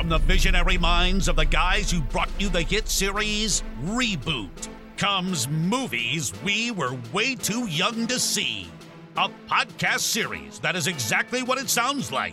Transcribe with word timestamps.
From 0.00 0.08
the 0.08 0.16
visionary 0.16 0.78
minds 0.78 1.28
of 1.28 1.36
the 1.36 1.44
guys 1.44 1.90
who 1.90 2.00
brought 2.00 2.30
you 2.38 2.48
the 2.48 2.62
hit 2.62 2.88
series 2.88 3.62
Reboot 3.82 4.68
comes 4.96 5.46
Movies 5.46 6.32
We 6.42 6.70
Were 6.70 6.96
Way 7.12 7.34
Too 7.34 7.66
Young 7.66 8.06
to 8.06 8.18
See. 8.18 8.66
A 9.18 9.28
podcast 9.46 10.00
series 10.00 10.58
that 10.60 10.74
is 10.74 10.86
exactly 10.86 11.42
what 11.42 11.58
it 11.58 11.68
sounds 11.68 12.10
like. 12.10 12.32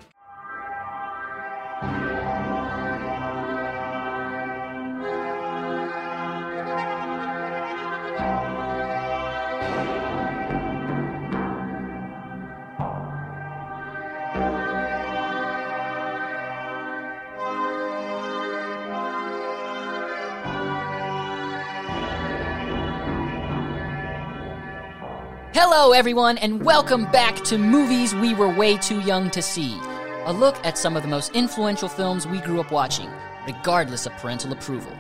Hello, 25.80 25.92
everyone, 25.92 26.40
and 26.40 26.66
welcome 26.66 27.06
back 27.12 27.36
to 27.44 27.56
Movies 27.56 28.16
We 28.16 28.34
Were 28.34 28.50
Way 28.50 28.78
Too 28.78 29.00
Young 29.02 29.30
to 29.30 29.44
See. 29.44 29.80
A 30.26 30.34
look 30.34 30.56
at 30.66 30.76
some 30.76 30.98
of 30.98 31.04
the 31.04 31.08
most 31.08 31.36
influential 31.36 31.88
films 31.88 32.26
we 32.26 32.40
grew 32.40 32.60
up 32.60 32.72
watching, 32.72 33.12
regardless 33.46 34.08
of 34.08 34.14
parental 34.14 34.52
approval. 34.52 34.92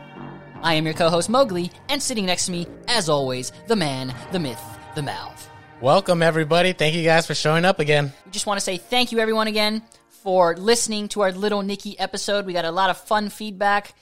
I 0.61 0.75
am 0.75 0.85
your 0.85 0.93
co 0.93 1.09
host 1.09 1.29
Mowgli, 1.29 1.71
and 1.89 2.01
sitting 2.01 2.27
next 2.27 2.45
to 2.45 2.51
me, 2.51 2.67
as 2.87 3.09
always, 3.09 3.51
the 3.65 3.75
man, 3.75 4.13
the 4.31 4.37
myth, 4.37 4.61
the 4.93 5.01
mouth. 5.01 5.49
Welcome, 5.81 6.21
everybody. 6.21 6.73
Thank 6.73 6.93
you 6.93 7.03
guys 7.03 7.25
for 7.25 7.33
showing 7.33 7.65
up 7.65 7.79
again. 7.79 8.13
We 8.25 8.31
just 8.31 8.45
want 8.45 8.59
to 8.59 8.63
say 8.63 8.77
thank 8.77 9.11
you, 9.11 9.17
everyone, 9.17 9.47
again, 9.47 9.81
for 10.09 10.55
listening 10.55 11.07
to 11.07 11.21
our 11.21 11.31
Little 11.31 11.63
Nicky 11.63 11.97
episode. 11.97 12.45
We 12.45 12.53
got 12.53 12.65
a 12.65 12.71
lot 12.71 12.91
of 12.91 12.99
fun 12.99 13.29
feedback. 13.29 13.95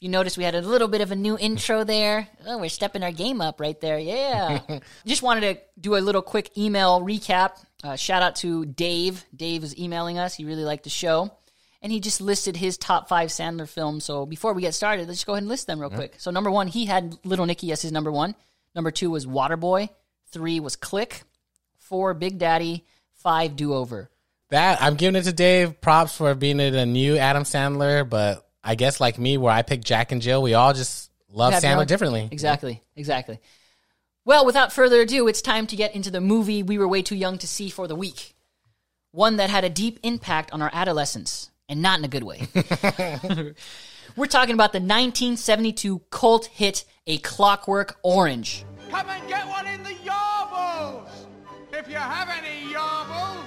You 0.00 0.10
notice 0.10 0.36
we 0.36 0.44
had 0.44 0.54
a 0.54 0.60
little 0.60 0.88
bit 0.88 1.00
of 1.00 1.10
a 1.10 1.16
new 1.16 1.38
intro 1.38 1.82
there. 1.82 2.28
Oh, 2.46 2.58
we're 2.58 2.68
stepping 2.68 3.02
our 3.02 3.12
game 3.12 3.40
up 3.40 3.60
right 3.60 3.80
there. 3.80 3.98
Yeah. 3.98 4.60
Just 5.06 5.22
wanted 5.22 5.40
to 5.40 5.62
do 5.80 5.96
a 5.96 5.98
little 5.98 6.20
quick 6.20 6.56
email 6.58 7.00
recap. 7.00 7.64
Uh, 7.82 7.96
shout 7.96 8.22
out 8.22 8.36
to 8.36 8.66
Dave. 8.66 9.24
Dave 9.34 9.64
is 9.64 9.78
emailing 9.78 10.18
us. 10.18 10.34
He 10.34 10.44
really 10.44 10.64
liked 10.64 10.84
the 10.84 10.90
show. 10.90 11.30
And 11.82 11.92
he 11.92 12.00
just 12.00 12.20
listed 12.20 12.56
his 12.56 12.78
top 12.78 13.08
five 13.08 13.28
Sandler 13.28 13.68
films. 13.68 14.04
So 14.04 14.26
before 14.26 14.54
we 14.54 14.62
get 14.62 14.74
started, 14.74 15.06
let's 15.06 15.18
just 15.18 15.26
go 15.26 15.34
ahead 15.34 15.42
and 15.42 15.48
list 15.48 15.66
them 15.66 15.78
real 15.78 15.90
quick. 15.90 16.14
So, 16.18 16.30
number 16.32 16.50
one, 16.50 16.66
he 16.66 16.86
had 16.86 17.14
Little 17.22 17.46
Nicky 17.46 17.70
as 17.70 17.82
his 17.82 17.92
number 17.92 18.10
one. 18.10 18.34
Number 18.74 18.90
two 18.90 19.10
was 19.10 19.24
Waterboy. 19.24 19.90
Three 20.32 20.58
was 20.58 20.74
Click. 20.74 21.22
Four, 21.76 22.14
Big 22.14 22.38
Daddy. 22.38 22.84
Five, 23.12 23.56
Do 23.56 23.72
Over. 23.74 24.10
That 24.50 24.82
I'm 24.82 24.94
giving 24.94 25.16
it 25.16 25.24
to 25.24 25.32
Dave. 25.32 25.80
Props 25.80 26.16
for 26.16 26.34
being 26.34 26.60
a 26.60 26.86
new 26.86 27.18
Adam 27.18 27.44
Sandler, 27.44 28.08
but 28.08 28.45
I 28.66 28.74
guess 28.74 29.00
like 29.00 29.16
me, 29.16 29.38
where 29.38 29.52
I 29.52 29.62
picked 29.62 29.84
Jack 29.84 30.10
and 30.10 30.20
Jill, 30.20 30.42
we 30.42 30.54
all 30.54 30.74
just 30.74 31.10
love 31.30 31.52
have 31.52 31.62
Sandler 31.62 31.78
own- 31.82 31.86
differently. 31.86 32.28
Exactly, 32.32 32.82
exactly. 32.96 33.38
Well, 34.24 34.44
without 34.44 34.72
further 34.72 35.00
ado, 35.00 35.28
it's 35.28 35.40
time 35.40 35.68
to 35.68 35.76
get 35.76 35.94
into 35.94 36.10
the 36.10 36.20
movie 36.20 36.64
we 36.64 36.76
were 36.76 36.88
way 36.88 37.00
too 37.00 37.14
young 37.14 37.38
to 37.38 37.46
see 37.46 37.70
for 37.70 37.86
the 37.86 37.94
week. 37.94 38.34
One 39.12 39.36
that 39.36 39.50
had 39.50 39.62
a 39.62 39.70
deep 39.70 40.00
impact 40.02 40.52
on 40.52 40.60
our 40.60 40.70
adolescence, 40.72 41.52
and 41.68 41.80
not 41.80 42.00
in 42.00 42.04
a 42.04 42.08
good 42.08 42.24
way. 42.24 42.48
we're 44.16 44.26
talking 44.26 44.54
about 44.54 44.72
the 44.72 44.80
1972 44.80 46.00
cult 46.10 46.46
hit 46.46 46.84
A 47.06 47.18
Clockwork 47.18 47.98
Orange. 48.02 48.64
Come 48.90 49.08
and 49.08 49.28
get 49.28 49.46
one 49.46 49.66
in 49.68 49.80
the 49.84 49.94
yarbles! 50.04 51.08
If 51.72 51.88
you 51.88 51.94
have 51.94 52.28
any 52.28 52.72
yarbles, 52.74 53.46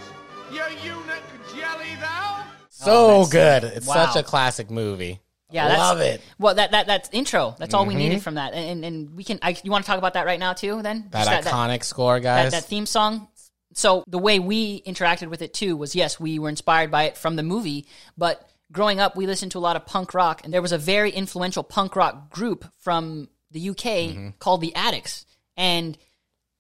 you 0.54 0.64
eunuch 0.82 1.24
jelly 1.54 1.96
thou! 2.00 2.46
So 2.80 2.92
oh, 2.92 3.26
that's- 3.26 3.62
good. 3.62 3.78
It's 3.78 3.88
wow. 3.88 4.06
such 4.06 4.16
a 4.16 4.24
classic 4.24 4.72
movie. 4.72 5.20
Yeah, 5.52 5.68
that's, 5.68 5.80
love 5.80 6.00
it. 6.00 6.22
Well, 6.38 6.56
that 6.56 6.72
that 6.72 6.86
that's 6.88 7.10
intro. 7.12 7.56
That's 7.58 7.74
all 7.74 7.86
we 7.86 7.94
mm-hmm. 7.94 8.04
needed 8.04 8.24
from 8.24 8.36
that, 8.36 8.54
and 8.54 8.86
and 8.86 9.16
we 9.16 9.24
can. 9.24 9.40
I, 9.42 9.58
you 9.64 9.72
want 9.72 9.84
to 9.84 9.88
talk 9.88 9.98
about 9.98 10.14
that 10.14 10.26
right 10.26 10.40
now 10.40 10.54
too? 10.54 10.82
Then 10.82 11.08
That 11.10 11.26
Just 11.26 11.48
iconic 11.48 11.84
score, 11.84 12.20
that, 12.20 12.44
guys. 12.44 12.52
that 12.52 12.66
theme 12.66 12.86
song. 12.86 13.28
So 13.74 14.04
the 14.08 14.20
way 14.20 14.40
we 14.40 14.82
interacted 14.84 15.28
with 15.28 15.42
it 15.42 15.54
too 15.54 15.76
was 15.76 15.96
yes, 15.96 16.20
we 16.20 16.40
were 16.40 16.50
inspired 16.50 16.92
by 16.92 17.04
it 17.04 17.18
from 17.18 17.36
the 17.36 17.44
movie, 17.44 17.88
but 18.18 18.48
growing 18.72 19.00
up 19.00 19.16
we 19.16 19.26
listened 19.26 19.52
to 19.54 19.58
a 19.58 19.60
lot 19.60 19.76
of 19.76 19.86
punk 19.86 20.14
rock 20.14 20.42
and 20.44 20.54
there 20.54 20.62
was 20.62 20.72
a 20.72 20.78
very 20.78 21.10
influential 21.12 21.64
punk 21.64 21.96
rock 21.96 22.30
group 22.30 22.66
from 22.78 23.28
the 23.52 23.70
UK 23.70 23.78
mm-hmm. 23.78 24.30
called 24.40 24.62
the 24.62 24.76
Adicts 24.76 25.26
and 25.58 25.98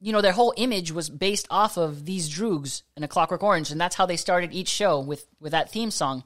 you 0.01 0.11
know 0.11 0.21
their 0.21 0.31
whole 0.31 0.53
image 0.57 0.91
was 0.91 1.09
based 1.09 1.47
off 1.49 1.77
of 1.77 2.05
these 2.05 2.29
droogs 2.29 2.83
in 2.95 3.03
a 3.03 3.07
clockwork 3.07 3.43
orange 3.43 3.71
and 3.71 3.79
that's 3.79 3.95
how 3.95 4.05
they 4.05 4.17
started 4.17 4.53
each 4.53 4.69
show 4.69 4.99
with 4.99 5.27
with 5.39 5.51
that 5.51 5.71
theme 5.71 5.91
song 5.91 6.23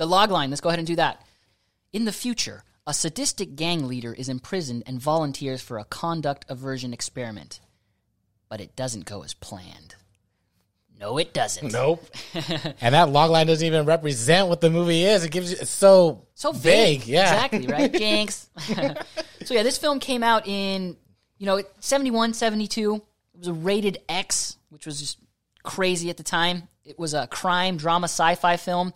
The 0.00 0.06
log 0.06 0.30
line, 0.30 0.48
let's 0.48 0.62
go 0.62 0.70
ahead 0.70 0.78
and 0.78 0.86
do 0.86 0.96
that. 0.96 1.22
In 1.92 2.06
the 2.06 2.12
future, 2.12 2.64
a 2.86 2.94
sadistic 2.94 3.54
gang 3.54 3.86
leader 3.86 4.14
is 4.14 4.30
imprisoned 4.30 4.82
and 4.86 4.98
volunteers 4.98 5.60
for 5.60 5.78
a 5.78 5.84
conduct 5.84 6.46
aversion 6.48 6.94
experiment. 6.94 7.60
But 8.48 8.62
it 8.62 8.74
doesn't 8.74 9.04
go 9.04 9.22
as 9.24 9.34
planned. 9.34 9.96
No, 11.00 11.16
it 11.16 11.32
doesn't. 11.32 11.72
nope. 11.72 12.04
and 12.80 12.94
that 12.94 13.08
log 13.08 13.30
line 13.30 13.46
doesn't 13.46 13.66
even 13.66 13.86
represent 13.86 14.48
what 14.48 14.60
the 14.60 14.68
movie 14.68 15.02
is. 15.04 15.24
It 15.24 15.30
gives 15.30 15.50
you 15.50 15.56
it's 15.60 15.70
so 15.70 16.26
So 16.34 16.52
vague. 16.52 17.06
Yeah. 17.06 17.32
Exactly, 17.32 17.66
right? 17.66 17.90
Jinx. 18.00 18.50
so, 19.44 19.54
yeah, 19.54 19.62
this 19.62 19.78
film 19.78 19.98
came 19.98 20.22
out 20.22 20.46
in, 20.46 20.96
you 21.38 21.46
know, 21.46 21.62
71, 21.80 22.34
72. 22.34 22.96
It 22.96 23.38
was 23.38 23.48
a 23.48 23.52
rated 23.54 23.98
X, 24.10 24.58
which 24.68 24.84
was 24.84 25.00
just 25.00 25.18
crazy 25.62 26.10
at 26.10 26.18
the 26.18 26.22
time. 26.22 26.68
It 26.84 26.98
was 26.98 27.14
a 27.14 27.26
crime, 27.26 27.78
drama, 27.78 28.04
sci 28.04 28.34
fi 28.34 28.56
film. 28.58 28.88
It 28.88 28.94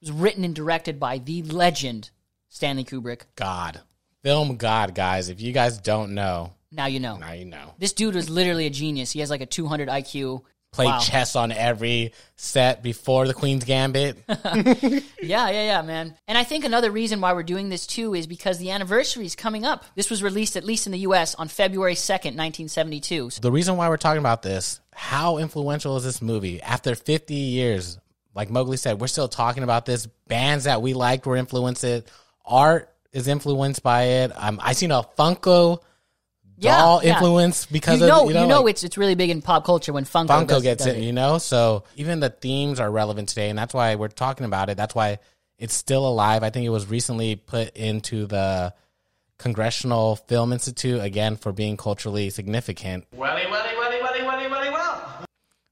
was 0.00 0.10
written 0.12 0.42
and 0.44 0.54
directed 0.56 0.98
by 0.98 1.18
the 1.18 1.42
legend, 1.42 2.10
Stanley 2.48 2.84
Kubrick. 2.84 3.22
God. 3.36 3.80
Film 4.24 4.56
God, 4.56 4.94
guys. 4.94 5.28
If 5.28 5.40
you 5.40 5.52
guys 5.52 5.78
don't 5.78 6.14
know, 6.14 6.54
Now 6.72 6.86
you 6.86 6.98
know. 6.98 7.16
now 7.18 7.32
you 7.32 7.44
know. 7.44 7.74
This 7.78 7.92
dude 7.92 8.14
was 8.14 8.28
literally 8.28 8.66
a 8.66 8.70
genius. 8.70 9.12
He 9.12 9.20
has 9.20 9.30
like 9.30 9.40
a 9.42 9.46
200 9.46 9.88
IQ. 9.88 10.42
Played 10.74 10.86
Wow. 10.86 10.98
chess 10.98 11.36
on 11.36 11.52
every 11.52 12.12
set 12.36 12.82
before 12.82 13.26
the 13.28 13.34
Queen's 13.34 13.64
Gambit. 13.64 14.16
Yeah, 15.24 15.48
yeah, 15.48 15.64
yeah, 15.64 15.82
man. 15.82 16.14
And 16.28 16.36
I 16.36 16.44
think 16.44 16.64
another 16.66 16.90
reason 16.90 17.20
why 17.22 17.32
we're 17.32 17.42
doing 17.44 17.70
this 17.70 17.86
too 17.86 18.14
is 18.14 18.26
because 18.26 18.58
the 18.58 18.72
anniversary 18.72 19.24
is 19.24 19.34
coming 19.34 19.64
up. 19.64 19.84
This 19.94 20.10
was 20.10 20.22
released, 20.22 20.56
at 20.56 20.64
least 20.64 20.84
in 20.86 20.92
the 20.92 20.98
US, 21.00 21.34
on 21.34 21.48
February 21.48 21.94
2nd, 21.94 22.36
1972. 22.36 23.30
So 23.30 23.40
the 23.40 23.50
reason 23.50 23.76
why 23.76 23.88
we're 23.88 23.96
talking 23.96 24.18
about 24.18 24.42
this, 24.42 24.80
how 24.92 25.38
influential 25.38 25.96
is 25.96 26.04
this 26.04 26.20
movie? 26.20 26.60
After 26.60 26.94
50 26.94 27.34
years, 27.34 27.98
like 28.34 28.50
Mowgli 28.50 28.76
said, 28.76 29.00
we're 29.00 29.06
still 29.06 29.28
talking 29.28 29.62
about 29.62 29.86
this. 29.86 30.06
Bands 30.28 30.64
that 30.64 30.82
we 30.82 30.92
liked 30.92 31.24
were 31.26 31.36
influenced. 31.36 31.84
It. 31.84 32.06
Art 32.44 32.92
is 33.12 33.26
influenced 33.28 33.82
by 33.82 34.02
it. 34.02 34.32
Um, 34.34 34.60
I 34.62 34.72
seen 34.74 34.90
a 34.90 35.02
Funko 35.18 35.80
yeah, 36.64 36.78
doll 36.78 37.00
yeah. 37.02 37.14
influence 37.14 37.66
because 37.66 38.00
you 38.00 38.06
know, 38.06 38.24
of 38.24 38.28
you 38.28 38.46
know, 38.46 38.62
like, 38.62 38.72
it's 38.72 38.84
it's 38.84 38.98
really 38.98 39.14
big 39.14 39.30
in 39.30 39.42
pop 39.42 39.64
culture 39.64 39.92
when 39.92 40.04
Funko, 40.04 40.28
Funko 40.28 40.48
does- 40.48 40.62
gets 40.62 40.84
does 40.84 40.94
it, 40.94 41.02
you 41.02 41.12
know. 41.12 41.38
So 41.38 41.84
even 41.96 42.20
the 42.20 42.30
themes 42.30 42.80
are 42.80 42.90
relevant 42.90 43.28
today, 43.28 43.50
and 43.50 43.58
that's 43.58 43.74
why 43.74 43.94
we're 43.94 44.08
talking 44.08 44.46
about 44.46 44.70
it. 44.70 44.76
That's 44.76 44.94
why 44.94 45.18
it's 45.58 45.74
still 45.74 46.06
alive. 46.06 46.42
I 46.42 46.50
think 46.50 46.66
it 46.66 46.70
was 46.70 46.86
recently 46.86 47.36
put 47.36 47.76
into 47.76 48.26
the 48.26 48.74
Congressional 49.38 50.16
Film 50.16 50.52
Institute 50.52 51.00
again 51.00 51.36
for 51.36 51.52
being 51.52 51.76
culturally 51.76 52.30
significant. 52.30 53.04
Welly, 53.12 53.42
welly, 53.50 53.76
welly, 53.76 54.00
welly, 54.00 54.22
welly, 54.22 54.48
welly, 54.48 54.70
well! 54.70 55.24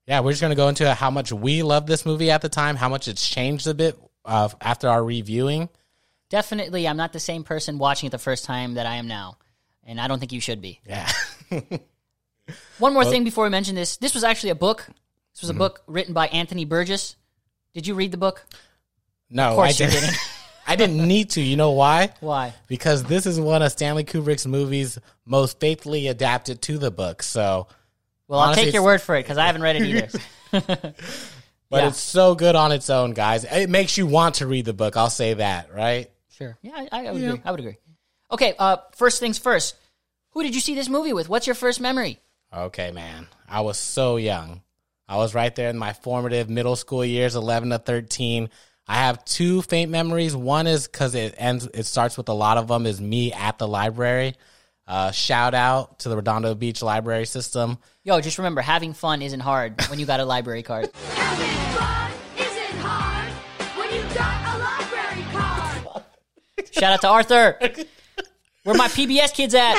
Yeah, 0.07 0.21
we're 0.21 0.33
just 0.33 0.41
going 0.41 0.51
to 0.51 0.57
go 0.57 0.69
into 0.69 0.93
how 0.95 1.11
much 1.11 1.33
we 1.33 1.63
love 1.63 1.87
this 1.87 2.05
movie 2.05 2.31
at 2.31 2.43
the 2.43 2.49
time, 2.49 2.77
how 2.77 2.89
much 2.89 3.09
it's 3.09 3.27
changed 3.27 3.67
a 3.67 3.75
bit 3.75 3.99
uh, 4.25 4.49
after 4.61 4.89
our 4.89 5.03
reviewing. 5.03 5.69
Definitely, 6.29 6.89
I'm 6.89 6.97
not 6.97 7.13
the 7.13 7.21
same 7.21 7.45
person 7.45 7.79
watching 7.79 8.07
it 8.07 8.11
the 8.11 8.19
first 8.19 8.45
time 8.45 8.75
that 8.75 8.87
I 8.87 8.97
am 8.97 9.07
now, 9.07 9.37
and 9.85 10.01
I 10.01 10.09
don't 10.09 10.19
think 10.19 10.33
you 10.33 10.41
should 10.41 10.61
be. 10.61 10.81
Yeah. 10.87 11.11
One 12.79 12.93
more 12.93 13.05
thing 13.05 13.25
before 13.25 13.45
we 13.45 13.51
mention 13.51 13.75
this: 13.75 13.97
this 13.99 14.15
was 14.15 14.25
actually 14.25 14.51
a 14.51 14.55
book. 14.57 14.79
This 14.87 14.95
Mm-hmm. 14.95 15.47
was 15.47 15.51
a 15.51 15.55
book 15.55 15.83
written 15.87 16.13
by 16.15 16.27
Anthony 16.29 16.65
Burgess. 16.67 17.17
Did 17.75 17.87
you 17.87 17.95
read 17.95 18.11
the 18.11 18.19
book? 18.19 18.45
no, 19.31 19.59
I 19.59 19.73
didn't. 19.73 20.15
I 20.67 20.77
didn't 20.77 21.07
need 21.09 21.31
to. 21.31 21.41
You 21.41 21.57
know 21.57 21.71
why? 21.73 22.11
Why? 22.21 22.55
Because 22.69 23.03
this 23.05 23.27
is 23.27 23.41
one 23.41 23.63
of 23.63 23.73
Stanley 23.73 24.05
Kubrick's 24.05 24.47
movies 24.47 24.99
most 25.25 25.59
faithfully 25.59 26.07
adapted 26.09 26.63
to 26.63 26.79
the 26.79 26.91
book. 26.91 27.23
So, 27.23 27.67
Well, 28.29 28.39
I'll 28.41 28.55
take 28.55 28.73
your 28.73 28.85
word 28.85 29.01
for 29.03 29.17
it 29.17 29.23
because 29.25 29.39
I 29.39 29.47
haven't 29.47 29.63
read 29.63 29.77
it 29.77 29.83
either. 29.83 30.09
but 30.53 30.95
Yeah. 31.71 31.89
it's 31.89 31.99
so 31.99 32.35
good 32.37 32.55
on 32.55 32.71
its 32.71 32.91
own, 32.91 33.13
guys. 33.13 33.45
It 33.45 33.71
makes 33.71 33.97
you 33.99 34.07
want 34.07 34.37
to 34.37 34.47
read 34.47 34.65
the 34.67 34.73
book. 34.73 34.97
I'll 34.97 35.11
say 35.11 35.35
that, 35.35 35.75
right? 35.75 36.11
Sure. 36.31 36.57
Yeah, 36.63 36.87
I, 36.93 37.07
I 37.09 37.11
would 37.13 37.23
agree. 37.25 37.43
I 37.45 37.51
would 37.51 37.61
agree. 37.61 37.77
Okay. 38.33 38.55
Uh, 38.59 38.79
first 38.97 39.21
things 39.21 39.39
first. 39.39 39.77
Who 40.31 40.43
did 40.43 40.55
you 40.55 40.61
see 40.61 40.75
this 40.75 40.89
movie 40.89 41.13
with? 41.13 41.29
What's 41.29 41.47
your 41.47 41.55
first 41.55 41.81
memory? 41.81 42.19
Okay, 42.55 42.91
man. 42.91 43.29
I 43.49 43.61
was 43.61 43.79
so 43.79 44.17
young. 44.17 44.63
I 45.09 45.17
was 45.17 45.35
right 45.35 45.55
there 45.55 45.69
in 45.69 45.77
my 45.77 45.93
formative 45.93 46.49
middle 46.49 46.77
school 46.77 47.05
years, 47.05 47.37
11 47.37 47.71
to 47.71 47.79
13. 47.79 48.49
I 48.89 48.95
have 48.95 49.25
two 49.25 49.63
faint 49.63 49.91
memories. 49.91 50.35
One 50.35 50.67
is 50.67 50.89
because 50.89 51.15
it 51.15 51.35
ends. 51.37 51.69
It 51.75 51.85
starts 51.85 52.17
with 52.17 52.29
a 52.29 52.33
lot 52.33 52.57
of 52.57 52.69
them. 52.69 52.87
Is 52.87 53.01
me 53.01 53.33
at 53.33 53.59
the 53.59 53.69
library. 53.69 54.35
Uh, 54.87 55.11
shout 55.11 55.55
out 55.55 56.01
to 56.01 56.09
the 56.09 56.17
Redondo 56.17 56.55
Beach 56.55 56.83
Library 56.83 57.27
System. 57.27 57.79
Yo, 58.03 58.21
just 58.21 58.39
remember, 58.39 58.61
having 58.61 58.95
fun 58.95 59.23
isn't 59.23 59.41
hard 59.41 59.81
when 59.89 60.01
you 60.01 60.07
got 60.07 60.21
a 60.21 60.25
library 60.25 60.63
card. 60.63 60.91
Having 61.15 61.79
fun 61.79 62.13
isn't 62.39 62.79
hard 62.81 63.33
when 63.79 63.95
you 63.95 64.03
got 64.15 64.55
a 64.55 64.59
library 64.59 65.25
card. 65.33 66.05
Shout 66.73 66.93
out 66.93 67.01
to 67.03 67.09
Arthur. 67.09 67.59
Where 68.65 68.77
my 68.77 68.87
PBS 68.89 69.35
kids 69.35 69.55
at? 69.57 69.75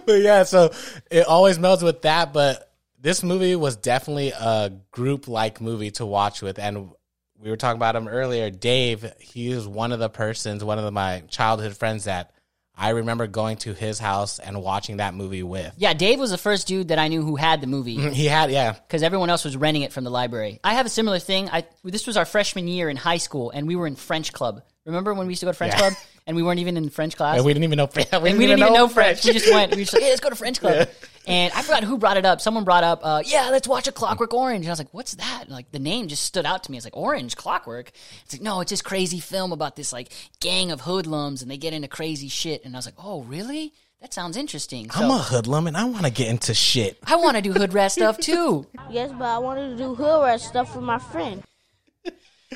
but 0.06 0.20
yeah, 0.20 0.42
so 0.42 0.72
it 1.10 1.26
always 1.26 1.58
melds 1.58 1.82
with 1.82 2.02
that. 2.02 2.32
But 2.32 2.72
this 3.00 3.22
movie 3.22 3.54
was 3.54 3.76
definitely 3.76 4.32
a 4.32 4.72
group 4.90 5.28
like 5.28 5.60
movie 5.60 5.92
to 5.92 6.04
watch 6.04 6.42
with. 6.42 6.58
And 6.58 6.90
we 7.38 7.50
were 7.50 7.56
talking 7.56 7.78
about 7.78 7.94
him 7.94 8.08
earlier. 8.08 8.50
Dave, 8.50 9.12
he 9.20 9.52
is 9.52 9.68
one 9.68 9.92
of 9.92 10.00
the 10.00 10.08
persons, 10.08 10.64
one 10.64 10.78
of 10.78 10.84
the, 10.84 10.90
my 10.90 11.22
childhood 11.28 11.76
friends 11.76 12.04
that 12.04 12.32
I 12.76 12.90
remember 12.90 13.28
going 13.28 13.56
to 13.58 13.72
his 13.72 14.00
house 14.00 14.40
and 14.40 14.60
watching 14.62 14.96
that 14.96 15.14
movie 15.14 15.44
with. 15.44 15.74
Yeah, 15.76 15.94
Dave 15.94 16.18
was 16.18 16.30
the 16.30 16.38
first 16.38 16.66
dude 16.66 16.88
that 16.88 16.98
I 16.98 17.06
knew 17.06 17.22
who 17.22 17.36
had 17.36 17.60
the 17.60 17.66
movie 17.68 17.98
mm-hmm. 17.98 18.10
He 18.10 18.26
had, 18.26 18.50
yeah. 18.50 18.72
because 18.72 19.04
everyone 19.04 19.30
else 19.30 19.44
was 19.44 19.56
renting 19.56 19.82
it 19.82 19.92
from 19.92 20.02
the 20.02 20.10
library. 20.10 20.58
I 20.64 20.74
have 20.74 20.86
a 20.86 20.88
similar 20.88 21.18
thing. 21.20 21.48
I 21.50 21.66
this 21.82 22.06
was 22.06 22.16
our 22.16 22.24
freshman 22.24 22.68
year 22.68 22.88
in 22.88 22.96
high 22.96 23.16
school, 23.18 23.50
and 23.50 23.66
we 23.66 23.74
were 23.76 23.86
in 23.86 23.96
French 23.96 24.32
club. 24.32 24.62
Remember 24.88 25.12
when 25.12 25.26
we 25.26 25.32
used 25.32 25.40
to 25.40 25.46
go 25.46 25.52
to 25.52 25.56
French 25.56 25.74
Yeah. 25.74 25.80
club 25.80 25.92
and 26.26 26.34
we 26.34 26.42
weren't 26.42 26.60
even 26.60 26.78
in 26.78 26.88
French 26.88 27.14
class? 27.14 27.36
And 27.36 27.44
we 27.44 27.52
didn't 27.52 27.64
even 27.64 27.76
know. 27.76 27.88
We 27.94 28.04
didn't, 28.04 28.14
and 28.14 28.22
we 28.38 28.46
didn't 28.46 28.58
even 28.60 28.72
know 28.72 28.88
French. 28.88 29.22
We 29.22 29.32
just 29.34 29.52
went. 29.52 29.70
We 29.72 29.76
were 29.76 29.82
just 29.82 29.92
like, 29.92 30.02
hey, 30.02 30.08
let's 30.08 30.20
go 30.20 30.30
to 30.30 30.36
French 30.36 30.60
club. 30.60 30.88
And 31.26 31.52
I 31.52 31.60
forgot 31.60 31.84
who 31.84 31.98
brought 31.98 32.16
it 32.16 32.24
up. 32.24 32.40
Someone 32.40 32.64
brought 32.64 32.84
up, 32.84 33.00
uh, 33.02 33.22
yeah, 33.22 33.50
let's 33.50 33.68
watch 33.68 33.86
a 33.86 33.92
Clockwork 33.92 34.32
Orange. 34.32 34.60
And 34.64 34.68
I 34.68 34.72
was 34.72 34.78
like, 34.78 34.94
what's 34.94 35.12
that? 35.16 35.42
And 35.42 35.50
like 35.50 35.70
the 35.72 35.78
name 35.78 36.08
just 36.08 36.22
stood 36.24 36.46
out 36.46 36.64
to 36.64 36.70
me. 36.70 36.78
It's 36.78 36.86
like 36.86 36.96
Orange 36.96 37.36
Clockwork. 37.36 37.92
It's 38.24 38.32
like 38.32 38.40
no, 38.40 38.62
it's 38.62 38.70
this 38.70 38.80
crazy 38.80 39.20
film 39.20 39.52
about 39.52 39.76
this 39.76 39.92
like 39.92 40.10
gang 40.40 40.70
of 40.70 40.80
hoodlums 40.80 41.42
and 41.42 41.50
they 41.50 41.58
get 41.58 41.74
into 41.74 41.86
crazy 41.86 42.28
shit. 42.28 42.64
And 42.64 42.74
I 42.74 42.78
was 42.78 42.86
like, 42.86 42.94
oh, 42.96 43.24
really? 43.24 43.74
That 44.00 44.14
sounds 44.14 44.38
interesting. 44.38 44.88
So 44.90 45.04
I'm 45.04 45.10
a 45.10 45.18
hoodlum 45.18 45.66
and 45.66 45.76
I 45.76 45.84
want 45.84 46.06
to 46.06 46.10
get 46.10 46.28
into 46.28 46.54
shit. 46.54 46.96
I 47.04 47.16
want 47.16 47.36
to 47.36 47.42
do 47.42 47.52
hood 47.52 47.74
rat 47.74 47.92
stuff 47.92 48.16
too. 48.18 48.66
Yes, 48.88 49.10
but 49.12 49.26
I 49.26 49.36
wanted 49.36 49.70
to 49.70 49.76
do 49.76 49.94
hood 49.94 50.24
rat 50.24 50.40
stuff 50.40 50.74
with 50.74 50.84
my 50.84 50.98
friend. 50.98 51.42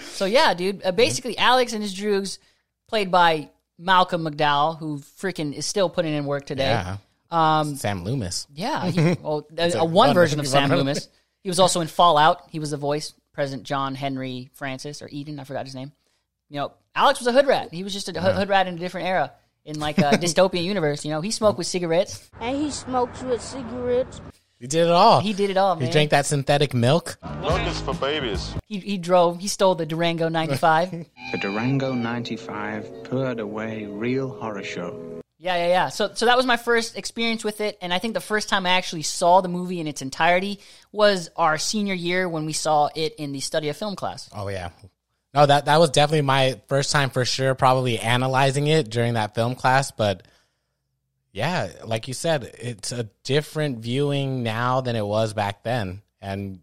So 0.01 0.25
yeah, 0.25 0.55
dude. 0.55 0.83
Uh, 0.85 0.93
basically, 0.93 1.37
Alex 1.39 1.73
and 1.73 1.83
his 1.83 1.95
droogs, 1.95 2.39
played 2.89 3.11
by 3.11 3.51
Malcolm 3.79 4.25
McDowell, 4.25 4.79
who 4.79 4.99
freaking 4.99 5.53
is 5.55 5.67
still 5.67 5.91
putting 5.91 6.15
in 6.15 6.25
work 6.25 6.47
today. 6.47 6.65
Yeah. 6.71 6.97
Um, 7.31 7.77
Sam 7.77 8.05
Loomis. 8.05 8.47
Yeah, 8.55 8.87
he, 8.87 9.01
well, 9.23 9.47
a, 9.57 9.71
a 9.73 9.85
one 9.85 9.93
one 10.09 10.15
version 10.15 10.39
of 10.39 10.47
version- 10.47 10.69
Sam 10.69 10.77
Loomis. 10.77 11.09
He 11.43 11.49
was 11.49 11.59
also 11.59 11.81
in 11.81 11.89
Fallout. 11.89 12.43
He 12.51 12.59
was 12.61 12.71
the 12.71 12.77
voice, 12.77 13.15
President 13.33 13.65
John 13.65 13.95
Henry 13.95 14.51
Francis 14.55 15.03
or 15.03 15.09
Eden. 15.11 15.41
I 15.41 15.45
forgot 15.45 15.65
his 15.67 15.75
name. 15.75 15.93
You 16.49 16.61
know, 16.61 16.73
Alex 16.95 17.19
was 17.19 17.27
a 17.27 17.33
hood 17.33 17.47
rat. 17.47 17.73
He 17.73 17.83
was 17.83 17.93
just 17.93 18.09
a 18.09 18.21
hood 18.21 18.35
hood 18.35 18.49
rat 18.49 18.67
in 18.69 18.75
a 18.75 18.79
different 18.79 19.09
era, 19.09 19.33
in 19.65 19.81
like 19.81 19.99
a 19.99 20.03
dystopian 20.13 20.65
universe. 20.65 21.05
You 21.05 21.11
know, 21.11 21.21
he 21.21 21.31
smoked 21.31 21.59
with 21.59 21.67
cigarettes. 21.67 22.31
And 22.41 22.57
he 22.57 22.71
smokes 22.71 23.23
with 23.23 23.41
cigarettes. 23.43 24.21
He 24.63 24.69
did 24.69 24.87
it 24.87 24.93
all. 24.93 25.19
He 25.19 25.33
did 25.33 25.51
it 25.51 25.57
all, 25.57 25.75
He 25.75 25.91
drank 25.91 26.11
that 26.11 26.25
synthetic 26.25 26.73
milk. 26.73 27.19
Milk 27.41 27.61
is 27.63 27.81
for 27.81 27.95
babies. 27.95 28.55
He, 28.69 28.79
he 28.79 28.97
drove. 28.97 29.41
He 29.41 29.49
stole 29.49 29.75
the 29.75 29.85
Durango 29.85 30.29
'95. 30.29 30.93
The 31.33 31.39
Durango 31.39 31.93
95 31.95 33.05
poured 33.05 33.41
away 33.41 33.87
real 33.87 34.29
horror 34.29 34.63
show. 34.63 35.21
Yeah, 35.39 35.57
yeah, 35.57 35.67
yeah. 35.67 35.89
So, 35.89 36.13
so 36.15 36.27
that 36.27 36.37
was 36.37 36.47
my 36.47 36.57
first 36.59 36.97
experience 36.97 37.43
with 37.43 37.61
it, 37.61 37.77
and 37.81 37.93
I 37.93 37.99
think 37.99 38.15
the 38.15 38.21
first 38.21 38.49
time 38.49 38.65
I 38.65 38.71
actually 38.71 39.03
saw 39.03 39.41
the 39.41 39.49
movie 39.49 39.81
in 39.81 39.89
its 39.89 40.01
entirety 40.01 40.61
was 40.93 41.29
our 41.37 41.59
senior 41.59 41.95
year 41.95 42.29
when 42.29 42.45
we 42.47 42.53
saw 42.53 42.89
it 42.95 43.17
in 43.17 43.33
the 43.33 43.41
study 43.41 43.69
of 43.69 43.77
film 43.77 43.97
class. 43.97 44.31
Oh 44.33 44.47
yeah. 44.47 44.69
No, 45.35 45.45
that 45.45 45.65
that 45.65 45.81
was 45.81 45.91
definitely 45.91 46.23
my 46.23 46.61
first 46.69 46.93
time 46.93 47.11
for 47.11 47.25
sure. 47.25 47.57
Probably 47.57 47.99
analyzing 47.99 48.69
it 48.69 48.91
during 48.91 49.15
that 49.15 49.35
film 49.35 49.57
class, 49.57 49.91
but 49.91 50.23
yeah, 51.33 51.71
like 51.85 52.09
you 52.09 52.15
said, 52.15 52.45
it's 52.59 52.93
a 52.93 53.09
different 53.25 53.79
viewing 53.79 54.43
now 54.43 54.83
than 54.83 54.97
it 54.97 55.07
was 55.07 55.33
back 55.33 55.63
then. 55.63 56.03
And 56.21 56.61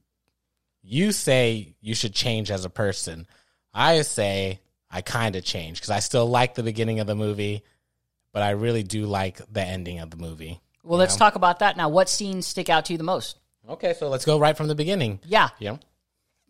you 0.83 1.11
say 1.11 1.75
you 1.81 1.95
should 1.95 2.13
change 2.13 2.51
as 2.51 2.65
a 2.65 2.69
person. 2.69 3.27
I 3.73 4.01
say 4.03 4.59
I 4.89 5.01
kind 5.01 5.35
of 5.35 5.43
changed 5.43 5.81
because 5.81 5.89
I 5.89 5.99
still 5.99 6.27
like 6.27 6.55
the 6.55 6.63
beginning 6.63 6.99
of 6.99 7.07
the 7.07 7.15
movie, 7.15 7.63
but 8.31 8.43
I 8.43 8.51
really 8.51 8.83
do 8.83 9.05
like 9.05 9.41
the 9.51 9.61
ending 9.61 9.99
of 9.99 10.11
the 10.11 10.17
movie. 10.17 10.61
Well, 10.83 10.99
let's 10.99 11.15
talk 11.15 11.35
about 11.35 11.59
that 11.59 11.75
now. 11.75 11.89
What 11.89 12.09
scenes 12.09 12.47
stick 12.47 12.69
out 12.69 12.85
to 12.85 12.93
you 12.93 12.97
the 12.97 13.03
most? 13.03 13.37
Okay, 13.67 13.93
so 13.93 14.07
let's 14.09 14.25
go 14.25 14.39
right 14.39 14.55
from 14.55 14.67
the 14.67 14.75
beginning. 14.75 15.19
Yeah, 15.25 15.49
know, 15.59 15.79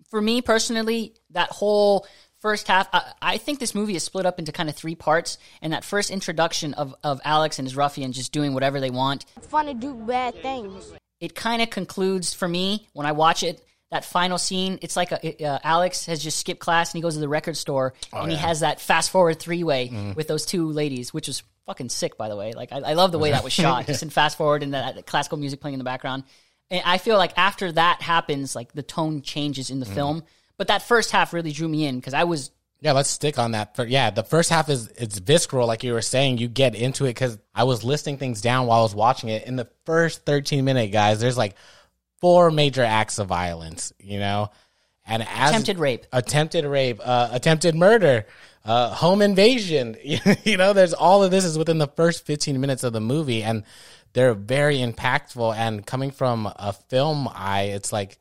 for 0.09 0.21
me 0.21 0.41
personally, 0.41 1.13
that 1.31 1.49
whole 1.49 2.05
first 2.39 2.67
half, 2.67 2.87
I, 2.93 3.13
I 3.21 3.37
think 3.37 3.59
this 3.59 3.75
movie 3.75 3.95
is 3.95 4.03
split 4.03 4.25
up 4.25 4.39
into 4.39 4.51
kind 4.51 4.69
of 4.69 4.75
three 4.75 4.95
parts. 4.95 5.37
And 5.61 5.73
that 5.73 5.83
first 5.83 6.09
introduction 6.09 6.73
of, 6.75 6.95
of 7.03 7.19
Alex 7.23 7.59
and 7.59 7.65
his 7.67 7.75
ruffian 7.75 8.11
just 8.11 8.31
doing 8.31 8.53
whatever 8.53 8.79
they 8.79 8.89
want, 8.89 9.25
Fun 9.41 9.65
to 9.67 9.73
do 9.73 9.93
bad 9.93 10.41
things. 10.41 10.93
it 11.19 11.35
kind 11.35 11.61
of 11.61 11.69
concludes 11.69 12.33
for 12.33 12.47
me 12.47 12.87
when 12.93 13.05
I 13.05 13.11
watch 13.11 13.43
it. 13.43 13.63
That 13.91 14.05
final 14.05 14.37
scene, 14.37 14.77
it's 14.83 14.95
like 14.95 15.11
a, 15.11 15.27
it, 15.27 15.43
uh, 15.43 15.57
Alex 15.63 16.05
has 16.05 16.21
just 16.21 16.37
skipped 16.37 16.59
class 16.59 16.91
and 16.93 16.99
he 16.99 17.01
goes 17.01 17.15
to 17.15 17.19
the 17.19 17.27
record 17.27 17.57
store 17.57 17.95
and 18.13 18.29
he 18.31 18.37
has 18.37 18.59
that 18.59 18.79
fast 18.79 19.09
forward 19.09 19.39
three 19.39 19.63
way 19.63 20.13
with 20.15 20.27
those 20.27 20.45
two 20.45 20.71
ladies, 20.71 21.11
which 21.11 21.25
was 21.25 21.41
fucking 21.65 21.89
sick, 21.89 22.15
by 22.15 22.29
the 22.29 22.35
way. 22.35 22.53
Like, 22.53 22.71
I, 22.71 22.77
I 22.77 22.93
love 22.93 23.11
the 23.11 23.17
way 23.17 23.31
that 23.31 23.43
was 23.43 23.51
shot, 23.61 23.87
just 23.87 24.03
in 24.03 24.11
fast 24.11 24.37
forward 24.37 24.61
and 24.61 24.75
that 24.75 25.07
classical 25.07 25.39
music 25.39 25.59
playing 25.59 25.73
in 25.73 25.79
the 25.79 25.83
background. 25.85 26.23
And 26.69 26.83
I 26.85 26.99
feel 26.99 27.17
like 27.17 27.33
after 27.35 27.71
that 27.71 28.03
happens, 28.03 28.55
like 28.55 28.71
the 28.73 28.83
tone 28.83 29.23
changes 29.23 29.71
in 29.71 29.79
the 29.79 29.87
film. 29.87 30.23
But 30.59 30.67
that 30.67 30.83
first 30.83 31.11
half 31.11 31.33
really 31.33 31.53
drew 31.53 31.69
me 31.69 31.85
in 31.85 31.95
because 31.95 32.13
I 32.13 32.25
was 32.25 32.51
Yeah, 32.81 32.91
let's 32.91 33.09
stick 33.09 33.39
on 33.39 33.53
that. 33.53 33.77
For, 33.77 33.85
yeah, 33.85 34.09
the 34.09 34.23
first 34.23 34.49
half 34.49 34.69
is 34.69 34.89
it's 34.89 35.17
visceral, 35.17 35.65
like 35.65 35.85
you 35.85 35.93
were 35.93 36.01
saying. 36.01 36.37
You 36.37 36.49
get 36.49 36.75
into 36.75 37.05
it 37.05 37.11
because 37.11 37.39
I 37.55 37.63
was 37.63 37.85
listing 37.85 38.17
things 38.17 38.41
down 38.41 38.67
while 38.67 38.81
I 38.81 38.83
was 38.83 38.93
watching 38.93 39.29
it. 39.29 39.47
In 39.47 39.55
the 39.55 39.69
first 39.85 40.25
13 40.25 40.65
minute, 40.65 40.91
guys, 40.91 41.21
there's 41.21 41.37
like 41.37 41.55
four 42.19 42.51
major 42.51 42.83
acts 42.83 43.19
of 43.19 43.27
violence, 43.27 43.93
you 43.99 44.19
know, 44.19 44.51
and 45.07 45.23
as 45.23 45.51
Attempted 45.51 45.79
rape. 45.79 46.05
attempted 46.11 46.65
rape, 46.65 46.99
uh, 47.01 47.29
attempted 47.31 47.73
murder, 47.73 48.25
uh, 48.65 48.89
home 48.89 49.21
invasion. 49.21 49.95
you 50.43 50.57
know, 50.57 50.73
there's 50.73 50.93
all 50.93 51.23
of 51.23 51.31
this 51.31 51.45
is 51.45 51.57
within 51.57 51.77
the 51.77 51.87
first 51.87 52.25
15 52.25 52.59
minutes 52.59 52.83
of 52.83 52.91
the 52.91 52.99
movie, 52.99 53.43
and 53.43 53.63
they're 54.11 54.33
very 54.33 54.79
impactful. 54.79 55.55
And 55.55 55.85
coming 55.85 56.11
from 56.11 56.51
a 56.53 56.73
film 56.73 57.29
eye, 57.33 57.71
it's 57.73 57.93
like, 57.93 58.19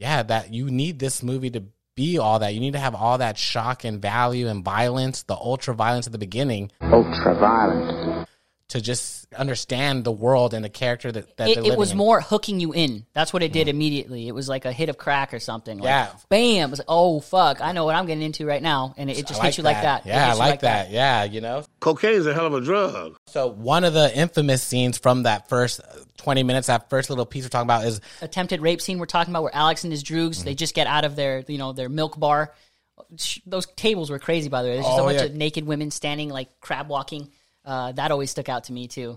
yeah, 0.00 0.22
that 0.22 0.52
you 0.54 0.70
need 0.70 0.98
this 0.98 1.22
movie 1.22 1.50
to 1.50 1.62
be 1.94 2.16
all 2.16 2.38
that. 2.38 2.54
You 2.54 2.60
need 2.60 2.72
to 2.72 2.78
have 2.78 2.94
all 2.94 3.18
that 3.18 3.36
shock 3.36 3.84
and 3.84 4.00
value 4.00 4.48
and 4.48 4.64
violence, 4.64 5.24
the 5.24 5.34
ultra 5.34 5.74
violence 5.74 6.06
at 6.06 6.12
the 6.12 6.18
beginning, 6.18 6.72
Ultra 6.80 7.34
violent. 7.34 8.26
to 8.68 8.80
just 8.80 9.19
understand 9.36 10.04
the 10.04 10.12
world 10.12 10.54
and 10.54 10.64
the 10.64 10.68
character 10.68 11.12
that, 11.12 11.36
that 11.36 11.48
it, 11.50 11.54
they're 11.62 11.72
it 11.72 11.78
was 11.78 11.92
in. 11.92 11.96
more 11.98 12.20
hooking 12.20 12.58
you 12.60 12.72
in. 12.72 13.06
That's 13.12 13.32
what 13.32 13.42
it 13.42 13.52
did 13.52 13.68
immediately. 13.68 14.26
It 14.28 14.34
was 14.34 14.48
like 14.48 14.64
a 14.64 14.72
hit 14.72 14.88
of 14.88 14.98
crack 14.98 15.32
or 15.32 15.38
something. 15.38 15.78
Like, 15.78 15.84
Yeah. 15.86 16.08
Bam. 16.28 16.68
It 16.68 16.70
was 16.70 16.78
like, 16.80 16.86
oh, 16.88 17.20
fuck. 17.20 17.60
I 17.60 17.72
know 17.72 17.84
what 17.84 17.94
I'm 17.94 18.06
getting 18.06 18.22
into 18.24 18.46
right 18.46 18.62
now. 18.62 18.94
And 18.96 19.08
it, 19.10 19.18
it 19.18 19.26
just 19.26 19.40
I 19.40 19.46
hits 19.46 19.58
you 19.58 19.64
like 19.64 19.82
that. 19.82 20.04
Yeah, 20.06 20.24
I 20.24 20.26
hits 20.26 20.34
you 20.38 20.38
like, 20.44 20.60
that. 20.60 20.90
Yeah, 20.90 21.24
you 21.24 21.40
know. 21.40 21.64
Cocaine's 21.80 22.26
a 22.26 22.34
hell 22.34 22.46
of 22.46 22.54
a 22.54 22.60
drug. 22.60 23.16
So 23.28 23.46
one 23.48 23.84
of 23.84 23.92
the 23.94 24.16
infamous 24.16 24.62
scenes 24.62 24.98
from 24.98 25.22
that 25.24 25.48
first 25.48 25.80
20 26.18 26.42
minutes, 26.42 26.66
that 26.66 26.90
first 26.90 27.08
little 27.08 27.24
piece 27.26 27.44
we're 27.44 27.48
talking 27.50 27.66
about 27.66 27.84
is 27.84 28.00
Attempted 28.20 28.60
rape 28.60 28.80
scene 28.80 28.98
we're 28.98 29.06
talking 29.06 29.32
about 29.32 29.42
where 29.44 29.54
Alex 29.54 29.84
and 29.84 29.92
his 29.92 30.02
droogs, 30.04 30.36
Mm-hmm. 30.36 30.44
they 30.46 30.54
just 30.54 30.74
get 30.74 30.86
out 30.86 31.04
of 31.04 31.16
their, 31.16 31.44
you 31.46 31.58
know, 31.58 31.72
their 31.72 31.88
milk 31.88 32.18
bar. 32.18 32.52
Those 33.46 33.66
tables 33.76 34.10
were 34.10 34.18
crazy, 34.18 34.48
by 34.48 34.62
the 34.62 34.68
way. 34.68 34.74
There's 34.74 34.86
just 34.86 34.98
a 34.98 35.02
Oh, 35.02 35.06
bunch 35.06 35.18
yeah. 35.20 35.24
of 35.26 35.34
naked 35.34 35.64
women 35.66 35.90
standing 35.90 36.28
like 36.28 36.60
crab 36.60 36.88
walking. 36.88 37.30
Uh, 37.70 37.92
that 37.92 38.10
always 38.10 38.32
stuck 38.32 38.48
out 38.48 38.64
to 38.64 38.72
me 38.72 38.88
too. 38.88 39.16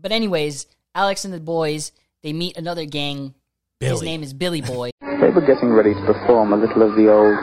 But 0.00 0.12
anyways, 0.12 0.66
Alex 0.94 1.26
and 1.26 1.34
the 1.34 1.40
boys, 1.40 1.92
they 2.22 2.32
meet 2.32 2.56
another 2.56 2.86
gang. 2.86 3.34
His 3.80 4.00
name 4.00 4.22
is 4.22 4.32
Billy 4.32 4.62
Boy. 4.62 4.90
They 5.22 5.28
were 5.28 5.46
getting 5.46 5.68
ready 5.70 5.94
to 5.94 6.00
perform 6.04 6.52
a 6.52 6.56
little 6.56 6.82
of 6.82 6.96
the 6.96 7.08
old 7.12 7.38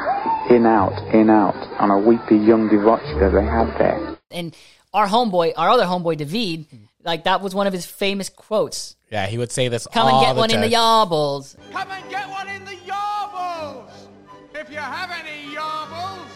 in 0.51 0.65
out, 0.65 0.97
in 1.13 1.29
out 1.29 1.55
on 1.79 1.91
a 1.91 1.97
weepy 1.97 2.35
young 2.35 2.67
devotchka 2.67 3.31
they 3.31 3.45
had 3.45 3.67
there. 3.79 4.17
and 4.31 4.53
our 4.93 5.07
homeboy, 5.07 5.53
our 5.55 5.69
other 5.69 5.85
homeboy 5.85 6.17
David, 6.17 6.65
like 7.03 7.23
that 7.23 7.39
was 7.41 7.55
one 7.55 7.67
of 7.67 7.73
his 7.73 7.85
famous 7.85 8.27
quotes. 8.27 8.97
yeah, 9.09 9.27
he 9.27 9.37
would 9.37 9.51
say 9.51 9.69
this 9.69 9.87
Come 9.87 10.07
all 10.07 10.17
and 10.17 10.25
get 10.27 10.33
the 10.33 10.39
one 10.39 10.51
in 10.51 10.59
the 10.59 10.69
time. 10.69 11.07
yarbles. 11.07 11.55
Come 11.71 11.89
and 11.91 12.09
get 12.09 12.27
one 12.29 12.49
in 12.49 12.65
the 12.65 12.75
yarbles. 12.91 13.91
If 14.55 14.69
you 14.69 14.77
have 14.77 15.11
any 15.11 15.55
yarbles, 15.55 16.29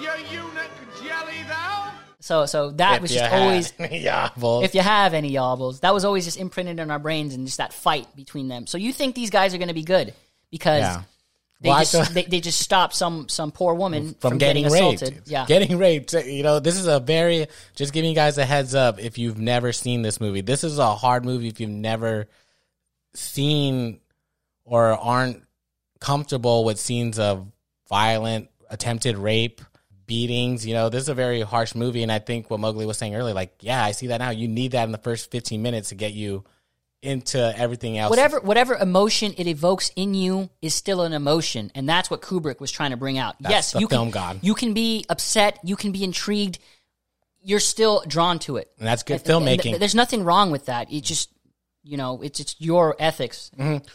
you 0.00 0.10
eunuch 0.32 0.74
jelly 1.00 1.42
thou. 1.46 1.92
So, 2.20 2.46
so 2.46 2.70
that 2.72 2.96
If 2.96 3.02
was 3.02 3.10
just 3.12 3.32
always. 3.32 3.72
If 3.78 4.74
you 4.74 4.80
have 4.80 5.14
any 5.14 5.30
yarbles, 5.32 5.80
that 5.80 5.94
was 5.94 6.04
always 6.04 6.24
just 6.24 6.36
imprinted 6.36 6.80
in 6.80 6.90
our 6.90 6.98
brains 6.98 7.34
and 7.34 7.46
just 7.46 7.58
that 7.58 7.72
fight 7.72 8.14
between 8.16 8.48
them. 8.48 8.66
So 8.66 8.76
you 8.78 8.92
think 8.92 9.14
these 9.14 9.30
guys 9.30 9.54
are 9.54 9.58
going 9.58 9.68
to 9.68 9.74
be 9.74 9.84
good 9.84 10.14
because 10.50 10.80
Yeah. 10.80 11.02
they 11.60 11.68
Well, 11.68 11.84
just 11.84 12.14
they, 12.14 12.24
they 12.24 12.40
just 12.40 12.58
stopped 12.60 12.94
some 12.96 13.28
some 13.28 13.52
poor 13.52 13.74
woman 13.74 14.14
from, 14.20 14.36
getting, 14.38 14.66
assaulted. 14.66 15.14
raped. 15.14 15.28
Yeah, 15.28 15.46
Getting 15.46 15.78
raped. 15.78 16.12
You 16.12 16.42
know, 16.42 16.58
this 16.58 16.76
is 16.76 16.88
a 16.88 16.98
very, 16.98 17.46
just 17.76 17.92
giving 17.92 18.10
you 18.10 18.16
guys 18.16 18.36
a 18.36 18.44
heads 18.44 18.74
up 18.74 18.98
if 18.98 19.16
you've 19.18 19.38
never 19.38 19.72
seen 19.72 20.02
this 20.02 20.20
movie. 20.20 20.40
This 20.40 20.64
is 20.64 20.78
a 20.80 20.94
hard 20.96 21.24
movie 21.24 21.46
if 21.48 21.60
you've 21.60 21.70
never 21.70 22.26
seen 23.14 24.00
or 24.64 24.86
aren't 24.98 25.42
comfortable 26.00 26.64
with 26.64 26.78
scenes 26.80 27.18
of 27.18 27.46
violent 27.88 28.48
attempted 28.70 29.16
rape, 29.16 29.60
beatings. 30.08 30.66
You 30.66 30.74
know, 30.74 30.88
this 30.88 31.02
is 31.02 31.08
a 31.08 31.14
very 31.14 31.42
harsh 31.42 31.76
movie, 31.76 32.02
and 32.02 32.10
I 32.10 32.18
think 32.18 32.50
what 32.50 32.58
Mowgli 32.58 32.84
was 32.86 32.98
saying 32.98 33.14
earlier, 33.14 33.34
like, 33.34 33.54
yeah, 33.60 33.84
I 33.84 33.92
see 33.92 34.08
that 34.08 34.18
now. 34.18 34.30
You 34.30 34.48
need 34.48 34.72
that 34.72 34.82
in 34.84 34.90
the 34.90 34.98
first 34.98 35.30
fifteen 35.30 35.62
minutes 35.62 35.90
to 35.90 35.94
get 35.94 36.12
you 36.14 36.42
into 37.00 37.38
everything 37.56 37.96
else. 37.96 38.10
whatever 38.10 38.40
whatever 38.40 38.74
emotion 38.74 39.32
it 39.38 39.46
evokes 39.46 39.92
in 39.94 40.14
you 40.14 40.50
is 40.60 40.74
still 40.74 41.02
an 41.02 41.12
emotion, 41.12 41.70
and 41.76 41.88
that's 41.88 42.10
what 42.10 42.20
Kubrick 42.22 42.58
was 42.58 42.72
trying 42.72 42.90
to 42.90 42.96
bring 42.96 43.18
out. 43.18 43.36
That's 43.38 43.72
yes, 43.72 43.80
you 43.80 43.86
film 43.86 44.10
can 44.10 44.10
god. 44.10 44.38
you 44.42 44.54
can 44.54 44.74
be 44.74 45.04
upset, 45.08 45.60
you 45.62 45.76
can 45.76 45.92
be 45.92 46.02
intrigued, 46.02 46.58
you're 47.40 47.60
still 47.60 48.02
drawn 48.08 48.40
to 48.40 48.56
it. 48.56 48.68
And 48.78 48.88
that's 48.88 49.04
good 49.04 49.20
And- 49.20 49.30
and 49.30 49.46
filmmaking. 49.46 49.62
th- 49.62 49.78
there's 49.78 49.94
nothing 49.94 50.24
wrong 50.24 50.50
with 50.50 50.66
that. 50.66 50.92
It 50.92 51.02
just 51.04 51.30
you 51.84 51.96
know, 51.96 52.20
it's 52.20 52.40
it's 52.40 52.56
your 52.58 52.96
ethics. 52.98 53.52
Mm-hmm. 53.56 53.86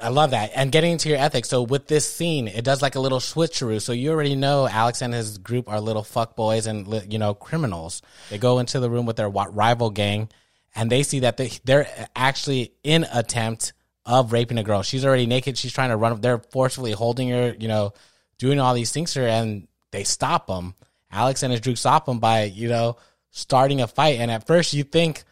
I 0.00 0.08
love 0.08 0.30
that. 0.30 0.52
And 0.54 0.70
getting 0.70 0.92
into 0.92 1.08
your 1.08 1.18
ethics. 1.18 1.48
So 1.48 1.62
with 1.62 1.88
this 1.88 2.12
scene, 2.12 2.46
it 2.46 2.64
does 2.64 2.82
like 2.82 2.94
a 2.94 3.00
little 3.00 3.18
switcheroo. 3.18 3.80
So 3.80 3.92
you 3.92 4.10
already 4.10 4.36
know 4.36 4.68
Alex 4.68 5.02
and 5.02 5.12
his 5.12 5.38
group 5.38 5.68
are 5.68 5.80
little 5.80 6.04
fuck 6.04 6.36
boys 6.36 6.66
and 6.66 6.86
you 7.12 7.18
know 7.18 7.34
criminals. 7.34 8.02
They 8.30 8.38
go 8.38 8.60
into 8.60 8.78
the 8.78 8.90
room 8.90 9.06
with 9.06 9.16
their 9.16 9.28
rival 9.28 9.90
gang, 9.90 10.28
and 10.74 10.90
they 10.90 11.02
see 11.02 11.20
that 11.20 11.36
they, 11.36 11.50
they're 11.64 11.88
actually 12.14 12.72
in 12.84 13.06
attempt 13.12 13.72
of 14.06 14.32
raping 14.32 14.58
a 14.58 14.62
girl. 14.62 14.82
She's 14.82 15.04
already 15.04 15.26
naked. 15.26 15.58
She's 15.58 15.72
trying 15.72 15.90
to 15.90 15.96
run. 15.96 16.20
They're 16.20 16.38
forcefully 16.38 16.92
holding 16.92 17.30
her. 17.30 17.56
You 17.58 17.68
know, 17.68 17.92
doing 18.38 18.60
all 18.60 18.74
these 18.74 18.92
things 18.92 19.14
to 19.14 19.20
her, 19.20 19.26
and 19.26 19.66
they 19.90 20.04
stop 20.04 20.46
them. 20.46 20.74
Alex 21.10 21.42
and 21.42 21.50
his 21.50 21.60
group 21.60 21.78
stop 21.78 22.06
them 22.06 22.20
by 22.20 22.44
you 22.44 22.68
know 22.68 22.98
starting 23.30 23.80
a 23.80 23.88
fight. 23.88 24.20
And 24.20 24.30
at 24.30 24.46
first, 24.46 24.74
you 24.74 24.84
think, 24.84 25.24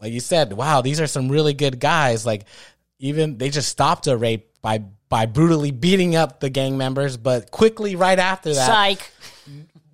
like 0.00 0.12
you 0.12 0.20
said, 0.20 0.52
wow, 0.52 0.80
these 0.80 1.00
are 1.00 1.06
some 1.06 1.28
really 1.28 1.52
good 1.52 1.78
guys. 1.80 2.24
Like 2.24 2.46
even 2.98 3.38
they 3.38 3.50
just 3.50 3.68
stopped 3.68 4.06
a 4.06 4.16
rape 4.16 4.50
by 4.62 4.84
by 5.08 5.26
brutally 5.26 5.70
beating 5.70 6.16
up 6.16 6.40
the 6.40 6.50
gang 6.50 6.76
members, 6.76 7.16
but 7.16 7.50
quickly 7.50 7.94
right 7.96 8.18
after 8.18 8.52
that, 8.54 8.66
Psych. 8.66 9.12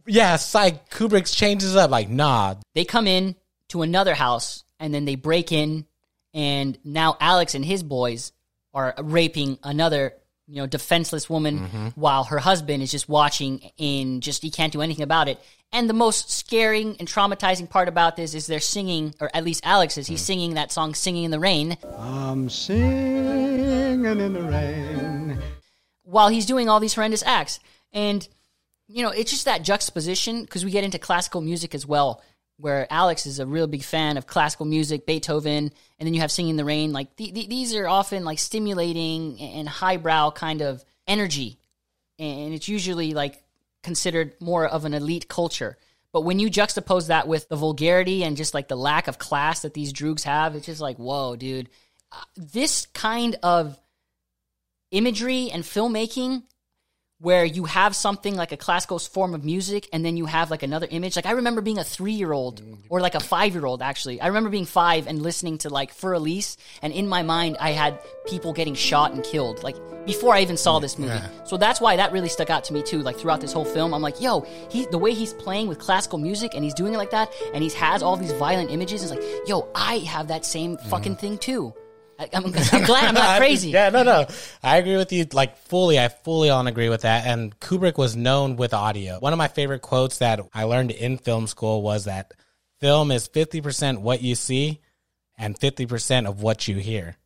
yeah, 0.06 0.36
psych. 0.36 0.88
Kubrick 0.90 1.32
changes 1.34 1.76
up 1.76 1.90
like, 1.90 2.08
nah, 2.08 2.54
They 2.74 2.84
come 2.84 3.06
in 3.06 3.36
to 3.68 3.82
another 3.82 4.14
house 4.14 4.64
and 4.80 4.92
then 4.94 5.04
they 5.04 5.16
break 5.16 5.52
in 5.52 5.86
and 6.34 6.78
now 6.84 7.16
Alex 7.20 7.54
and 7.54 7.64
his 7.64 7.82
boys 7.82 8.32
are 8.74 8.94
raping 8.98 9.58
another 9.62 10.14
you 10.52 10.58
know 10.60 10.66
defenseless 10.66 11.28
woman 11.30 11.54
Mm-hmm. 11.60 11.86
while 12.04 12.24
her 12.24 12.38
husband 12.38 12.82
is 12.82 12.90
just 12.90 13.08
watching 13.08 13.70
and 13.78 14.22
just 14.22 14.42
he 14.42 14.50
can't 14.50 14.72
do 14.72 14.82
anything 14.82 15.02
about 15.10 15.26
it 15.28 15.38
and 15.74 15.88
the 15.88 15.94
most 15.94 16.30
scaring 16.30 16.96
and 16.98 17.08
traumatizing 17.08 17.68
part 17.70 17.88
about 17.88 18.16
this 18.16 18.34
is 18.34 18.46
they're 18.46 18.60
singing 18.76 19.14
or 19.20 19.30
at 19.34 19.44
least 19.44 19.62
alex 19.64 19.96
is 19.96 20.06
he's 20.06 20.20
Mm. 20.22 20.26
singing 20.30 20.54
that 20.54 20.70
song 20.72 20.94
singing 20.94 21.24
in 21.24 21.30
the 21.30 21.40
rain 21.40 21.76
I'm 21.98 22.50
singing 22.50 24.04
in 24.04 24.32
the 24.32 24.42
rain. 24.42 25.38
while 26.02 26.28
he's 26.28 26.46
doing 26.46 26.68
all 26.68 26.80
these 26.80 26.94
horrendous 26.94 27.22
acts. 27.22 27.58
And, 27.92 28.26
you 28.88 29.02
know, 29.02 29.10
it's 29.10 29.30
just 29.30 29.44
that 29.46 29.62
juxtaposition 29.62 30.42
because 30.42 30.64
we 30.64 30.70
get 30.70 30.84
into 30.84 30.98
classical 30.98 31.40
music 31.40 31.74
as 31.74 31.86
well, 31.86 32.22
where 32.62 32.86
Alex 32.90 33.26
is 33.26 33.40
a 33.40 33.46
real 33.46 33.66
big 33.66 33.82
fan 33.82 34.16
of 34.16 34.28
classical 34.28 34.64
music, 34.64 35.04
Beethoven, 35.04 35.72
and 35.98 36.06
then 36.06 36.14
you 36.14 36.20
have 36.20 36.30
Singing 36.30 36.50
in 36.50 36.56
the 36.56 36.64
Rain. 36.64 36.92
Like, 36.92 37.16
th- 37.16 37.34
th- 37.34 37.48
these 37.48 37.74
are 37.74 37.88
often 37.88 38.24
like 38.24 38.38
stimulating 38.38 39.40
and 39.40 39.68
highbrow 39.68 40.30
kind 40.30 40.62
of 40.62 40.84
energy. 41.08 41.58
And 42.20 42.54
it's 42.54 42.68
usually 42.68 43.14
like 43.14 43.42
considered 43.82 44.34
more 44.40 44.64
of 44.64 44.84
an 44.84 44.94
elite 44.94 45.28
culture. 45.28 45.76
But 46.12 46.20
when 46.20 46.38
you 46.38 46.48
juxtapose 46.48 47.08
that 47.08 47.26
with 47.26 47.48
the 47.48 47.56
vulgarity 47.56 48.22
and 48.22 48.36
just 48.36 48.54
like 48.54 48.68
the 48.68 48.76
lack 48.76 49.08
of 49.08 49.18
class 49.18 49.62
that 49.62 49.74
these 49.74 49.92
droogs 49.92 50.22
have, 50.22 50.54
it's 50.54 50.66
just 50.66 50.80
like, 50.80 50.98
whoa, 50.98 51.34
dude. 51.34 51.68
Uh, 52.12 52.22
this 52.36 52.86
kind 52.86 53.36
of 53.42 53.76
imagery 54.92 55.50
and 55.50 55.64
filmmaking 55.64 56.44
where 57.22 57.44
you 57.44 57.64
have 57.64 57.94
something 57.94 58.34
like 58.34 58.50
a 58.50 58.56
classical 58.56 58.98
form 58.98 59.32
of 59.32 59.44
music 59.44 59.88
and 59.92 60.04
then 60.04 60.16
you 60.16 60.26
have 60.26 60.50
like 60.50 60.64
another 60.64 60.88
image. 60.90 61.14
Like 61.14 61.24
I 61.24 61.30
remember 61.30 61.60
being 61.60 61.78
a 61.78 61.84
three 61.84 62.12
year 62.12 62.32
old 62.32 62.60
or 62.88 63.00
like 63.00 63.14
a 63.14 63.20
five 63.20 63.54
year 63.54 63.64
old 63.64 63.80
actually. 63.80 64.20
I 64.20 64.26
remember 64.26 64.50
being 64.50 64.64
five 64.64 65.06
and 65.06 65.22
listening 65.22 65.58
to 65.58 65.70
like 65.70 65.94
For 65.94 66.14
Elise 66.14 66.56
and 66.82 66.92
in 66.92 67.06
my 67.06 67.22
mind 67.22 67.58
I 67.60 67.70
had 67.70 68.00
people 68.26 68.52
getting 68.52 68.74
shot 68.74 69.12
and 69.12 69.22
killed 69.22 69.62
like 69.62 69.76
before 70.04 70.34
I 70.34 70.40
even 70.40 70.56
saw 70.56 70.80
this 70.80 70.98
movie. 70.98 71.20
So 71.44 71.56
that's 71.56 71.80
why 71.80 71.94
that 71.94 72.10
really 72.10 72.28
stuck 72.28 72.50
out 72.50 72.64
to 72.64 72.72
me 72.72 72.82
too. 72.82 72.98
Like 72.98 73.16
throughout 73.16 73.40
this 73.40 73.52
whole 73.52 73.64
film, 73.64 73.94
I'm 73.94 74.02
like, 74.02 74.20
yo, 74.20 74.40
he 74.68 74.86
the 74.86 74.98
way 74.98 75.14
he's 75.14 75.32
playing 75.32 75.68
with 75.68 75.78
classical 75.78 76.18
music 76.18 76.54
and 76.54 76.64
he's 76.64 76.74
doing 76.74 76.92
it 76.92 76.96
like 76.96 77.12
that 77.12 77.32
and 77.54 77.62
he 77.62 77.70
has 77.70 78.02
all 78.02 78.16
these 78.16 78.32
violent 78.32 78.72
images. 78.72 79.00
It's 79.00 79.12
like, 79.12 79.22
yo, 79.46 79.68
I 79.76 79.98
have 79.98 80.26
that 80.26 80.44
same 80.44 80.76
fucking 80.76 81.14
mm. 81.14 81.20
thing 81.20 81.38
too. 81.38 81.72
I, 82.22 82.28
I'm, 82.36 82.44
I'm 82.46 82.84
glad 82.84 83.04
I'm 83.04 83.14
not 83.14 83.36
crazy. 83.38 83.70
yeah, 83.70 83.88
no, 83.90 84.02
no. 84.02 84.26
I 84.62 84.76
agree 84.78 84.96
with 84.96 85.12
you 85.12 85.26
like 85.32 85.56
fully. 85.58 85.98
I 85.98 86.08
fully 86.08 86.50
on 86.50 86.66
agree 86.68 86.88
with 86.88 87.02
that. 87.02 87.26
And 87.26 87.58
Kubrick 87.58 87.98
was 87.98 88.14
known 88.16 88.56
with 88.56 88.72
audio. 88.74 89.18
One 89.18 89.32
of 89.32 89.38
my 89.38 89.48
favorite 89.48 89.82
quotes 89.82 90.18
that 90.18 90.40
I 90.54 90.64
learned 90.64 90.90
in 90.92 91.18
film 91.18 91.46
school 91.46 91.82
was 91.82 92.04
that 92.04 92.32
film 92.80 93.10
is 93.10 93.28
50% 93.28 93.98
what 93.98 94.22
you 94.22 94.34
see 94.34 94.80
and 95.36 95.58
50% 95.58 96.26
of 96.28 96.42
what 96.42 96.68
you 96.68 96.76
hear. 96.76 97.16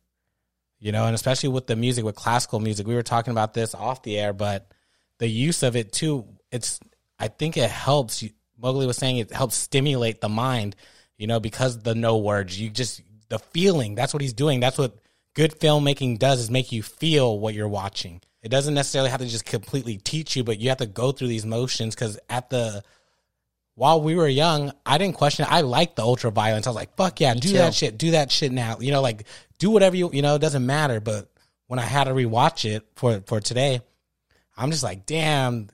You 0.79 0.91
know, 0.91 1.05
and 1.05 1.15
especially 1.15 1.49
with 1.49 1.67
the 1.67 1.75
music, 1.75 2.05
with 2.05 2.15
classical 2.15 2.59
music, 2.59 2.85
we 2.87 2.93
were 2.95 3.03
talking 3.03 3.31
about 3.31 3.53
this 3.53 3.73
off 3.73 4.03
the 4.03 4.17
air, 4.19 4.31
but 4.33 4.71
the 5.17 5.27
use 5.27 5.63
of 5.63 5.75
it 5.75 5.91
too, 5.91 6.25
it's, 6.51 6.79
I 7.19 7.27
think 7.29 7.57
it 7.57 7.69
helps. 7.69 8.21
You- 8.23 8.29
Mowgli 8.59 8.85
was 8.87 8.97
saying 8.97 9.17
it 9.17 9.31
helps 9.31 9.55
stimulate 9.55 10.21
the 10.21 10.29
mind, 10.29 10.75
you 11.17 11.27
know, 11.27 11.39
because 11.39 11.79
the 11.79 11.95
no 11.95 12.17
words, 12.17 12.59
you 12.59 12.69
just, 12.69 13.01
the 13.29 13.39
feeling, 13.39 13.95
that's 13.95 14.13
what 14.13 14.21
he's 14.21 14.33
doing. 14.33 14.59
That's 14.59 14.77
what 14.77 14.97
good 15.33 15.59
filmmaking 15.59 16.19
does 16.19 16.39
is 16.39 16.49
make 16.49 16.71
you 16.71 16.81
feel 16.81 17.39
what 17.39 17.53
you're 17.53 17.67
watching. 17.67 18.21
It 18.41 18.49
doesn't 18.49 18.73
necessarily 18.73 19.09
have 19.09 19.19
to 19.19 19.27
just 19.27 19.45
completely 19.45 19.97
teach 19.97 20.35
you, 20.35 20.43
but 20.43 20.59
you 20.59 20.69
have 20.69 20.77
to 20.79 20.85
go 20.85 21.11
through 21.11 21.27
these 21.27 21.45
motions 21.45 21.95
because 21.95 22.17
at 22.29 22.49
the, 22.49 22.83
while 23.75 24.01
we 24.01 24.15
were 24.15 24.27
young, 24.27 24.71
I 24.85 24.97
didn't 24.97 25.15
question 25.15 25.45
it. 25.45 25.51
I 25.51 25.61
liked 25.61 25.97
the 25.97 26.03
ultra 26.03 26.31
violence. 26.31 26.65
I 26.65 26.71
was 26.71 26.75
like, 26.75 26.95
fuck 26.95 27.19
yeah, 27.19 27.33
do 27.33 27.49
too. 27.49 27.53
that 27.53 27.73
shit, 27.73 27.97
do 27.97 28.11
that 28.11 28.31
shit 28.31 28.51
now. 28.51 28.77
You 28.79 28.91
know, 28.91 29.01
like 29.01 29.27
do 29.59 29.69
whatever 29.69 29.95
you, 29.95 30.09
you 30.11 30.21
know, 30.21 30.35
it 30.35 30.41
doesn't 30.41 30.65
matter. 30.65 30.99
But 30.99 31.29
when 31.67 31.79
I 31.79 31.83
had 31.83 32.05
to 32.05 32.11
rewatch 32.11 32.65
it 32.65 32.87
for, 32.95 33.21
for 33.25 33.39
today, 33.39 33.81
I'm 34.55 34.71
just 34.71 34.83
like, 34.83 35.05
damn, 35.05 35.67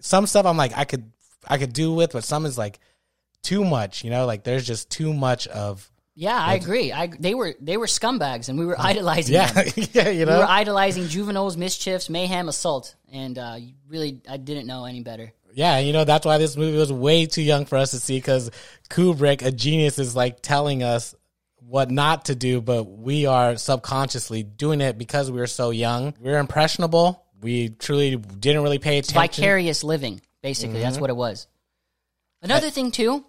some 0.00 0.26
stuff 0.26 0.44
I'm 0.44 0.58
like, 0.58 0.76
I 0.76 0.84
could, 0.84 1.10
I 1.46 1.56
could 1.58 1.72
do 1.72 1.94
with, 1.94 2.12
but 2.12 2.24
some 2.24 2.44
is 2.44 2.58
like 2.58 2.78
too 3.42 3.64
much, 3.64 4.04
you 4.04 4.10
know, 4.10 4.26
like 4.26 4.44
there's 4.44 4.66
just 4.66 4.90
too 4.90 5.14
much 5.14 5.46
of, 5.46 5.90
Yeah, 6.18 6.38
I 6.40 6.54
agree. 6.54 6.92
I 6.94 7.08
they 7.08 7.34
were 7.34 7.54
they 7.60 7.76
were 7.76 7.86
scumbags, 7.86 8.48
and 8.48 8.58
we 8.58 8.64
were 8.64 8.80
idolizing 8.80 9.34
yeah, 9.34 9.52
them. 9.52 9.66
yeah, 9.92 10.08
you 10.08 10.24
We 10.24 10.32
were 10.32 10.46
idolizing 10.48 11.08
juveniles, 11.08 11.58
mischiefs, 11.58 12.08
mayhem, 12.08 12.48
assault, 12.48 12.94
and 13.12 13.38
uh, 13.38 13.58
really, 13.86 14.22
I 14.26 14.38
didn't 14.38 14.66
know 14.66 14.86
any 14.86 15.02
better. 15.02 15.32
Yeah, 15.52 15.78
you 15.78 15.92
know 15.92 16.04
that's 16.04 16.24
why 16.24 16.38
this 16.38 16.56
movie 16.56 16.78
was 16.78 16.90
way 16.90 17.26
too 17.26 17.42
young 17.42 17.66
for 17.66 17.76
us 17.76 17.90
to 17.90 18.00
see 18.00 18.16
because 18.16 18.50
Kubrick, 18.88 19.44
a 19.44 19.50
genius, 19.52 19.98
is 19.98 20.16
like 20.16 20.40
telling 20.40 20.82
us 20.82 21.14
what 21.56 21.90
not 21.90 22.26
to 22.26 22.34
do, 22.34 22.62
but 22.62 22.84
we 22.84 23.26
are 23.26 23.56
subconsciously 23.56 24.42
doing 24.42 24.80
it 24.80 24.96
because 24.96 25.30
we 25.30 25.38
were 25.38 25.46
so 25.46 25.68
young. 25.68 26.14
We 26.18 26.32
are 26.32 26.38
impressionable. 26.38 27.26
We 27.42 27.68
truly 27.68 28.16
didn't 28.16 28.62
really 28.62 28.78
pay 28.78 28.98
attention. 28.98 29.20
Vicarious 29.20 29.84
living, 29.84 30.22
basically, 30.40 30.76
Mm-hmm. 30.76 30.82
that's 30.82 30.98
what 30.98 31.10
it 31.10 31.16
was. 31.16 31.46
Another 32.40 32.70
thing 32.70 32.90
too 32.90 33.24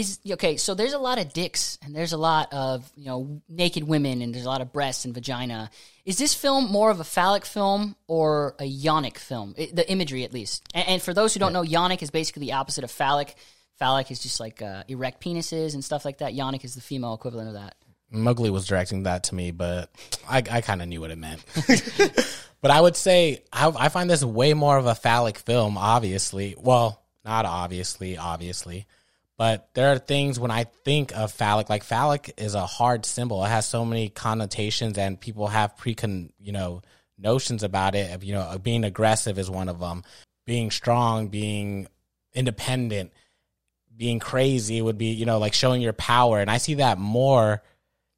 is 0.00 0.18
okay. 0.32 0.56
So 0.56 0.74
there's 0.74 0.92
a 0.92 0.98
lot 0.98 1.18
of 1.18 1.32
dicks, 1.32 1.78
and 1.82 1.94
there's 1.94 2.12
a 2.12 2.16
lot 2.16 2.52
of 2.52 2.90
you 2.96 3.06
know 3.06 3.42
naked 3.48 3.84
women, 3.84 4.22
and 4.22 4.34
there's 4.34 4.44
a 4.44 4.48
lot 4.48 4.60
of 4.60 4.72
breasts 4.72 5.04
and 5.04 5.14
vagina. 5.14 5.70
Is 6.04 6.18
this 6.18 6.34
film 6.34 6.70
more 6.70 6.90
of 6.90 7.00
a 7.00 7.04
phallic 7.04 7.44
film 7.44 7.96
or 8.06 8.54
a 8.58 8.64
yonic 8.64 9.18
film? 9.18 9.54
I 9.58 9.70
the 9.72 9.90
imagery, 9.90 10.24
at 10.24 10.32
least. 10.32 10.64
And, 10.74 10.88
and 10.88 11.02
for 11.02 11.14
those 11.14 11.34
who 11.34 11.40
don't 11.40 11.52
know, 11.52 11.62
yonic 11.62 12.02
is 12.02 12.10
basically 12.10 12.40
the 12.46 12.52
opposite 12.52 12.84
of 12.84 12.90
phallic. 12.90 13.34
Phallic 13.78 14.10
is 14.10 14.20
just 14.20 14.40
like 14.40 14.60
uh, 14.60 14.84
erect 14.88 15.22
penises 15.22 15.74
and 15.74 15.84
stuff 15.84 16.04
like 16.04 16.18
that. 16.18 16.34
Yonic 16.34 16.64
is 16.64 16.74
the 16.74 16.80
female 16.80 17.14
equivalent 17.14 17.48
of 17.48 17.54
that. 17.54 17.76
Mowgli 18.10 18.50
was 18.50 18.66
directing 18.66 19.04
that 19.04 19.24
to 19.24 19.34
me, 19.34 19.52
but 19.52 19.90
I, 20.28 20.38
I 20.38 20.60
kind 20.60 20.82
of 20.82 20.88
knew 20.88 21.00
what 21.00 21.10
it 21.10 21.18
meant. 21.18 21.44
but 22.60 22.70
I 22.70 22.80
would 22.80 22.96
say 22.96 23.44
I, 23.52 23.72
I 23.76 23.88
find 23.88 24.10
this 24.10 24.24
way 24.24 24.52
more 24.52 24.76
of 24.76 24.86
a 24.86 24.94
phallic 24.94 25.38
film, 25.38 25.78
obviously. 25.78 26.56
Well, 26.58 27.00
not 27.24 27.46
obviously, 27.46 28.18
obviously. 28.18 28.86
But 29.40 29.70
there 29.72 29.90
are 29.90 29.96
things 29.98 30.38
when 30.38 30.50
I 30.50 30.64
think 30.64 31.16
of 31.16 31.32
phallic, 31.32 31.70
like 31.70 31.82
phallic 31.82 32.34
is 32.36 32.54
a 32.54 32.66
hard 32.66 33.06
symbol. 33.06 33.42
It 33.42 33.48
has 33.48 33.64
so 33.64 33.86
many 33.86 34.10
connotations, 34.10 34.98
and 34.98 35.18
people 35.18 35.46
have 35.46 35.76
precon, 35.78 36.28
you 36.38 36.52
know, 36.52 36.82
notions 37.16 37.62
about 37.62 37.94
it. 37.94 38.12
Of 38.12 38.22
you 38.22 38.34
know, 38.34 38.58
being 38.62 38.84
aggressive 38.84 39.38
is 39.38 39.48
one 39.48 39.70
of 39.70 39.78
them. 39.80 40.04
Being 40.44 40.70
strong, 40.70 41.28
being 41.28 41.86
independent, 42.34 43.14
being 43.96 44.18
crazy 44.18 44.82
would 44.82 44.98
be, 44.98 45.06
you 45.12 45.24
know, 45.24 45.38
like 45.38 45.54
showing 45.54 45.80
your 45.80 45.94
power. 45.94 46.38
And 46.40 46.50
I 46.50 46.58
see 46.58 46.74
that 46.74 46.98
more 46.98 47.62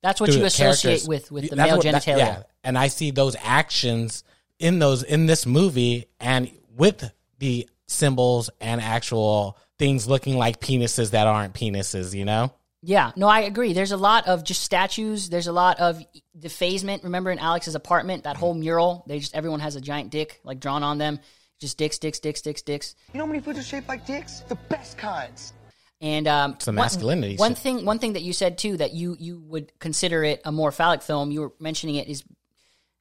That's 0.03 0.21
what 0.21 0.33
you 0.33 0.45
associate 0.45 0.81
characters. 0.83 1.07
with 1.07 1.31
with 1.31 1.51
the 1.51 1.55
That's 1.55 1.69
male 1.69 1.77
what- 1.77 1.85
that- 1.87 2.03
genitalia. 2.03 2.19
yeah. 2.19 2.43
And 2.65 2.77
I 2.77 2.89
see 2.89 3.13
those 3.13 3.37
actions 3.41 4.25
in 4.59 4.81
those 4.81 5.05
in 5.05 5.27
this 5.27 5.47
movie 5.47 6.07
and 6.19 6.51
with 6.75 7.13
the 7.39 7.69
symbols 7.87 8.51
and 8.61 8.81
actual 8.81 9.57
things 9.83 10.07
looking 10.07 10.37
like 10.37 10.61
penises 10.61 11.11
that 11.11 11.27
aren't 11.27 11.55
penises, 11.55 12.15
you 12.15 12.25
know? 12.25 12.53
Yeah, 12.83 13.11
no, 13.17 13.27
I 13.27 13.41
agree. 13.41 13.73
There's 13.73 13.91
a 13.91 13.97
lot 13.97 14.29
of 14.29 14.45
just 14.45 14.63
statues. 14.63 15.29
There's 15.29 15.49
a 15.49 15.53
lot 15.53 15.81
of 15.81 16.01
defacement. 16.39 17.03
Remember 17.03 17.33
in 17.33 17.41
Alex's 17.41 17.75
apartment, 17.75 18.23
that 18.23 18.37
whole 18.37 18.55
mural, 18.55 19.05
they 19.09 19.19
just 19.19 19.35
everyone 19.35 19.59
has 19.59 19.75
a 19.75 19.81
giant 19.81 20.11
dick 20.11 20.41
like 20.45 20.61
drawn 20.61 20.85
on 20.85 20.99
them. 20.99 21.19
Just 21.61 21.79
dicks, 21.79 21.99
dicks, 21.99 22.21
dicks, 22.21 22.41
dicks, 22.43 22.63
dicks. 22.63 22.95
You 23.13 23.19
know 23.19 23.25
how 23.27 23.33
many 23.33 23.41
foods 23.41 23.59
are 23.59 23.63
shaped 23.65 23.89
like 23.89 24.07
dicks? 24.07 24.41
The 24.49 24.55
best 24.55 24.99
kinds. 24.99 25.53
And 26.01 26.27
um, 26.29 26.53
It's 26.53 26.65
the 26.65 26.73
masculinity 26.73 27.37
One 27.37 27.53
shit. 27.53 27.59
thing, 27.59 27.85
one 27.85 27.99
thing 27.99 28.13
that 28.15 28.23
you 28.23 28.33
said 28.33 28.59
too 28.59 28.77
that 28.77 28.93
you 28.93 29.17
you 29.19 29.41
would 29.47 29.73
consider 29.81 30.23
it 30.23 30.43
a 30.45 30.53
more 30.53 30.71
phallic 30.71 31.03
film. 31.03 31.31
You 31.33 31.41
were 31.43 31.53
mentioning 31.59 31.97
it 31.97 32.09
is 32.09 32.23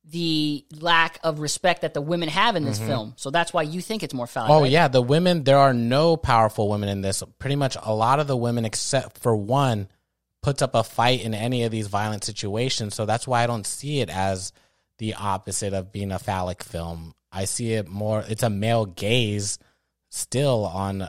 the 0.03 0.65
lack 0.79 1.19
of 1.23 1.39
respect 1.39 1.81
that 1.81 1.93
the 1.93 2.01
women 2.01 2.27
have 2.29 2.55
in 2.55 2.65
this 2.65 2.79
film. 2.79 3.13
So 3.17 3.29
that's 3.29 3.53
why 3.53 3.61
you 3.61 3.81
think 3.81 4.03
it's 4.03 4.13
more 4.13 4.27
phallic. 4.27 4.49
Mm-hmm. 4.49 4.57
Oh 4.57 4.61
right? 4.61 4.71
yeah, 4.71 4.87
the 4.87 5.01
women. 5.01 5.43
There 5.43 5.59
are 5.59 5.73
no 5.73 6.17
powerful 6.17 6.69
women 6.69 6.89
in 6.89 7.01
this. 7.01 7.23
Pretty 7.39 7.55
much 7.55 7.77
a 7.81 7.93
lot 7.93 8.19
of 8.19 8.27
the 8.27 8.37
women, 8.37 8.65
except 8.65 9.19
for 9.19 9.35
one, 9.35 9.87
puts 10.41 10.61
up 10.61 10.73
a 10.73 10.83
fight 10.83 11.21
in 11.21 11.33
any 11.33 11.63
of 11.63 11.71
these 11.71 11.87
violent 11.87 12.23
situations. 12.23 12.95
So 12.95 13.05
that's 13.05 13.27
why 13.27 13.43
I 13.43 13.47
don't 13.47 13.67
see 13.67 13.99
it 13.99 14.09
as 14.09 14.53
the 14.97 15.13
opposite 15.13 15.73
of 15.73 15.91
being 15.91 16.11
a 16.11 16.19
phallic 16.19 16.63
film. 16.63 17.13
I 17.31 17.45
see 17.45 17.73
it 17.73 17.87
more. 17.87 18.23
It's 18.27 18.43
a 18.43 18.49
male 18.49 18.85
gaze 18.85 19.59
still 20.09 20.65
on. 20.65 21.07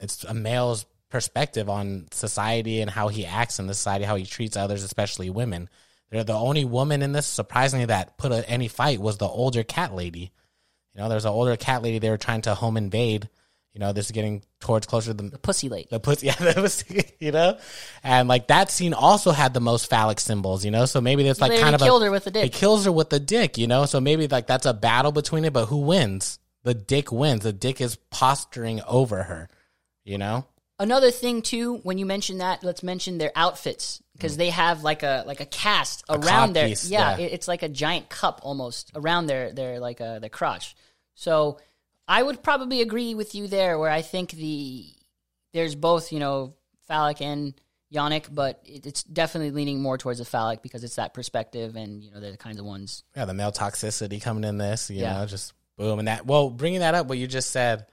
It's 0.00 0.24
a 0.24 0.34
male's 0.34 0.86
perspective 1.08 1.70
on 1.70 2.08
society 2.10 2.80
and 2.80 2.90
how 2.90 3.08
he 3.08 3.24
acts 3.24 3.58
in 3.58 3.66
the 3.66 3.74
society, 3.74 4.04
how 4.04 4.16
he 4.16 4.26
treats 4.26 4.56
others, 4.56 4.82
especially 4.82 5.30
women. 5.30 5.68
They're 6.10 6.24
the 6.24 6.34
only 6.34 6.64
woman 6.64 7.02
in 7.02 7.12
this, 7.12 7.26
surprisingly, 7.26 7.86
that 7.86 8.16
put 8.18 8.32
a, 8.32 8.48
any 8.48 8.68
fight 8.68 9.00
was 9.00 9.18
the 9.18 9.26
older 9.26 9.62
cat 9.62 9.94
lady. 9.94 10.32
You 10.94 11.02
know, 11.02 11.08
there's 11.08 11.24
an 11.24 11.32
older 11.32 11.56
cat 11.56 11.82
lady 11.82 11.98
they 11.98 12.10
were 12.10 12.18
trying 12.18 12.42
to 12.42 12.54
home 12.54 12.76
invade. 12.76 13.28
You 13.72 13.80
know, 13.80 13.92
this 13.92 14.06
is 14.06 14.12
getting 14.12 14.44
towards 14.60 14.86
closer 14.86 15.08
to 15.08 15.14
the, 15.14 15.30
the 15.30 15.38
pussy 15.38 15.68
lady. 15.68 15.88
the 15.90 15.98
pussy. 15.98 16.26
Yeah, 16.28 16.36
that 16.36 16.56
was, 16.58 16.84
you 17.18 17.32
know, 17.32 17.58
and 18.04 18.28
like 18.28 18.46
that 18.46 18.70
scene 18.70 18.94
also 18.94 19.32
had 19.32 19.52
the 19.52 19.60
most 19.60 19.90
phallic 19.90 20.20
symbols. 20.20 20.64
You 20.64 20.70
know, 20.70 20.86
so 20.86 21.00
maybe 21.00 21.26
it's 21.26 21.40
like 21.40 21.50
They 21.50 21.60
kind 21.60 21.74
of 21.74 21.80
killed 21.80 22.02
a, 22.02 22.06
her 22.06 22.10
with 22.12 22.24
the 22.24 22.30
dick. 22.30 22.46
It 22.46 22.52
kills 22.52 22.84
her 22.84 22.92
with 22.92 23.10
the 23.10 23.18
dick. 23.18 23.58
You 23.58 23.66
know, 23.66 23.86
so 23.86 24.00
maybe 24.00 24.28
like 24.28 24.46
that's 24.46 24.66
a 24.66 24.74
battle 24.74 25.10
between 25.10 25.44
it, 25.44 25.52
but 25.52 25.66
who 25.66 25.78
wins? 25.78 26.38
The 26.62 26.74
dick 26.74 27.10
wins. 27.10 27.42
The 27.42 27.52
dick 27.52 27.80
is 27.80 27.96
posturing 27.96 28.80
over 28.86 29.24
her. 29.24 29.48
You 30.04 30.18
know, 30.18 30.46
Another 30.78 31.10
thing 31.10 31.42
too, 31.42 31.76
when 31.78 31.98
you 31.98 32.06
mention 32.06 32.38
that, 32.38 32.64
let's 32.64 32.82
mention 32.82 33.18
their 33.18 33.32
outfits 33.36 34.02
because 34.14 34.36
they 34.36 34.50
have 34.50 34.82
like 34.82 35.02
a 35.02 35.24
like 35.26 35.40
a 35.40 35.46
cast 35.46 36.04
around 36.08 36.54
their 36.54 36.68
codpiece, 36.68 36.90
yeah, 36.90 37.16
yeah. 37.18 37.24
it- 37.26 37.32
it's 37.32 37.48
like 37.48 37.62
a 37.62 37.68
giant 37.68 38.08
cup 38.08 38.40
almost 38.42 38.90
around 38.94 39.26
their 39.26 39.52
their 39.52 39.80
like 39.80 40.00
uh, 40.00 40.18
their 40.20 40.30
crotch. 40.30 40.74
So 41.14 41.58
I 42.08 42.22
would 42.22 42.42
probably 42.42 42.80
agree 42.80 43.14
with 43.14 43.34
you 43.34 43.46
there, 43.48 43.78
where 43.78 43.90
I 43.90 44.02
think 44.02 44.30
the 44.32 44.86
there's 45.52 45.74
both 45.74 46.12
you 46.12 46.18
know 46.20 46.54
phallic 46.86 47.20
and 47.20 47.54
yonic, 47.92 48.26
but 48.32 48.60
it, 48.64 48.86
it's 48.86 49.02
definitely 49.04 49.50
leaning 49.52 49.80
more 49.80 49.96
towards 49.98 50.18
the 50.18 50.24
phallic 50.24 50.62
because 50.62 50.82
it's 50.84 50.96
that 50.96 51.14
perspective, 51.14 51.76
and 51.76 52.02
you 52.02 52.10
know 52.10 52.20
they're 52.20 52.32
the 52.32 52.36
kinds 52.36 52.58
of 52.58 52.64
ones. 52.66 53.04
yeah, 53.16 53.24
the 53.24 53.34
male 53.34 53.52
toxicity 53.52 54.20
coming 54.22 54.44
in 54.44 54.58
this. 54.58 54.90
You 54.90 55.02
Yeah. 55.02 55.14
know, 55.20 55.26
just 55.26 55.52
boom 55.76 55.98
and 55.98 56.08
that. 56.08 56.24
Well, 56.26 56.50
bringing 56.50 56.80
that 56.80 56.94
up, 56.94 57.06
what 57.08 57.18
you 57.18 57.26
just 57.26 57.50
said 57.50 57.86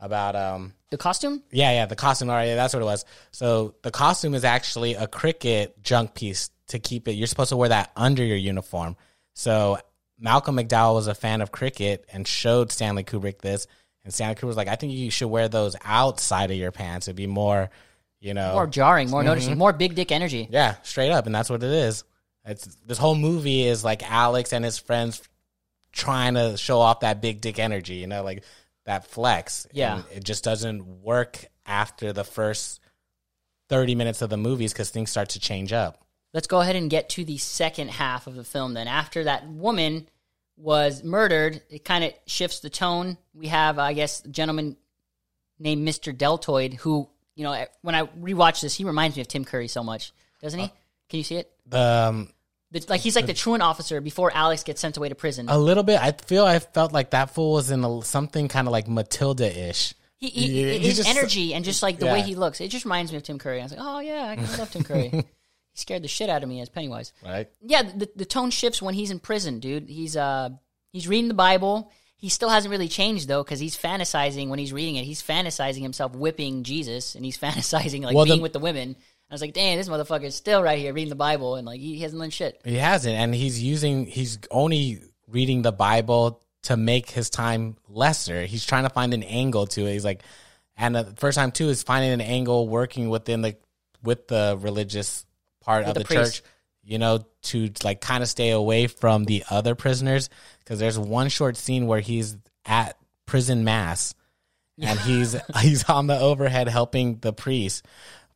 about 0.00 0.34
um 0.36 0.72
The 0.90 0.98
costume, 0.98 1.42
Yeah, 1.52 1.70
yeah, 1.72 1.86
the 1.86 1.96
costume. 1.96 2.30
All 2.30 2.36
right, 2.36 2.48
yeah, 2.48 2.56
that's 2.56 2.74
what 2.74 2.82
it 2.82 2.86
was. 2.86 3.04
So 3.30 3.74
the 3.82 3.90
costume 3.92 4.34
is 4.34 4.44
actually 4.44 4.94
a 4.94 5.06
cricket 5.06 5.80
junk 5.82 6.14
piece 6.14 6.50
to 6.68 6.78
keep 6.80 7.06
it. 7.08 7.12
You're 7.12 7.26
supposed 7.28 7.50
to 7.50 7.56
wear 7.56 7.68
that 7.68 7.92
under 7.96 8.24
your 8.24 8.36
uniform. 8.36 8.96
So 9.34 9.78
Malcolm 10.18 10.56
McDowell 10.56 10.94
was 10.94 11.06
a 11.06 11.14
fan 11.14 11.42
of 11.42 11.52
cricket 11.52 12.04
and 12.12 12.26
showed 12.26 12.72
Stanley 12.72 13.04
Kubrick 13.04 13.38
this, 13.38 13.66
and 14.04 14.12
Stanley 14.12 14.34
Kubrick 14.34 14.48
was 14.48 14.56
like, 14.56 14.68
"I 14.68 14.74
think 14.76 14.92
you 14.92 15.10
should 15.10 15.28
wear 15.28 15.48
those 15.48 15.76
outside 15.84 16.50
of 16.50 16.56
your 16.56 16.72
pants. 16.72 17.06
It'd 17.06 17.16
be 17.16 17.26
more, 17.28 17.70
you 18.20 18.34
know, 18.34 18.52
more 18.54 18.66
jarring, 18.66 19.10
more 19.10 19.20
Mm-hmm. 19.20 19.28
noticeable, 19.28 19.56
more 19.56 19.72
big 19.72 19.94
dick 19.94 20.10
energy. 20.10 20.48
yeah, 20.50 20.74
straight 20.82 21.10
up." 21.12 21.26
And 21.26 21.34
that's 21.34 21.48
what 21.50 21.62
it 21.62 21.70
is. 21.70 22.02
It's 22.44 22.64
this 22.86 22.98
whole 22.98 23.14
movie 23.14 23.62
is 23.64 23.84
like 23.84 24.02
Alex 24.10 24.52
and 24.52 24.64
his 24.64 24.78
friends 24.78 25.22
trying 25.92 26.34
to 26.34 26.56
show 26.56 26.80
off 26.80 27.00
that 27.00 27.20
big 27.20 27.40
dick 27.40 27.58
energy, 27.58 27.94
you 27.96 28.06
know, 28.06 28.22
like 28.22 28.42
that 28.90 29.06
flex. 29.06 29.68
Yeah. 29.72 29.96
And 29.96 30.04
it 30.12 30.24
just 30.24 30.42
doesn't 30.42 30.84
work 31.02 31.46
after 31.64 32.12
the 32.12 32.24
first 32.24 32.80
30 33.68 33.94
minutes 33.94 34.20
of 34.20 34.30
the 34.30 34.36
movies 34.36 34.72
because 34.72 34.90
things 34.90 35.10
start 35.10 35.30
to 35.30 35.40
change 35.40 35.72
up. 35.72 36.04
let's 36.34 36.48
go 36.48 36.60
ahead 36.60 36.74
and 36.74 36.90
get 36.90 37.08
to 37.10 37.24
the 37.24 37.38
second 37.38 37.88
half 37.88 38.26
of 38.26 38.34
the 38.34 38.42
film 38.42 38.74
then 38.74 38.88
after 38.88 39.24
that 39.24 39.46
woman 39.48 40.08
was 40.56 41.04
murdered 41.04 41.62
it 41.70 41.84
kind 41.84 42.02
of 42.02 42.12
shifts 42.26 42.58
the 42.60 42.70
tone 42.70 43.16
we 43.32 43.46
have 43.46 43.78
i 43.78 43.92
guess 43.92 44.24
a 44.24 44.28
gentleman 44.28 44.76
named 45.60 45.86
mr 45.86 46.16
deltoid 46.16 46.74
who 46.74 47.08
you 47.36 47.44
know 47.44 47.64
when 47.82 47.94
i 47.94 48.02
rewatch 48.02 48.60
this 48.60 48.74
he 48.74 48.84
reminds 48.84 49.16
me 49.16 49.22
of 49.22 49.28
tim 49.28 49.44
curry 49.44 49.68
so 49.68 49.84
much 49.84 50.12
doesn't 50.42 50.60
he 50.60 50.72
can 51.08 51.18
you 51.18 51.24
see 51.24 51.36
it 51.36 51.50
um, 51.72 52.28
The- 52.72 52.84
like 52.88 53.00
he's 53.00 53.16
like 53.16 53.26
the 53.26 53.34
truant 53.34 53.62
officer 53.62 54.00
before 54.00 54.30
alex 54.34 54.62
gets 54.62 54.80
sent 54.80 54.96
away 54.96 55.08
to 55.08 55.14
prison 55.14 55.48
a 55.48 55.58
little 55.58 55.82
bit, 55.82 56.00
I 56.00 56.12
feel 56.12 56.44
I 56.44 56.58
felt 56.60 56.92
like 56.92 57.10
that 57.10 57.34
fool 57.34 57.54
was 57.54 57.70
in 57.70 57.82
a, 57.84 58.02
something 58.02 58.46
kind 58.48 58.68
of 58.68 58.72
like 58.72 58.86
Matilda 58.88 59.68
ish. 59.68 59.94
he, 60.18 60.28
he, 60.28 60.62
Yeah, 60.66 60.72
he 60.74 60.78
his 60.86 60.98
just- 60.98 61.08
energy 61.08 61.52
and 61.54 61.64
just 61.64 61.82
like 61.82 61.98
the 61.98 62.06
way 62.06 62.22
he 62.22 62.34
looks 62.36 62.60
it 62.60 62.68
just 62.68 62.84
reminds 62.84 63.10
me 63.10 63.16
of 63.16 63.22
tim 63.24 63.38
curry 63.38 63.60
i 63.60 63.62
was 63.64 63.72
like 63.72 63.80
oh 63.82 63.98
yeah 64.00 64.36
i 64.38 64.56
love 64.58 64.70
tim 64.70 64.84
curry 64.84 65.08
he 65.10 65.24
scared 65.74 66.02
the 66.02 66.08
shit 66.08 66.28
out 66.30 66.42
of 66.42 66.48
me 66.48 66.60
as 66.60 66.68
pennywise 66.68 67.12
Right. 67.24 67.48
yeah, 67.62 67.82
the, 67.82 68.08
the 68.16 68.24
tone 68.24 68.50
shifts 68.50 68.80
when 68.82 68.94
he's 68.94 69.10
in 69.10 69.18
prison, 69.20 69.60
dude. 69.60 69.88
He's 69.88 70.16
uh 70.16 70.50
he's 70.92 71.06
reading 71.08 71.28
the 71.28 71.34
Bible. 71.34 71.90
He 72.16 72.28
still 72.28 72.48
hasn't 72.50 72.70
really 72.72 72.88
changed 72.88 73.28
though, 73.28 73.42
because 73.42 73.60
he's 73.60 73.76
fantasizing 73.78 74.48
when 74.48 74.58
he's 74.58 74.72
reading 74.72 74.96
it. 74.96 75.04
He's 75.04 75.22
fantasizing 75.22 75.80
himself 75.82 76.14
whipping 76.14 76.64
Jesus, 76.64 77.14
and 77.14 77.24
he's 77.24 77.38
fantasizing 77.46 78.02
like 78.02 78.14
Well, 78.14 78.24
the- 78.26 78.32
being 78.32 78.42
with 78.42 78.52
the 78.52 78.58
women. 78.58 78.96
I 79.30 79.34
was 79.34 79.40
like, 79.40 79.52
damn, 79.52 79.78
this 79.78 79.88
motherfucker's 79.88 80.34
still 80.34 80.60
right 80.60 80.78
here 80.78 80.92
reading 80.92 81.10
the 81.10 81.14
Bible, 81.14 81.54
and 81.54 81.64
like 81.64 81.80
he 81.80 82.00
hasn't 82.00 82.18
learned 82.18 82.32
shit. 82.32 82.60
He 82.64 82.76
hasn't, 82.76 83.14
and 83.14 83.32
he's 83.32 83.62
using. 83.62 84.06
He's 84.06 84.38
only 84.50 85.02
reading 85.28 85.62
the 85.62 85.70
Bible 85.70 86.42
to 86.64 86.76
make 86.76 87.08
his 87.08 87.30
time 87.30 87.76
lesser. 87.88 88.42
He's 88.42 88.66
trying 88.66 88.82
to 88.82 88.90
find 88.90 89.14
an 89.14 89.22
angle 89.22 89.66
to 89.68 89.86
it. 89.86 89.92
He's 89.92 90.04
like, 90.04 90.22
and 90.76 90.94
the 90.94 91.04
first 91.16 91.38
time 91.38 91.52
too 91.52 91.68
is 91.68 91.82
finding 91.82 92.10
an 92.10 92.20
angle 92.20 92.68
working 92.68 93.08
within 93.08 93.42
the 93.42 93.56
with 94.02 94.26
the 94.26 94.58
religious 94.60 95.24
part 95.60 95.86
With 95.86 95.88
of 95.88 95.94
the 95.94 96.08
the, 96.08 96.14
church. 96.14 96.42
You 96.82 96.98
know, 96.98 97.24
to 97.42 97.70
like 97.84 98.00
kind 98.00 98.22
of 98.22 98.28
stay 98.28 98.50
away 98.50 98.88
from 98.88 99.24
the 99.24 99.44
other 99.48 99.76
prisoners 99.76 100.28
because 100.58 100.80
there's 100.80 100.98
one 100.98 101.28
short 101.28 101.56
scene 101.56 101.86
where 101.86 102.00
he's 102.00 102.36
at 102.66 102.96
prison 103.26 103.62
mass 103.62 104.14
and 104.80 104.98
he's 104.98 105.36
he's 105.60 105.84
on 105.84 106.06
the 106.06 106.18
overhead 106.18 106.68
helping 106.68 107.18
the 107.18 107.32
priest. 107.32 107.86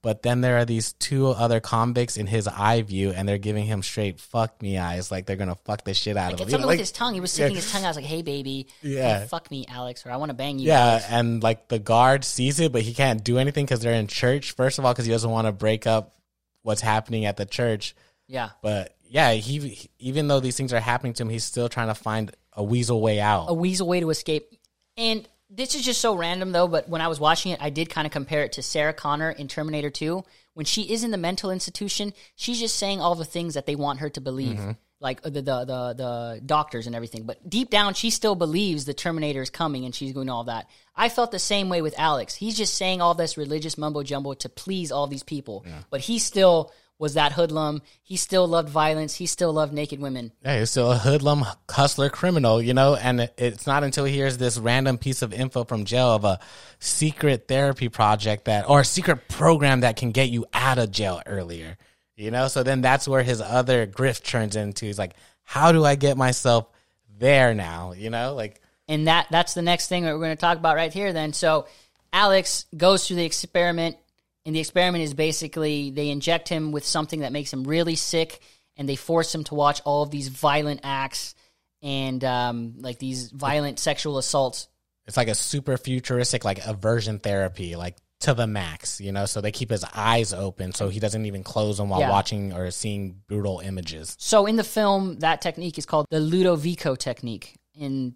But 0.05 0.23
then 0.23 0.43
there 0.43 0.59
are 0.59 0.65
these 0.67 0.93
two 0.93 1.29
other 1.29 1.59
convicts 1.61 2.17
in 2.19 2.27
his 2.27 2.47
eye 2.47 2.83
view, 2.83 3.11
and 3.11 3.27
they're 3.29 3.39
giving 3.39 3.65
him 3.65 3.83
straight 3.83 4.21
"fuck 4.21 4.61
me" 4.63 4.79
eyes, 4.79 5.11
like 5.11 5.25
they're 5.27 5.35
gonna 5.37 5.57
fuck 5.65 5.83
the 5.83 5.95
shit 5.95 6.17
out 6.17 6.27
Like 6.33 6.35
of 6.35 6.41
him. 6.41 6.47
You 6.47 6.51
something 6.53 6.61
know, 6.63 6.69
with 6.69 6.79
his 6.79 6.93
tongue. 6.93 7.15
He 7.15 7.21
was 7.21 7.33
sticking 7.33 7.57
his 7.57 7.73
tongue 7.73 7.83
out. 7.83 7.87
I 7.87 7.89
was 7.89 7.97
like, 7.97 8.05
hey, 8.05 8.21
baby, 8.23 8.69
Yeah. 8.83 9.23
oh, 9.25 9.27
fuck 9.27 9.51
me, 9.51 9.65
Alex, 9.69 10.05
or 10.07 10.11
I 10.13 10.17
want 10.19 10.29
to 10.29 10.35
bang 10.35 10.59
you. 10.59 10.69
yeah, 10.69 10.85
Alex. 10.91 11.07
and 11.11 11.43
like 11.43 11.69
the 11.69 11.79
guard 11.79 12.25
sees 12.25 12.61
it, 12.61 12.71
but 12.71 12.83
he 12.83 12.93
can't 12.95 13.25
do 13.25 13.39
anything 13.39 13.65
because 13.65 13.81
they're 13.81 13.95
in 13.95 14.07
church. 14.07 14.53
First 14.53 14.79
of 14.79 14.85
all, 14.85 14.93
because 14.93 15.07
he 15.07 15.11
doesn't 15.11 15.31
want 15.31 15.47
to 15.49 15.53
break 15.53 15.87
up 15.87 16.15
what's 16.63 16.83
happening 16.83 17.25
at 17.25 17.37
the 17.39 17.47
church. 17.47 17.97
yeah. 18.29 18.51
But 18.63 18.95
yeah, 19.09 19.33
he 19.33 19.59
he- 19.69 19.91
even 19.99 20.29
though 20.29 20.41
these 20.41 20.57
things 20.57 20.73
are 20.75 20.81
happening 20.81 21.15
to 21.15 21.23
him, 21.23 21.31
he's 21.31 21.45
still 21.45 21.69
trying 21.71 21.89
to 21.89 21.95
find 21.95 22.31
a 22.53 22.63
weasel 22.63 23.01
way 23.01 23.21
out. 23.21 23.47
a 23.49 23.55
weasel 23.55 23.87
way 23.89 24.01
to 24.01 24.11
escape. 24.11 24.51
And 24.97 25.27
this 25.57 25.75
is 25.75 25.85
just 25.85 26.01
so 26.01 26.15
random 26.17 26.53
though, 26.53 26.69
but 26.69 26.89
when 26.89 27.01
I 27.01 27.09
was 27.09 27.21
watching 27.21 27.53
it, 27.53 27.63
I 27.63 27.71
did 27.71 27.89
kind 27.91 28.07
of 28.07 28.13
compare 28.13 28.45
it 28.45 28.53
to 28.53 28.63
Sarah 28.63 28.93
Connor 28.93 29.31
in 29.31 29.49
Terminator 29.49 29.91
2. 29.91 30.25
When 30.55 30.67
she 30.67 30.83
is 30.83 31.05
in 31.05 31.11
the 31.11 31.19
mental 31.19 31.51
institution, 31.51 32.13
she's 32.37 32.61
just 32.61 32.77
saying 32.77 33.01
all 33.01 33.15
the 33.15 33.25
things 33.25 33.55
that 33.55 33.67
they 33.67 33.75
want 33.75 34.01
her 34.01 34.11
to 34.11 34.21
believe. 34.21 34.61
Like 35.01 35.21
uh, 35.25 35.31
the, 35.31 35.43
the 35.43 35.65
the 35.65 35.95
the 35.97 36.41
doctors 36.47 36.87
and 36.87 36.97
everything, 36.97 37.25
but 37.25 37.51
deep 37.51 37.69
down 37.69 37.93
she 37.93 38.09
still 38.11 38.35
believes 38.37 38.85
the 38.87 38.95
Terminator 38.95 39.43
is 39.43 39.51
coming 39.51 39.85
and 39.85 39.95
she's 39.95 40.15
doing 40.15 40.31
all 40.31 40.45
that. 40.45 40.67
I 40.97 41.09
felt 41.11 41.31
the 41.31 41.39
same 41.39 41.69
way 41.69 41.83
with 41.83 41.95
Alex. 41.99 42.35
He's 42.35 42.57
just 42.57 42.75
saying 42.75 43.03
all 43.03 43.15
this 43.15 43.37
religious 43.37 43.77
mumbo 43.77 44.03
jumbo 44.03 44.33
to 44.35 44.49
please 44.49 44.93
all 44.93 45.07
these 45.07 45.25
people, 45.25 45.67
but 45.91 46.01
he 46.01 46.19
still 46.19 46.73
was 46.99 47.15
that 47.15 47.33
hoodlum. 47.33 47.83
He 48.03 48.17
still 48.17 48.47
loved 48.47 48.69
violence. 48.69 49.17
He 49.17 49.27
still 49.27 49.53
loved 49.53 49.73
naked 49.73 50.01
women. 50.01 50.33
Yeah, 50.45 50.59
he's 50.59 50.71
still 50.71 50.93
a 50.93 50.99
hoodlum, 50.99 51.45
hustler, 51.71 52.09
criminal, 52.09 52.63
you 52.63 52.75
know. 52.75 52.95
And 52.95 53.31
it's 53.37 53.67
not 53.67 53.85
until 53.85 54.05
he 54.05 54.15
hears 54.15 54.39
this 54.39 54.59
random 54.59 54.99
piece 54.99 55.23
of 55.23 55.33
info 55.33 55.65
from 55.65 55.85
jail 55.85 56.09
of 56.15 56.25
a 56.25 56.39
secret 56.79 57.49
therapy 57.49 57.89
project 57.89 58.45
that, 58.47 58.69
or 58.69 58.81
a 58.81 58.85
secret 58.85 59.29
program 59.29 59.81
that 59.81 59.97
can 59.97 60.13
get 60.13 60.31
you 60.31 60.47
out 60.53 60.79
of 60.79 60.91
jail 60.91 61.21
earlier, 61.27 61.77
you 62.17 62.31
know. 62.31 62.49
So 62.49 62.63
then 62.63 62.81
that's 62.81 63.09
where 63.09 63.23
his 63.23 63.41
other 63.41 63.87
grift 63.87 64.25
turns 64.25 64.57
into. 64.57 64.87
He's 64.87 64.99
like, 64.99 65.15
how 65.43 65.73
do 65.73 65.85
I 65.85 65.97
get 65.97 66.17
myself 66.17 66.67
there 67.19 67.55
now? 67.55 67.93
You 67.93 68.11
know, 68.11 68.35
like 68.35 68.61
and 68.89 69.09
that 69.09 69.27
that's 69.31 69.55
the 69.55 69.63
next 69.63 69.89
thing 69.89 70.05
that 70.05 70.13
we're 70.13 70.21
going 70.21 70.37
to 70.37 70.41
talk 70.41 70.59
about 70.59 70.77
right 70.77 70.93
here 70.93 71.13
then 71.13 71.33
so 71.33 71.67
alex 72.13 72.67
goes 72.77 73.07
through 73.07 73.17
the 73.17 73.25
experiment 73.25 73.97
and 74.47 74.55
the 74.55 74.61
experiment 74.61 75.05
is 75.05 75.15
basically 75.15 75.91
they 75.91 76.11
inject 76.11 76.49
him 76.49 76.73
with 76.73 76.85
something 76.85 77.21
that 77.21 77.33
makes 77.33 77.53
him 77.53 77.65
really 77.65 77.97
sick 77.97 78.41
and 78.77 78.89
they 78.89 78.97
force 78.97 79.35
him 79.35 79.45
to 79.45 79.55
watch 79.55 79.81
all 79.85 80.03
of 80.03 80.11
these 80.11 80.29
violent 80.29 80.81
acts 80.83 81.35
and 81.83 82.25
um, 82.25 82.75
like 82.79 82.99
these 82.99 83.31
violent 83.31 83.79
sexual 83.79 84.19
assaults 84.19 84.69
it's 85.07 85.17
like 85.17 85.29
a 85.29 85.35
super 85.35 85.77
futuristic, 85.77 86.45
like 86.45 86.65
aversion 86.65 87.19
therapy, 87.19 87.77
like 87.77 87.97
to 88.21 88.33
the 88.33 88.47
max, 88.47 89.01
you 89.01 89.13
know. 89.13 89.27
So 89.27 89.41
they 89.41 89.53
keep 89.53 89.71
his 89.71 89.85
eyes 89.95 90.33
open 90.33 90.73
so 90.73 90.89
he 90.89 90.99
doesn't 91.01 91.27
even 91.27 91.43
close 91.43 91.77
them 91.77 91.91
while 91.91 92.01
Yeah. 92.01 92.11
watching 92.11 92.53
or 92.53 92.71
seeing 92.71 93.21
brutal 93.27 93.61
images. 93.61 94.17
So 94.19 94.47
in 94.47 94.57
the 94.57 94.65
film, 94.65 95.19
that 95.19 95.43
technique 95.43 95.79
is 95.79 95.85
called 95.87 96.07
the 96.11 96.21
Ludovico 96.21 96.97
technique. 96.97 97.57
And 97.79 98.15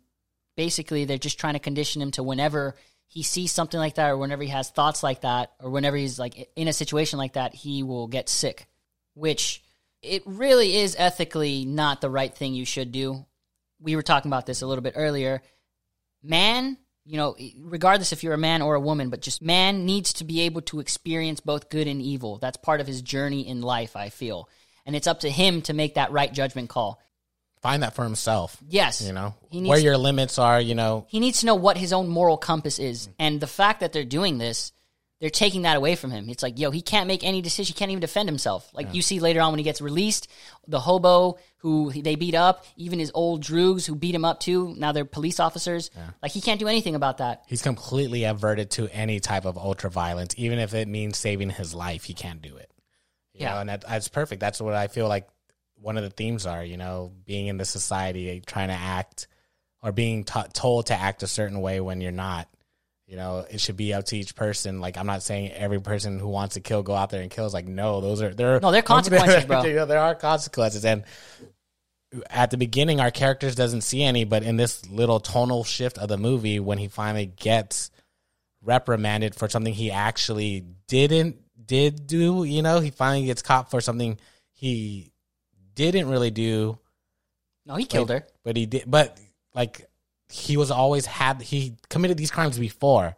basically, 0.57 1.05
they're 1.05 1.19
just 1.19 1.38
trying 1.38 1.55
to 1.55 1.61
condition 1.61 2.01
him 2.01 2.11
to 2.12 2.23
whenever 2.23 2.75
he 3.09 3.23
sees 3.23 3.51
something 3.51 3.81
like 3.81 3.97
that, 3.97 4.11
or 4.11 4.18
whenever 4.18 4.42
he 4.42 4.51
has 4.51 4.71
thoughts 4.71 5.03
like 5.03 5.23
that, 5.23 5.53
or 5.61 5.71
whenever 5.71 5.97
he's 5.97 6.18
like 6.18 6.51
in 6.55 6.68
a 6.68 6.73
situation 6.73 7.18
like 7.18 7.33
that, 7.33 7.55
he 7.55 7.83
will 7.83 8.07
get 8.07 8.29
sick. 8.29 8.68
Which 9.14 9.64
it 10.03 10.23
really 10.27 10.77
is 10.77 10.94
ethically 10.97 11.64
not 11.64 12.01
the 12.01 12.11
right 12.11 12.33
thing 12.33 12.55
you 12.55 12.64
should 12.64 12.92
do. 12.92 13.25
We 13.81 13.97
were 13.97 14.03
talking 14.03 14.29
about 14.29 14.47
this 14.47 14.62
a 14.62 14.66
little 14.66 14.83
bit 14.83 14.94
earlier. 14.97 15.42
Man, 16.23 16.77
you 17.05 17.16
know, 17.16 17.35
regardless 17.59 18.12
if 18.12 18.23
you're 18.23 18.35
a 18.35 18.38
man 18.38 18.61
or 18.61 18.75
a 18.75 18.81
woman, 18.81 19.09
but 19.09 19.23
just 19.23 19.40
man 19.40 19.87
needs 19.87 20.12
to 20.14 20.25
be 20.25 20.42
able 20.42 20.61
to 20.62 20.79
experience 20.79 21.40
both 21.40 21.71
good 21.71 21.88
and 21.88 22.03
evil. 22.03 22.38
That's 22.38 22.59
part 22.59 22.81
of 22.81 22.87
his 22.87 23.03
journey 23.03 23.49
in 23.49 23.62
life, 23.62 23.97
I 23.97 24.11
feel. 24.11 24.49
And 24.85 24.94
it's 24.94 25.07
up 25.07 25.21
to 25.21 25.31
him 25.31 25.62
to 25.62 25.73
make 25.73 25.94
that 25.94 26.12
right 26.12 26.33
judgment 26.33 26.68
call. 26.68 27.01
Find 27.61 27.83
that 27.83 27.94
for 27.94 28.05
himself. 28.05 28.57
Yes. 28.68 29.01
You 29.03 29.12
know, 29.12 29.35
needs- 29.53 29.68
where 29.68 29.79
your 29.79 29.97
limits 29.99 30.38
are, 30.38 30.61
you 30.61 30.75
know. 30.75 31.07
He 31.09 31.21
needs 31.21 31.40
to 31.40 31.47
know 31.47 31.55
what 31.57 31.77
his 31.77 31.92
own 31.92 32.09
moral 32.09 32.37
compass 32.37 32.79
is. 32.79 33.09
And 33.18 33.40
the 33.40 33.47
fact 33.47 33.81
that 33.81 33.92
they're 33.92 34.05
doing 34.05 34.38
this, 34.38 34.73
they're 35.21 35.31
taking 35.31 35.62
that 35.62 35.77
away 35.77 35.97
from 35.97 36.12
him. 36.12 36.31
It's 36.31 36.44
like, 36.44 36.61
yo, 36.61 36.71
he 36.71 36.81
can't 36.81 37.09
make 37.09 37.25
any 37.25 37.42
decision. 37.42 37.75
He 37.75 37.77
can't 37.77 37.90
even 37.90 38.01
defend 38.01 38.29
himself. 38.29 38.71
Like 38.73 38.94
you 38.94 39.03
see 39.03 39.18
later 39.18 39.40
on 39.40 39.51
when 39.51 39.59
he 39.59 39.64
gets 39.64 39.81
released, 39.81 40.29
the 40.68 40.79
hobo 40.79 41.38
who 41.57 41.90
they 41.90 42.14
beat 42.14 42.37
up, 42.37 42.64
even 42.77 43.01
his 43.01 43.11
old 43.14 43.42
droogs 43.42 43.85
who 43.85 43.97
beat 43.97 44.14
him 44.14 44.25
up 44.25 44.38
too. 44.38 44.75
Now 44.79 44.92
they're 44.92 45.05
police 45.05 45.40
officers. 45.40 45.90
Like 46.23 46.31
he 46.31 46.40
can't 46.40 46.61
do 46.61 46.68
anything 46.68 46.94
about 46.94 47.18
that. 47.18 47.42
He's 47.49 47.62
completely 47.62 48.23
averted 48.23 48.71
to 48.73 48.87
any 48.94 49.18
type 49.18 49.44
of 49.44 49.59
ultra 49.59 49.90
violence, 49.90 50.37
even 50.38 50.61
if 50.61 50.73
it 50.73 50.87
means 50.87 51.18
saving 51.18 51.51
his 51.51 51.75
life. 51.75 52.05
He 52.05 52.14
can't 52.14 52.40
do 52.40 52.57
it. 52.57 52.71
You 53.35 53.40
Yeah. 53.40 53.55
know, 53.55 53.61
and 53.62 53.68
that, 53.71 53.81
that's 53.81 54.07
perfect. 54.07 54.38
That's 54.38 54.61
what 54.61 54.75
I 54.75 54.87
feel 54.87 55.09
like 55.09 55.27
one 55.81 55.97
of 55.97 56.03
the 56.03 56.11
themes 56.11 56.47
are. 56.47 56.64
You 56.64 56.77
know, 56.77 57.12
being 57.25 57.47
in 57.47 57.57
the 57.57 57.64
society, 57.64 58.43
trying 58.47 58.69
to 58.69 58.75
act 58.75 59.29
or 59.83 59.93
being 59.93 60.25
t- 60.25 60.41
told 60.53 60.87
to 60.87 60.95
act 60.95 61.23
a 61.23 61.27
certain 61.27 61.61
way 61.61 61.81
when 61.81 62.01
you're 62.01 62.12
not. 62.12 62.49
You 63.07 63.17
know, 63.17 63.47
it 63.49 63.61
should 63.61 63.79
be 63.79 63.95
up 63.95 64.05
to 64.07 64.19
each 64.19 64.35
person. 64.35 64.83
Like, 64.83 64.99
I'm 64.99 65.07
not 65.07 65.23
saying 65.23 65.53
every 65.53 65.81
person 65.81 66.19
who 66.19 66.29
wants 66.29 66.55
to 66.55 66.61
kill 66.61 66.83
go 66.83 66.95
out 66.95 67.09
there 67.09 67.23
and 67.23 67.31
kill. 67.31 67.47
It's 67.47 67.55
like, 67.55 67.67
no, 67.67 68.03
those 68.03 68.21
are 68.21 68.35
there. 68.35 68.61
No, 68.61 68.71
they're 68.71 68.83
consequences, 68.97 69.47
bro. 69.47 69.64
you 69.64 69.77
know, 69.77 69.87
there 69.87 70.01
are 70.01 70.14
consequences, 70.14 70.85
and 70.85 71.05
at 72.31 72.51
the 72.51 72.57
beginning, 72.57 73.01
our 73.01 73.11
characters 73.11 73.55
doesn't 73.55 73.83
see 73.83 74.03
any, 74.03 74.25
but 74.25 74.43
in 74.43 74.57
this 74.57 74.88
little 74.91 75.21
tonal 75.21 75.64
shift 75.64 75.99
of 75.99 76.09
the 76.09 76.19
movie, 76.19 76.61
when 76.61 76.79
he 76.79 76.88
finally 76.88 77.27
gets 77.27 77.91
reprimanded 78.62 79.35
for 79.35 79.49
something 79.49 79.73
he 79.73 79.91
actually 79.91 80.64
didn't 80.87 81.37
did 81.64 82.07
do, 82.07 82.45
you 82.45 82.62
know, 82.62 82.81
he 82.81 82.91
finally 82.91 83.27
gets 83.27 83.43
caught 83.43 83.71
for 83.71 83.81
something 83.81 84.19
he 84.53 85.12
didn't 85.91 86.09
really 86.09 86.31
do, 86.31 86.79
No, 87.67 87.77
he 87.77 87.85
killed 87.85 88.09
like, 88.11 88.23
her. 88.23 88.29
but 88.45 88.57
he 88.57 88.67
did. 88.67 88.85
But 88.87 89.19
like, 89.55 89.88
he 90.31 90.57
was 90.57 90.71
always 90.71 91.07
had 91.07 91.41
he 91.41 91.77
committed 91.88 92.17
these 92.17 92.31
crimes 92.31 92.59
before. 92.59 93.17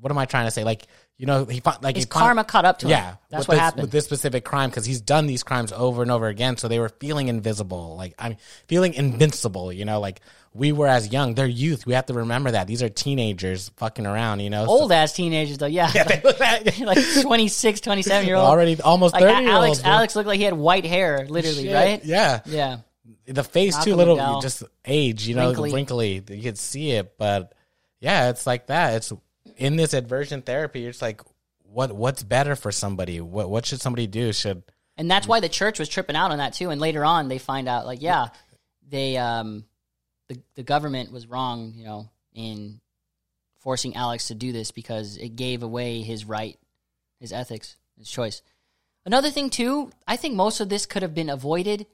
What 0.00 0.10
am 0.10 0.18
I 0.18 0.26
trying 0.26 0.46
to 0.46 0.50
say? 0.50 0.64
Like, 0.64 0.86
you 1.18 1.24
know, 1.26 1.44
he 1.46 1.62
like 1.80 1.96
His 1.96 2.04
he 2.04 2.08
karma 2.08 2.44
caught 2.44 2.64
up 2.66 2.78
to 2.80 2.86
him. 2.86 2.90
Yeah, 2.90 3.16
That's 3.30 3.48
what 3.48 3.54
this, 3.54 3.60
happened. 3.60 3.82
with 3.82 3.90
this 3.90 4.04
specific 4.04 4.44
crime 4.44 4.68
because 4.70 4.84
he's 4.84 5.00
done 5.00 5.26
these 5.26 5.42
crimes 5.42 5.72
over 5.72 6.02
and 6.02 6.10
over 6.10 6.26
again. 6.26 6.56
So 6.58 6.68
they 6.68 6.78
were 6.78 6.90
feeling 6.90 7.28
invisible, 7.28 7.96
like 7.96 8.14
I'm 8.18 8.36
feeling 8.68 8.92
invincible. 8.94 9.72
You 9.72 9.84
know, 9.86 9.98
like 10.00 10.20
we 10.52 10.72
were 10.72 10.86
as 10.86 11.10
young. 11.12 11.34
They're 11.34 11.46
youth. 11.46 11.86
We 11.86 11.94
have 11.94 12.06
to 12.06 12.14
remember 12.14 12.50
that 12.50 12.66
these 12.66 12.82
are 12.82 12.88
teenagers 12.90 13.70
fucking 13.76 14.04
around. 14.06 14.40
You 14.40 14.50
know, 14.50 14.64
So- 14.66 14.70
Old 14.70 14.92
ass 14.92 15.12
teenagers 15.14 15.56
though, 15.58 15.66
yeah. 15.66 15.90
yeah 15.94 16.62
like 16.84 16.98
26, 17.22 17.80
27 17.80 18.26
year 18.26 18.36
old. 18.36 18.46
already 18.46 18.78
almost 18.82 19.14
Like 19.14 19.22
thirty. 19.24 19.46
Alex, 19.46 19.82
Alex 19.84 20.16
looked 20.16 20.28
like 20.28 20.38
he 20.38 20.44
had 20.44 20.54
white 20.54 20.84
hair, 20.84 21.26
literally, 21.28 21.64
Shit, 21.64 21.74
right? 21.74 22.04
Yeah, 22.04 22.40
Yeah. 22.46 22.78
the 23.26 23.42
face 23.44 23.74
Malcolm 23.74 23.90
too 23.92 23.96
little, 23.96 24.40
just 24.42 24.62
age. 24.84 25.26
You 25.26 25.34
know, 25.34 25.46
Wrinkly. 25.48 25.72
wrinkly. 25.72 26.22
You 26.28 26.42
could 26.42 26.58
see 26.58 26.90
it, 26.92 27.16
but 27.18 27.54
yeah, 28.00 28.28
it's 28.30 28.46
like 28.46 28.66
that. 28.66 28.94
It's 28.96 29.12
in 29.56 29.76
this 29.76 29.92
aversion 29.94 30.42
therapy. 30.42 30.86
It's 30.86 31.02
like 31.02 31.20
what 31.62 31.92
what's 31.92 32.22
better 32.22 32.56
for 32.56 32.72
somebody? 32.72 33.20
What 33.20 33.50
what 33.50 33.66
should 33.66 33.80
somebody 33.80 34.06
do? 34.06 34.32
Should 34.32 34.62
And 34.96 35.10
that's 35.10 35.28
why 35.28 35.40
the 35.40 35.48
church 35.48 35.78
was 35.78 35.88
tripping 35.88 36.16
out 36.16 36.30
on 36.30 36.38
that 36.38 36.54
too. 36.54 36.70
And 36.70 36.80
later 36.80 37.04
on, 37.04 37.28
they 37.28 37.38
find 37.38 37.68
out, 37.68 37.86
like, 37.86 38.00
yeah, 38.00 38.28
they, 38.88 39.16
um, 39.16 39.64
the 40.28 40.38
the 40.54 40.62
government 40.62 41.12
was 41.12 41.26
wrong, 41.26 41.74
you 41.76 41.84
know, 41.84 42.08
in 42.34 42.80
forcing 43.58 43.96
Alex 43.96 44.28
to 44.28 44.34
do 44.34 44.52
this 44.52 44.70
because 44.70 45.16
it 45.16 45.36
gave 45.36 45.62
away 45.62 46.02
his 46.02 46.24
right, 46.24 46.58
his 47.20 47.32
ethics, 47.32 47.76
his 47.98 48.08
choice. 48.08 48.42
Another 49.04 49.30
thing 49.30 49.50
too, 49.50 49.90
I 50.06 50.16
think 50.16 50.34
most 50.34 50.60
of 50.60 50.68
this 50.68 50.86
could 50.86 51.02
have 51.02 51.14
been 51.14 51.30
avoided 51.30 51.86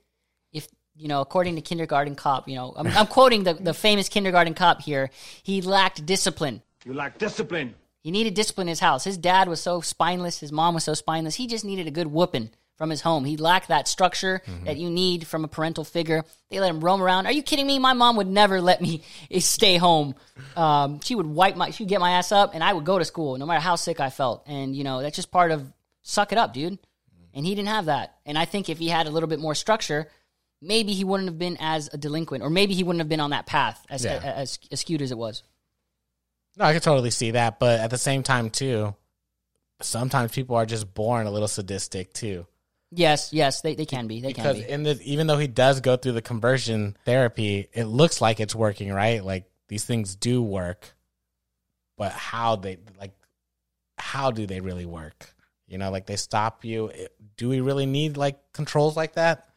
if 0.52 0.68
you 0.94 1.08
know, 1.08 1.22
according 1.22 1.56
to 1.56 1.62
Kindergarten 1.62 2.14
Cop, 2.14 2.48
you 2.48 2.54
know, 2.54 2.74
I'm, 2.76 2.86
I'm 2.88 3.06
quoting 3.06 3.44
the 3.44 3.54
the 3.54 3.74
famous 3.74 4.08
Kindergarten 4.08 4.54
Cop 4.54 4.82
here. 4.82 5.10
He 5.42 5.62
lacked 5.62 6.04
discipline. 6.04 6.62
You 6.84 6.94
lack 6.94 7.18
discipline. 7.18 7.74
He 8.02 8.10
needed 8.10 8.34
discipline 8.34 8.66
in 8.66 8.72
his 8.72 8.80
house. 8.80 9.04
His 9.04 9.16
dad 9.16 9.48
was 9.48 9.60
so 9.60 9.80
spineless. 9.80 10.40
His 10.40 10.50
mom 10.52 10.74
was 10.74 10.84
so 10.84 10.94
spineless. 10.94 11.36
He 11.36 11.46
just 11.46 11.64
needed 11.64 11.86
a 11.86 11.90
good 11.92 12.08
whooping 12.08 12.50
from 12.76 12.90
his 12.90 13.02
home. 13.02 13.24
He 13.24 13.36
lacked 13.36 13.68
that 13.68 13.86
structure 13.86 14.42
that 14.64 14.76
you 14.76 14.90
need 14.90 15.24
from 15.26 15.44
a 15.44 15.48
parental 15.48 15.84
figure. 15.84 16.24
They 16.50 16.58
let 16.58 16.70
him 16.70 16.80
roam 16.82 17.00
around. 17.00 17.26
Are 17.26 17.32
you 17.32 17.42
kidding 17.42 17.66
me? 17.66 17.78
My 17.78 17.92
mom 17.92 18.16
would 18.16 18.26
never 18.26 18.60
let 18.60 18.80
me 18.80 19.02
stay 19.38 19.76
home. 19.76 20.16
Um, 20.56 20.98
she 21.04 21.14
would 21.14 21.26
wipe 21.26 21.54
my, 21.54 21.70
she'd 21.70 21.86
get 21.86 22.00
my 22.00 22.12
ass 22.12 22.32
up, 22.32 22.54
and 22.54 22.64
I 22.64 22.72
would 22.72 22.84
go 22.84 22.98
to 22.98 23.04
school 23.04 23.36
no 23.38 23.46
matter 23.46 23.60
how 23.60 23.76
sick 23.76 24.00
I 24.00 24.10
felt. 24.10 24.42
And 24.46 24.74
you 24.74 24.82
know 24.82 25.00
that's 25.00 25.14
just 25.14 25.30
part 25.30 25.52
of 25.52 25.72
suck 26.02 26.32
it 26.32 26.38
up, 26.38 26.52
dude. 26.54 26.78
And 27.34 27.46
he 27.46 27.54
didn't 27.54 27.68
have 27.68 27.84
that. 27.86 28.16
And 28.26 28.36
I 28.36 28.44
think 28.46 28.68
if 28.68 28.78
he 28.78 28.88
had 28.88 29.06
a 29.06 29.10
little 29.10 29.28
bit 29.28 29.38
more 29.38 29.54
structure, 29.54 30.08
maybe 30.60 30.92
he 30.92 31.04
wouldn't 31.04 31.28
have 31.28 31.38
been 31.38 31.56
as 31.60 31.88
a 31.92 31.96
delinquent, 31.98 32.42
or 32.42 32.50
maybe 32.50 32.74
he 32.74 32.82
wouldn't 32.82 33.00
have 33.00 33.08
been 33.08 33.20
on 33.20 33.30
that 33.30 33.46
path 33.46 33.86
as 33.88 34.04
Yeah. 34.04 34.20
as, 34.24 34.58
as 34.72 34.80
skewed 34.80 35.02
as 35.02 35.12
it 35.12 35.18
was. 35.18 35.42
No, 36.56 36.66
I 36.66 36.72
can 36.72 36.82
totally 36.82 37.10
see 37.10 37.32
that, 37.32 37.58
but 37.58 37.80
at 37.80 37.90
the 37.90 37.98
same 37.98 38.22
time 38.22 38.50
too, 38.50 38.94
sometimes 39.80 40.32
people 40.32 40.56
are 40.56 40.66
just 40.66 40.92
born 40.92 41.26
a 41.26 41.30
little 41.30 41.48
sadistic 41.48 42.12
too. 42.12 42.46
Yes, 42.94 43.32
yes, 43.32 43.62
they, 43.62 43.74
they 43.74 43.86
can 43.86 44.06
be. 44.06 44.20
They 44.20 44.28
Because 44.28 44.56
can 44.58 44.66
be. 44.66 44.70
in 44.70 44.82
the 44.82 45.00
even 45.02 45.26
though 45.26 45.38
he 45.38 45.46
does 45.46 45.80
go 45.80 45.96
through 45.96 46.12
the 46.12 46.22
conversion 46.22 46.96
therapy, 47.06 47.68
it 47.72 47.84
looks 47.84 48.20
like 48.20 48.38
it's 48.38 48.54
working, 48.54 48.92
right? 48.92 49.24
Like 49.24 49.46
these 49.68 49.84
things 49.84 50.14
do 50.14 50.42
work. 50.42 50.94
But 51.96 52.12
how 52.12 52.56
they 52.56 52.78
like 53.00 53.12
how 53.96 54.30
do 54.30 54.46
they 54.46 54.60
really 54.60 54.84
work? 54.84 55.34
You 55.66 55.78
know, 55.78 55.90
like 55.90 56.04
they 56.04 56.16
stop 56.16 56.66
you. 56.66 56.90
Do 57.38 57.48
we 57.48 57.60
really 57.60 57.86
need 57.86 58.18
like 58.18 58.38
controls 58.52 58.94
like 58.94 59.14
that? 59.14 59.48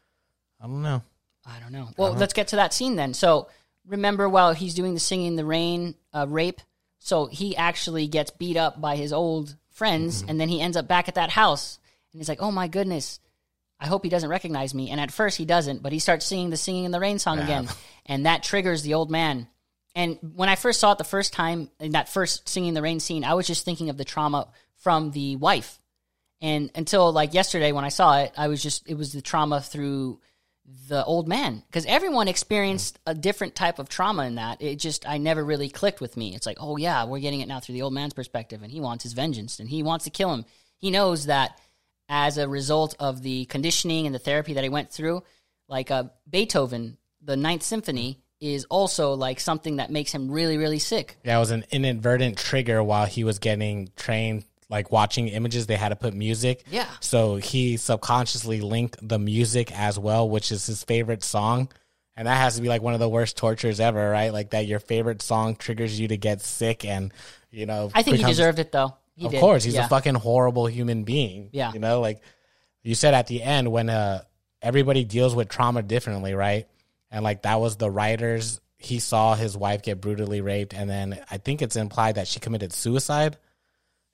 I 0.61 0.67
don't 0.67 0.81
know. 0.81 1.03
I 1.45 1.59
don't 1.59 1.73
know. 1.73 1.89
Well, 1.97 2.13
let's 2.13 2.33
get 2.33 2.49
to 2.49 2.55
that 2.55 2.73
scene 2.73 2.95
then. 2.95 3.13
So 3.13 3.49
remember 3.85 4.29
while 4.29 4.53
he's 4.53 4.73
doing 4.73 4.93
the 4.93 4.99
singing 4.99 5.27
in 5.27 5.35
the 5.35 5.45
rain 5.45 5.95
uh, 6.13 6.25
rape, 6.27 6.61
so 7.05 7.27
he 7.27 7.55
actually 7.55 8.07
gets 8.07 8.31
beat 8.31 8.57
up 8.57 8.81
by 8.81 8.95
his 8.95 9.13
old 9.13 9.55
friends, 9.69 10.21
mm-hmm. 10.21 10.31
and 10.31 10.41
then 10.41 10.49
he 10.49 10.59
ends 10.59 10.75
up 10.75 10.87
back 10.87 11.07
at 11.07 11.15
that 11.15 11.29
house, 11.29 11.77
and 12.11 12.19
he's 12.19 12.27
like, 12.27 12.41
"Oh 12.41 12.51
my 12.51 12.67
goodness." 12.67 13.19
I 13.77 13.87
hope 13.87 14.03
he 14.03 14.09
doesn't 14.09 14.29
recognize 14.29 14.73
me. 14.73 14.89
And 14.89 15.01
at 15.01 15.11
first 15.11 15.37
he 15.37 15.43
doesn't, 15.43 15.83
but 15.83 15.91
he 15.91 15.99
starts 15.99 16.25
singing 16.25 16.49
the 16.49 16.55
singing 16.55 16.85
in 16.85 16.91
the 16.91 16.99
rain 16.99 17.19
song 17.19 17.39
again. 17.39 17.67
And 18.05 18.25
that 18.25 18.41
triggers 18.41 18.83
the 18.83 18.93
old 18.93 19.11
man. 19.11 19.49
And 19.93 20.17
when 20.33 20.47
I 20.47 20.55
first 20.55 20.79
saw 20.79 20.93
it 20.93 20.97
the 20.97 21.03
first 21.03 21.33
time 21.33 21.69
in 21.77 21.91
that 21.91 22.07
first 22.07 22.47
singing 22.47 22.69
in 22.69 22.73
the 22.73 22.81
rain 22.81 23.01
scene, 23.01 23.25
I 23.25 23.33
was 23.33 23.45
just 23.45 23.65
thinking 23.65 23.89
of 23.89 23.97
the 23.97 24.05
trauma 24.05 24.47
from 24.77 25.11
the 25.11 25.35
wife. 25.35 25.81
And 26.41 26.71
until 26.73 27.11
like 27.11 27.33
yesterday 27.33 27.73
when 27.73 27.83
I 27.83 27.89
saw 27.89 28.19
it, 28.19 28.31
I 28.37 28.47
was 28.47 28.63
just, 28.63 28.87
it 28.87 28.93
was 28.93 29.11
the 29.11 29.21
trauma 29.21 29.59
through 29.59 30.21
the 30.87 31.03
old 31.05 31.27
man. 31.27 31.63
Because 31.67 31.85
everyone 31.85 32.27
experienced 32.27 32.99
a 33.05 33.13
different 33.13 33.55
type 33.55 33.79
of 33.79 33.89
trauma 33.89 34.25
in 34.25 34.35
that. 34.35 34.61
It 34.61 34.77
just, 34.77 35.07
I 35.07 35.17
never 35.17 35.43
really 35.43 35.69
clicked 35.69 36.01
with 36.01 36.17
me. 36.17 36.35
It's 36.35 36.45
like, 36.45 36.57
oh 36.59 36.77
yeah, 36.77 37.05
we're 37.05 37.19
getting 37.19 37.41
it 37.41 37.47
now 37.47 37.59
through 37.59 37.73
the 37.73 37.81
old 37.81 37.93
man's 37.93 38.13
perspective. 38.13 38.63
And 38.63 38.71
he 38.71 38.79
wants 38.79 39.03
his 39.03 39.13
vengeance 39.13 39.59
and 39.59 39.69
he 39.69 39.83
wants 39.83 40.05
to 40.05 40.11
kill 40.11 40.33
him. 40.33 40.45
He 40.77 40.91
knows 40.91 41.25
that 41.25 41.59
as 42.09 42.37
a 42.37 42.47
result 42.47 42.95
of 42.99 43.21
the 43.23 43.45
conditioning 43.45 44.05
and 44.05 44.13
the 44.13 44.19
therapy 44.19 44.53
that 44.53 44.63
he 44.63 44.69
went 44.69 44.91
through, 44.91 45.23
like 45.67 45.91
uh, 45.91 46.05
Beethoven, 46.29 46.97
the 47.21 47.37
Ninth 47.37 47.63
Symphony 47.63 48.21
is 48.39 48.65
also 48.65 49.13
like 49.13 49.39
something 49.39 49.77
that 49.77 49.89
makes 49.89 50.11
him 50.11 50.29
really, 50.29 50.57
really 50.57 50.79
sick. 50.79 51.17
Yeah, 51.23 51.37
it 51.37 51.39
was 51.39 51.51
an 51.51 51.65
inadvertent 51.71 52.37
trigger 52.37 52.83
while 52.83 53.05
he 53.05 53.23
was 53.23 53.39
getting 53.39 53.89
trained, 53.95 54.43
like 54.69 54.91
watching 54.91 55.27
images. 55.27 55.67
They 55.67 55.75
had 55.75 55.89
to 55.89 55.95
put 55.95 56.13
music. 56.13 56.63
Yeah. 56.69 56.87
So 56.99 57.35
he 57.35 57.77
subconsciously 57.77 58.61
linked 58.61 58.97
the 59.07 59.19
music 59.19 59.71
as 59.77 59.99
well, 59.99 60.27
which 60.29 60.51
is 60.51 60.65
his 60.65 60.83
favorite 60.83 61.23
song. 61.23 61.69
And 62.17 62.27
that 62.27 62.37
has 62.37 62.55
to 62.55 62.61
be 62.61 62.69
like 62.69 62.81
one 62.81 62.93
of 62.93 62.99
the 62.99 63.09
worst 63.09 63.35
tortures 63.37 63.79
ever, 63.79 64.09
right? 64.09 64.31
Like 64.31 64.51
that 64.51 64.65
your 64.67 64.79
favorite 64.79 65.21
song 65.21 65.55
triggers 65.55 65.99
you 65.99 66.07
to 66.07 66.17
get 66.17 66.41
sick 66.41 66.85
and, 66.85 67.13
you 67.51 67.65
know. 67.65 67.91
I 67.93 68.03
think 68.03 68.17
he 68.17 68.23
deserved 68.23 68.59
it 68.59 68.71
though. 68.71 68.95
He 69.15 69.25
of 69.25 69.31
did. 69.31 69.39
course, 69.39 69.63
he's 69.63 69.75
Yeah. 69.75 69.85
a 69.85 69.89
fucking 69.89 70.15
horrible 70.15 70.65
human 70.65 71.03
being. 71.03 71.49
Yeah. 71.51 71.73
You 71.73 71.79
know, 71.79 71.99
like 72.01 72.21
you 72.83 72.95
said 72.95 73.13
at 73.13 73.27
the 73.27 73.43
end 73.43 73.71
when 73.71 73.89
uh 73.89 74.23
everybody 74.61 75.03
deals 75.03 75.35
with 75.35 75.49
trauma 75.49 75.83
differently, 75.83 76.33
right? 76.33 76.67
And 77.11 77.23
like 77.23 77.43
that 77.43 77.59
was 77.59 77.75
the 77.75 77.91
writers 77.91 78.59
he 78.77 78.99
saw 78.99 79.35
his 79.35 79.55
wife 79.57 79.81
get 79.83 79.99
brutally 80.01 80.41
raped 80.41 80.73
and 80.73 80.89
then 80.89 81.19
I 81.29 81.37
think 81.37 81.61
it's 81.61 81.75
implied 81.75 82.15
that 82.15 82.27
she 82.27 82.39
committed 82.39 82.71
suicide. 82.73 83.37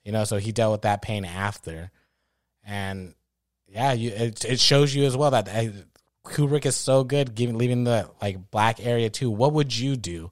You 0.04 0.12
know, 0.12 0.24
so 0.24 0.36
he 0.36 0.52
dealt 0.52 0.72
with 0.72 0.82
that 0.82 1.02
pain 1.02 1.24
after, 1.24 1.90
and 2.64 3.14
yeah, 3.68 3.92
you 3.92 4.10
it, 4.10 4.44
it 4.44 4.60
shows 4.60 4.94
you 4.94 5.04
as 5.04 5.16
well 5.16 5.30
that 5.30 5.48
Kubrick 6.24 6.66
is 6.66 6.76
so 6.76 7.04
good 7.04 7.34
giving 7.34 7.56
leaving 7.56 7.84
the 7.84 8.10
like 8.20 8.50
black 8.50 8.84
area 8.84 9.10
too. 9.10 9.30
What 9.30 9.52
would 9.52 9.76
you 9.76 9.96
do? 9.96 10.30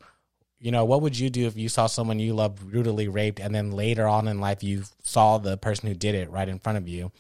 You 0.59 0.73
know, 0.73 0.85
what 0.85 1.03
would 1.03 1.19
you 1.19 1.31
do 1.31 1.47
if 1.47 1.57
you 1.57 1.69
saw 1.69 1.87
someone 1.87 2.19
you 2.19 2.35
love 2.35 2.57
brutally 2.57 3.09
raped, 3.09 3.41
and 3.41 3.55
then 3.55 3.71
later 3.71 4.07
on 4.07 4.29
in 4.29 4.41
life 4.41 4.63
you 4.63 4.83
saw 5.03 5.39
the 5.39 5.57
person 5.57 5.89
who 5.89 5.95
did 5.95 6.15
it 6.15 6.31
right 6.31 6.49
in 6.49 6.59
front 6.59 6.79
of 6.79 6.89
you? 6.89 7.13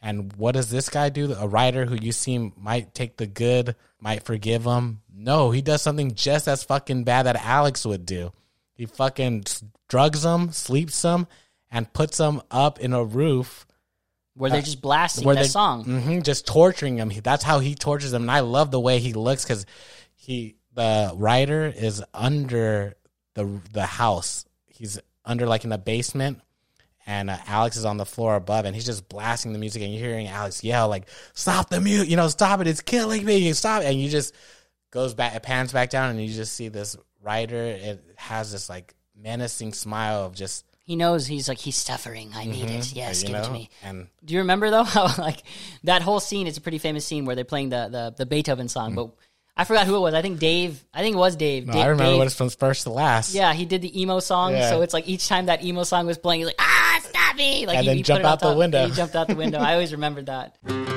And 0.00 0.32
what 0.34 0.52
does 0.52 0.70
this 0.70 0.90
guy 0.90 1.08
do? 1.08 1.32
A 1.32 1.48
writer 1.48 1.86
who 1.86 1.94
you 1.94 2.12
seem 2.12 2.52
might 2.58 2.94
take 2.94 3.16
the 3.16 3.26
good, 3.26 3.74
might 3.98 4.22
forgive 4.22 4.64
him. 4.64 5.00
No, 5.12 5.50
he 5.50 5.62
does 5.62 5.80
something 5.80 6.14
just 6.14 6.46
as 6.46 6.62
fucking 6.62 7.04
bad 7.04 7.24
that 7.24 7.42
Alex 7.42 7.86
would 7.86 8.04
do. 8.04 8.30
He 8.74 8.84
fucking 8.84 9.44
drugs 9.88 10.22
them, 10.22 10.52
sleeps 10.52 11.00
them, 11.00 11.26
and 11.74 11.92
puts 11.92 12.16
them 12.16 12.40
up 12.50 12.78
in 12.80 12.92
a 12.94 13.04
roof 13.04 13.66
Where 14.34 14.50
they're 14.50 14.62
just 14.62 14.80
blasting 14.80 15.26
where 15.26 15.34
that 15.36 15.46
song. 15.46 15.84
mhm, 15.84 16.22
just 16.22 16.46
torturing 16.46 16.96
him. 16.96 17.10
He- 17.10 17.20
That's 17.20 17.44
how 17.44 17.58
he 17.58 17.74
tortures 17.74 18.10
them, 18.12 18.22
and 18.22 18.30
I 18.30 18.40
love 18.40 18.70
the 18.70 18.80
way 18.80 18.98
he 19.00 19.12
looks 19.12 19.44
because 19.44 19.66
he 20.14 20.56
the 20.72 21.12
writer 21.14 21.66
is 21.66 22.02
under 22.14 22.94
the 23.34 23.60
the 23.72 23.86
house. 23.86 24.44
He's 24.66 24.98
under 25.24 25.46
like 25.46 25.64
in 25.64 25.70
the 25.70 25.78
basement, 25.78 26.40
and 27.06 27.30
uh, 27.30 27.36
Alex 27.46 27.76
is 27.76 27.84
on 27.84 27.96
the 27.96 28.04
floor 28.06 28.34
above, 28.34 28.64
and 28.64 28.74
he's 28.74 28.84
just 28.86 29.08
blasting 29.08 29.52
the 29.52 29.58
music, 29.58 29.82
and 29.82 29.92
you're 29.92 30.04
hearing 30.04 30.26
Alex 30.26 30.64
yell 30.64 30.88
like, 30.88 31.08
"Stop 31.34 31.70
the 31.70 31.80
mute! 31.80 32.08
You 32.08 32.16
know, 32.16 32.28
stop 32.28 32.60
it! 32.60 32.66
It's 32.66 32.80
killing 32.80 33.24
me! 33.24 33.52
Stop!" 33.52 33.82
it." 33.82 33.86
And 33.86 34.00
you 34.00 34.08
just 34.08 34.34
goes 34.90 35.14
back, 35.14 35.34
it 35.34 35.42
pans 35.42 35.72
back 35.72 35.90
down, 35.90 36.10
and 36.10 36.20
you 36.20 36.32
just 36.32 36.54
see 36.54 36.68
this 36.68 36.96
writer. 37.22 37.56
It 37.62 38.04
has 38.16 38.50
this 38.52 38.68
like 38.68 38.94
menacing 39.16 39.72
smile 39.74 40.24
of 40.24 40.34
just 40.34 40.64
He 40.84 40.96
knows 40.96 41.26
he's 41.26 41.48
like 41.48 41.56
he's 41.58 41.76
suffering. 41.76 42.30
I 42.34 42.44
need 42.44 42.68
it. 42.70 42.92
Yes, 42.92 43.22
you 43.22 43.28
give 43.28 43.36
it 43.38 43.44
to 43.44 43.50
me. 43.52 43.70
and 43.82 44.06
Do 44.24 44.34
you 44.34 44.40
remember 44.40 44.70
though 44.70 44.84
how 44.84 45.10
like 45.16 45.42
that 45.84 46.02
whole 46.02 46.20
scene 46.20 46.46
is 46.46 46.58
a 46.58 46.60
pretty 46.60 46.76
famous 46.78 47.06
scene 47.06 47.24
where 47.24 47.34
they're 47.34 47.44
playing 47.44 47.70
the 47.70 47.88
the, 47.90 48.14
the 48.18 48.26
Beethoven 48.26 48.68
song, 48.68 48.94
but 48.94 49.10
I 49.56 49.64
forgot 49.64 49.86
who 49.86 49.96
it 49.96 50.00
was. 50.00 50.12
I 50.14 50.20
think 50.20 50.40
Dave. 50.40 50.84
I 50.92 51.00
think 51.00 51.14
it 51.16 51.18
was 51.18 51.36
Dave. 51.36 51.66
No, 51.66 51.72
Dave 51.72 51.82
I 51.84 51.86
remember 51.86 52.10
Dave- 52.10 52.18
what 52.18 52.26
it's 52.26 52.36
from 52.36 52.50
first 52.50 52.82
to 52.82 52.90
last. 52.90 53.34
Yeah, 53.34 53.54
he 53.54 53.64
did 53.64 53.80
the 53.80 53.98
emo 54.02 54.18
song, 54.20 54.52
Yeah. 54.52 54.68
so 54.68 54.82
it's 54.82 54.92
like 54.92 55.08
each 55.08 55.26
time 55.26 55.46
that 55.46 55.64
emo 55.64 55.84
song 55.84 56.06
was 56.06 56.18
playing, 56.18 56.40
he's 56.40 56.46
like, 56.48 56.56
"Ah, 56.58 57.00
stop 57.02 57.36
me!" 57.36 57.64
Like 57.66 57.76
And 57.78 57.84
he, 57.84 57.88
then 57.88 57.96
he 57.96 58.02
jump 58.02 58.18
put 58.18 58.22
it 58.22 58.26
on 58.26 58.32
out 58.32 58.40
the 58.40 58.48
top. 58.50 58.58
window. 58.58 58.86
He 58.86 58.92
jumped 58.92 59.16
out 59.16 59.28
the 59.28 59.36
window. 59.36 59.58
I 59.60 59.72
always 59.74 59.92
remembered 59.92 60.26
that. 60.26 60.58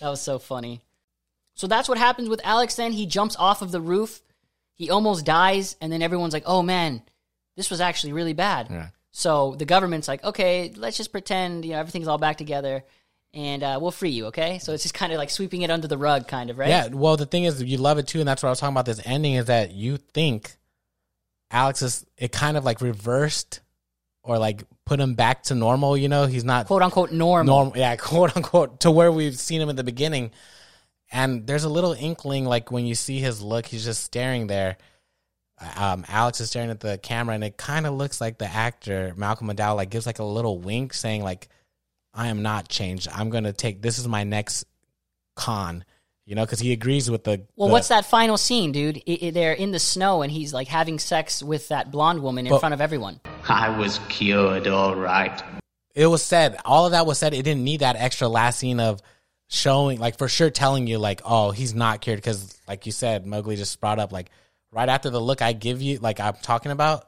That 0.00 0.08
was 0.10 0.20
so 0.20 0.38
funny. 0.40 0.80
So 1.62 1.68
that's 1.68 1.88
what 1.88 1.96
happens 1.96 2.28
with 2.28 2.40
Alex. 2.42 2.74
Then 2.74 2.90
he 2.90 3.06
jumps 3.06 3.36
off 3.36 3.62
of 3.62 3.70
the 3.70 3.80
roof. 3.80 4.20
He 4.74 4.90
almost 4.90 5.24
dies, 5.24 5.76
and 5.80 5.92
then 5.92 6.02
everyone's 6.02 6.32
like, 6.32 6.42
"Oh 6.44 6.60
man, 6.60 7.02
this 7.54 7.70
was 7.70 7.80
actually 7.80 8.14
really 8.14 8.32
bad." 8.32 8.66
Yeah. 8.68 8.88
So 9.12 9.54
the 9.56 9.64
government's 9.64 10.08
like, 10.08 10.24
"Okay, 10.24 10.72
let's 10.76 10.96
just 10.96 11.12
pretend 11.12 11.64
you 11.64 11.70
know 11.70 11.78
everything's 11.78 12.08
all 12.08 12.18
back 12.18 12.36
together, 12.36 12.82
and 13.32 13.62
uh, 13.62 13.78
we'll 13.80 13.92
free 13.92 14.10
you." 14.10 14.26
Okay, 14.26 14.58
so 14.58 14.72
it's 14.72 14.82
just 14.82 14.92
kind 14.92 15.12
of 15.12 15.18
like 15.18 15.30
sweeping 15.30 15.62
it 15.62 15.70
under 15.70 15.86
the 15.86 15.96
rug, 15.96 16.26
kind 16.26 16.50
of, 16.50 16.58
right? 16.58 16.68
Yeah, 16.68 16.88
well, 16.88 17.16
the 17.16 17.26
thing 17.26 17.44
is, 17.44 17.62
you 17.62 17.78
love 17.78 17.98
it 17.98 18.08
too, 18.08 18.18
and 18.18 18.26
that's 18.26 18.42
what 18.42 18.48
I 18.48 18.50
was 18.50 18.58
talking 18.58 18.74
about. 18.74 18.86
This 18.86 19.00
ending 19.04 19.34
is 19.34 19.44
that 19.44 19.70
you 19.70 19.98
think 19.98 20.56
Alex 21.52 21.80
is 21.80 22.04
it 22.18 22.32
kind 22.32 22.56
of 22.56 22.64
like 22.64 22.80
reversed 22.80 23.60
or 24.24 24.36
like 24.36 24.64
put 24.84 24.98
him 24.98 25.14
back 25.14 25.44
to 25.44 25.54
normal. 25.54 25.96
You 25.96 26.08
know, 26.08 26.26
he's 26.26 26.42
not 26.42 26.66
quote 26.66 26.82
unquote 26.82 27.12
normal. 27.12 27.54
normal, 27.54 27.78
yeah, 27.78 27.94
quote 28.10 28.36
unquote, 28.36 28.80
to 28.80 28.90
where 28.90 29.12
we've 29.12 29.38
seen 29.38 29.60
him 29.60 29.68
in 29.68 29.76
the 29.76 29.84
beginning. 29.84 30.32
And 31.12 31.46
there's 31.46 31.64
a 31.64 31.68
little 31.68 31.92
inkling, 31.92 32.46
like 32.46 32.70
when 32.72 32.86
you 32.86 32.94
see 32.94 33.18
his 33.18 33.42
look, 33.42 33.66
he's 33.66 33.84
just 33.84 34.02
staring 34.02 34.46
there. 34.46 34.78
Um, 35.76 36.04
Alex 36.08 36.40
is 36.40 36.48
staring 36.48 36.70
at 36.70 36.80
the 36.80 36.98
camera, 36.98 37.34
and 37.34 37.44
it 37.44 37.56
kind 37.56 37.86
of 37.86 37.94
looks 37.94 38.20
like 38.20 38.38
the 38.38 38.46
actor 38.46 39.12
Malcolm 39.16 39.48
McDowell 39.48 39.76
like 39.76 39.90
gives 39.90 40.06
like 40.06 40.18
a 40.18 40.24
little 40.24 40.58
wink, 40.58 40.92
saying 40.94 41.22
like, 41.22 41.48
"I 42.14 42.28
am 42.28 42.42
not 42.42 42.68
changed. 42.68 43.08
I'm 43.12 43.30
gonna 43.30 43.52
take 43.52 43.80
this 43.82 43.98
is 43.98 44.08
my 44.08 44.24
next 44.24 44.64
con." 45.36 45.84
You 46.24 46.34
know, 46.36 46.44
because 46.44 46.60
he 46.60 46.72
agrees 46.72 47.10
with 47.10 47.24
the. 47.24 47.42
Well, 47.56 47.68
the- 47.68 47.72
what's 47.72 47.88
that 47.88 48.06
final 48.06 48.36
scene, 48.38 48.72
dude? 48.72 49.02
I 49.08 49.18
I 49.22 49.30
they're 49.30 49.52
in 49.52 49.70
the 49.70 49.78
snow, 49.78 50.22
and 50.22 50.32
he's 50.32 50.52
like 50.54 50.66
having 50.68 50.98
sex 50.98 51.42
with 51.42 51.68
that 51.68 51.90
blonde 51.92 52.22
woman 52.22 52.46
in 52.46 52.50
But- 52.50 52.60
front 52.60 52.72
of 52.72 52.80
everyone. 52.80 53.20
I 53.48 53.76
was 53.76 54.00
cured, 54.08 54.66
all 54.66 54.94
right. 54.96 55.42
it 55.94 56.06
was 56.06 56.22
said 56.24 56.56
all 56.64 56.86
of 56.86 56.92
that 56.92 57.04
was 57.06 57.18
said 57.18 57.34
it 57.34 57.42
didn't 57.42 57.64
need 57.64 57.80
that 57.80 57.96
extra 57.96 58.26
last 58.26 58.58
scene 58.58 58.80
of 58.80 59.00
showing 59.52 59.98
like 60.00 60.16
for 60.16 60.28
sure 60.28 60.48
telling 60.48 60.86
you 60.86 60.98
like 60.98 61.20
oh 61.26 61.50
he's 61.50 61.74
not 61.74 62.00
cured 62.00 62.16
because 62.16 62.58
like 62.66 62.86
you 62.86 62.92
said 62.92 63.26
mowgli 63.26 63.54
just 63.54 63.78
brought 63.82 63.98
up 63.98 64.10
like 64.10 64.30
right 64.70 64.88
after 64.88 65.10
the 65.10 65.20
look 65.20 65.42
i 65.42 65.52
give 65.52 65.82
you 65.82 65.98
like 65.98 66.20
i'm 66.20 66.32
talking 66.40 66.72
about 66.72 67.06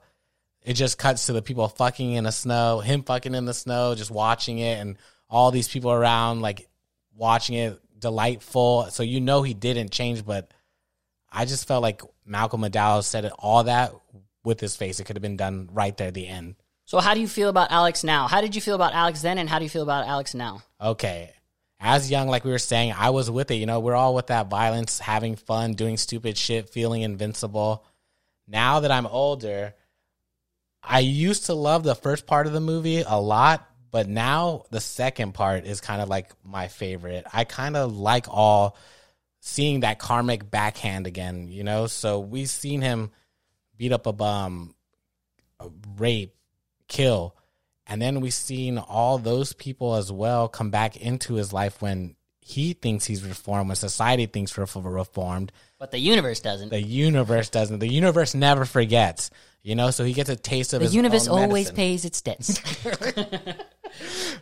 it 0.61 0.74
just 0.74 0.98
cuts 0.98 1.24
to 1.24 1.33
the 1.33 1.40
people 1.40 1.66
fucking 1.68 2.12
in 2.12 2.24
the 2.24 2.30
snow 2.30 2.80
him 2.80 3.02
fucking 3.02 3.35
in 3.35 3.46
the 3.46 3.54
snow 3.54 3.94
just 3.94 4.11
watching 4.11 4.59
it 4.59 4.78
and 4.78 4.98
all 5.30 5.50
these 5.50 5.68
people 5.68 5.90
around 5.90 6.42
like 6.42 6.68
watching 7.16 7.57
it 7.57 7.80
delightful 7.98 8.88
so 8.90 9.02
you 9.02 9.22
know 9.22 9.40
he 9.40 9.54
didn't 9.54 9.90
change 9.90 10.22
but 10.22 10.52
i 11.33 11.46
just 11.46 11.66
felt 11.66 11.80
like 11.83 12.02
malcolm 12.26 12.61
mcdowell 12.61 13.02
said 13.02 13.24
it 13.24 13.33
all 13.38 13.64
that 13.64 13.94
with 14.44 14.61
his 14.61 14.76
face 14.76 15.00
it 15.00 15.04
could 15.04 15.16
have 15.16 15.22
been 15.22 15.38
done 15.38 15.70
right 15.72 15.96
there 15.96 16.09
at 16.09 16.14
the 16.14 16.28
end 16.28 16.57
So, 16.85 17.00
how 17.00 17.14
do 17.14 17.20
you 17.20 17.28
feel 17.28 17.48
about 17.48 17.72
Alex 17.72 18.04
now? 18.04 18.28
How 18.28 18.42
did 18.42 18.54
you 18.54 18.61
feel 18.61 18.74
about 18.74 18.92
Alex 18.92 19.22
then, 19.22 19.38
and 19.38 19.48
how 19.48 19.59
do 19.59 19.64
you 19.64 19.70
feel 19.70 19.83
about 19.83 20.07
Alex 20.07 20.35
now? 20.35 20.61
okay 20.78 21.33
as 21.81 22.11
young 22.11 22.29
like 22.29 22.45
we 22.45 22.51
were 22.51 22.59
saying 22.59 22.93
i 22.97 23.11
was 23.11 23.31
with 23.31 23.51
it 23.51 23.57
you 23.57 23.67
know 23.67 23.81
we're 23.81 23.95
all 23.95 24.15
with 24.15 24.29
that 24.29 24.49
violence 24.49 24.99
having 24.99 25.37
fun 25.37 25.75
doing 25.75 25.97
stupid 25.97 26.37
shit 26.37 26.69
feeling 26.71 27.03
invincible. 27.03 27.85
Now 28.47 28.81
that 28.81 28.91
i'm 28.91 29.07
older 29.07 29.75
i 30.83 31.01
used 31.01 31.47
to 31.47 31.55
love 31.55 31.83
the 31.83 31.95
first 31.95 32.27
part 32.27 32.47
of 32.47 32.53
the 32.53 32.61
movie 32.61 33.03
a 33.07 33.19
lot 33.19 33.67
but 33.91 34.09
now 34.09 34.65
the 34.71 34.81
second 34.81 35.35
part 35.35 35.65
is 35.65 35.81
kind 35.81 36.03
of 36.03 36.09
like 36.09 36.33
my 36.43 36.67
favorite. 36.67 37.27
I 37.33 37.45
kind 37.45 37.77
of 37.77 37.97
like 37.97 38.27
all 38.29 38.77
seeing 39.39 39.81
that 39.81 40.01
karmic 40.01 40.51
backhand 40.51 41.07
again 41.07 41.47
you 41.49 41.63
know? 41.63 41.87
So 41.87 42.19
we've 42.19 42.49
seen 42.49 42.81
him 42.81 43.13
beat 43.77 43.93
up 43.93 44.07
a 44.07 44.13
bum 44.13 44.75
rape 45.97 46.35
kill 46.89 47.37
and 47.87 48.01
then 48.01 48.20
we've 48.20 48.35
seen 48.35 48.79
all 48.79 49.18
those 49.18 49.53
people 49.53 49.94
as 49.94 50.11
well 50.11 50.49
come 50.49 50.70
back 50.70 50.97
into 50.97 51.35
his 51.35 51.53
life 51.53 51.83
when 51.83 52.16
he 52.40 52.75
thinks 52.75 53.07
he's 53.07 53.25
reformed, 53.25 53.68
when 53.68 53.77
society 53.77 54.27
thinks 54.27 54.57
we're 54.57 54.66
reformed. 54.66 55.51
But 55.79 55.90
the 55.90 55.99
universe 55.99 56.40
doesn't. 56.40 56.68
The 56.70 56.83
universe 56.83 57.49
doesn't. 57.49 57.79
The 57.79 57.88
universe 57.88 58.35
never 58.35 58.64
forgets, 58.64 59.31
you 59.62 59.75
know. 59.75 59.90
So 59.90 60.05
he 60.05 60.12
gets 60.12 60.29
a 60.29 60.37
taste 60.37 60.75
of 60.75 60.81
The 60.81 60.88
universe 60.88 61.27
always 61.27 61.70
pays 61.70 62.05
its 62.05 62.20
debts. 62.20 62.61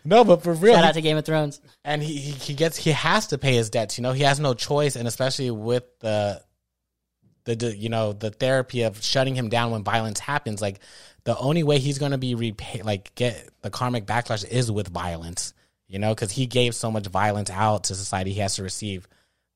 No, 0.05 0.25
but 0.25 0.43
for 0.43 0.53
real, 0.53 0.75
Shout 0.75 0.85
out 0.85 0.95
to 0.95 1.01
Game 1.01 1.17
of 1.17 1.25
Thrones. 1.25 1.61
and 1.85 2.03
he, 2.03 2.17
he 2.17 2.31
he 2.33 2.55
gets 2.55 2.77
he 2.77 2.91
has 2.91 3.29
to 3.29 3.39
pay 3.39 3.55
his 3.55 3.71
debts. 3.71 3.99
You 3.99 4.03
know, 4.03 4.13
he 4.13 4.23
has 4.23 4.41
no 4.41 4.55
choice, 4.55 4.97
and 4.97 5.07
especially 5.07 5.51
with 5.51 5.85
the 6.01 6.43
the, 7.45 7.77
you 7.77 7.89
know 7.89 8.13
the 8.13 8.31
therapy 8.31 8.83
of 8.83 9.03
shutting 9.03 9.35
him 9.35 9.49
down 9.49 9.71
when 9.71 9.83
violence 9.83 10.21
happens. 10.21 10.61
Like 10.61 10.81
the 11.25 11.37
only 11.37 11.63
way 11.63 11.79
he's 11.79 11.99
going 11.99 12.13
to 12.13 12.19
be 12.19 12.35
repay 12.35 12.83
like 12.83 13.15
get 13.15 13.49
the 13.63 13.71
karmic 13.71 14.07
backlash 14.07 14.47
is 14.47 14.71
with 14.71 14.89
violence. 14.89 15.55
You 15.89 15.99
know, 15.99 16.15
because 16.15 16.33
he 16.33 16.47
gave 16.47 16.75
so 16.75 16.91
much 16.91 17.07
violence 17.07 17.51
out 17.51 17.85
to 17.85 17.95
society, 17.95 18.33
he 18.33 18.41
has 18.41 18.57
to 18.57 18.63
receive 18.63 19.07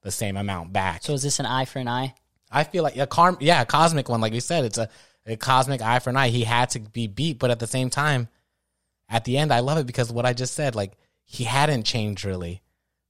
the 0.03 0.11
same 0.11 0.37
amount 0.37 0.73
back. 0.73 1.03
So, 1.03 1.15
is 1.15 1.23
this 1.23 1.41
an 1.41 1.47
eye 1.47 1.65
for 1.65 1.79
an 1.79 1.89
eye? 1.89 2.15
I 2.51 2.65
feel 2.65 2.83
like 2.83 2.97
a 2.97 3.07
karm, 3.07 3.39
yeah, 3.41 3.63
a 3.63 3.67
cosmic 3.67 4.09
one, 4.09 4.21
like 4.21 4.33
we 4.33 4.41
said, 4.41 4.65
it's 4.65 4.79
a, 4.79 4.89
a 5.27 5.37
cosmic 5.37 5.81
eye 5.81 5.99
for 5.99 6.11
an 6.11 6.17
eye. 6.17 6.29
He 6.29 6.45
had 6.45 6.71
to 6.71 6.81
be 6.81 7.07
beat, 7.07 7.39
but 7.39 7.51
at 7.51 7.59
the 7.59 7.67
same 7.67 7.91
time, 7.91 8.29
at 9.09 9.25
the 9.25 9.39
end, 9.39 9.53
I 9.53 9.61
love 9.61 9.79
it 9.79 9.87
because 9.87 10.13
what 10.13 10.27
I 10.27 10.33
just 10.33 10.55
said, 10.55 10.75
like 10.75 10.93
he 11.25 11.45
hadn't 11.45 11.85
changed 11.85 12.25
really. 12.25 12.63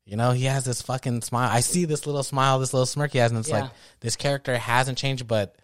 You 0.07 0.17
know, 0.17 0.31
he 0.31 0.45
has 0.45 0.65
this 0.65 0.81
fucking 0.83 1.23
smile. 1.23 1.51
I 1.53 1.61
see 1.61 1.85
this 1.85 2.07
little 2.07 2.23
smile, 2.23 2.61
this 2.61 2.73
little 2.73 2.87
smirk 2.87 3.11
he 3.13 3.19
has, 3.19 3.33
and 3.33 3.41
it's 3.41 3.49
Yeah. 3.49 3.63
like 3.63 3.71
this 4.01 4.15
character 4.15 4.57
hasn't 4.57 4.97
changed, 4.99 5.27
but 5.27 5.57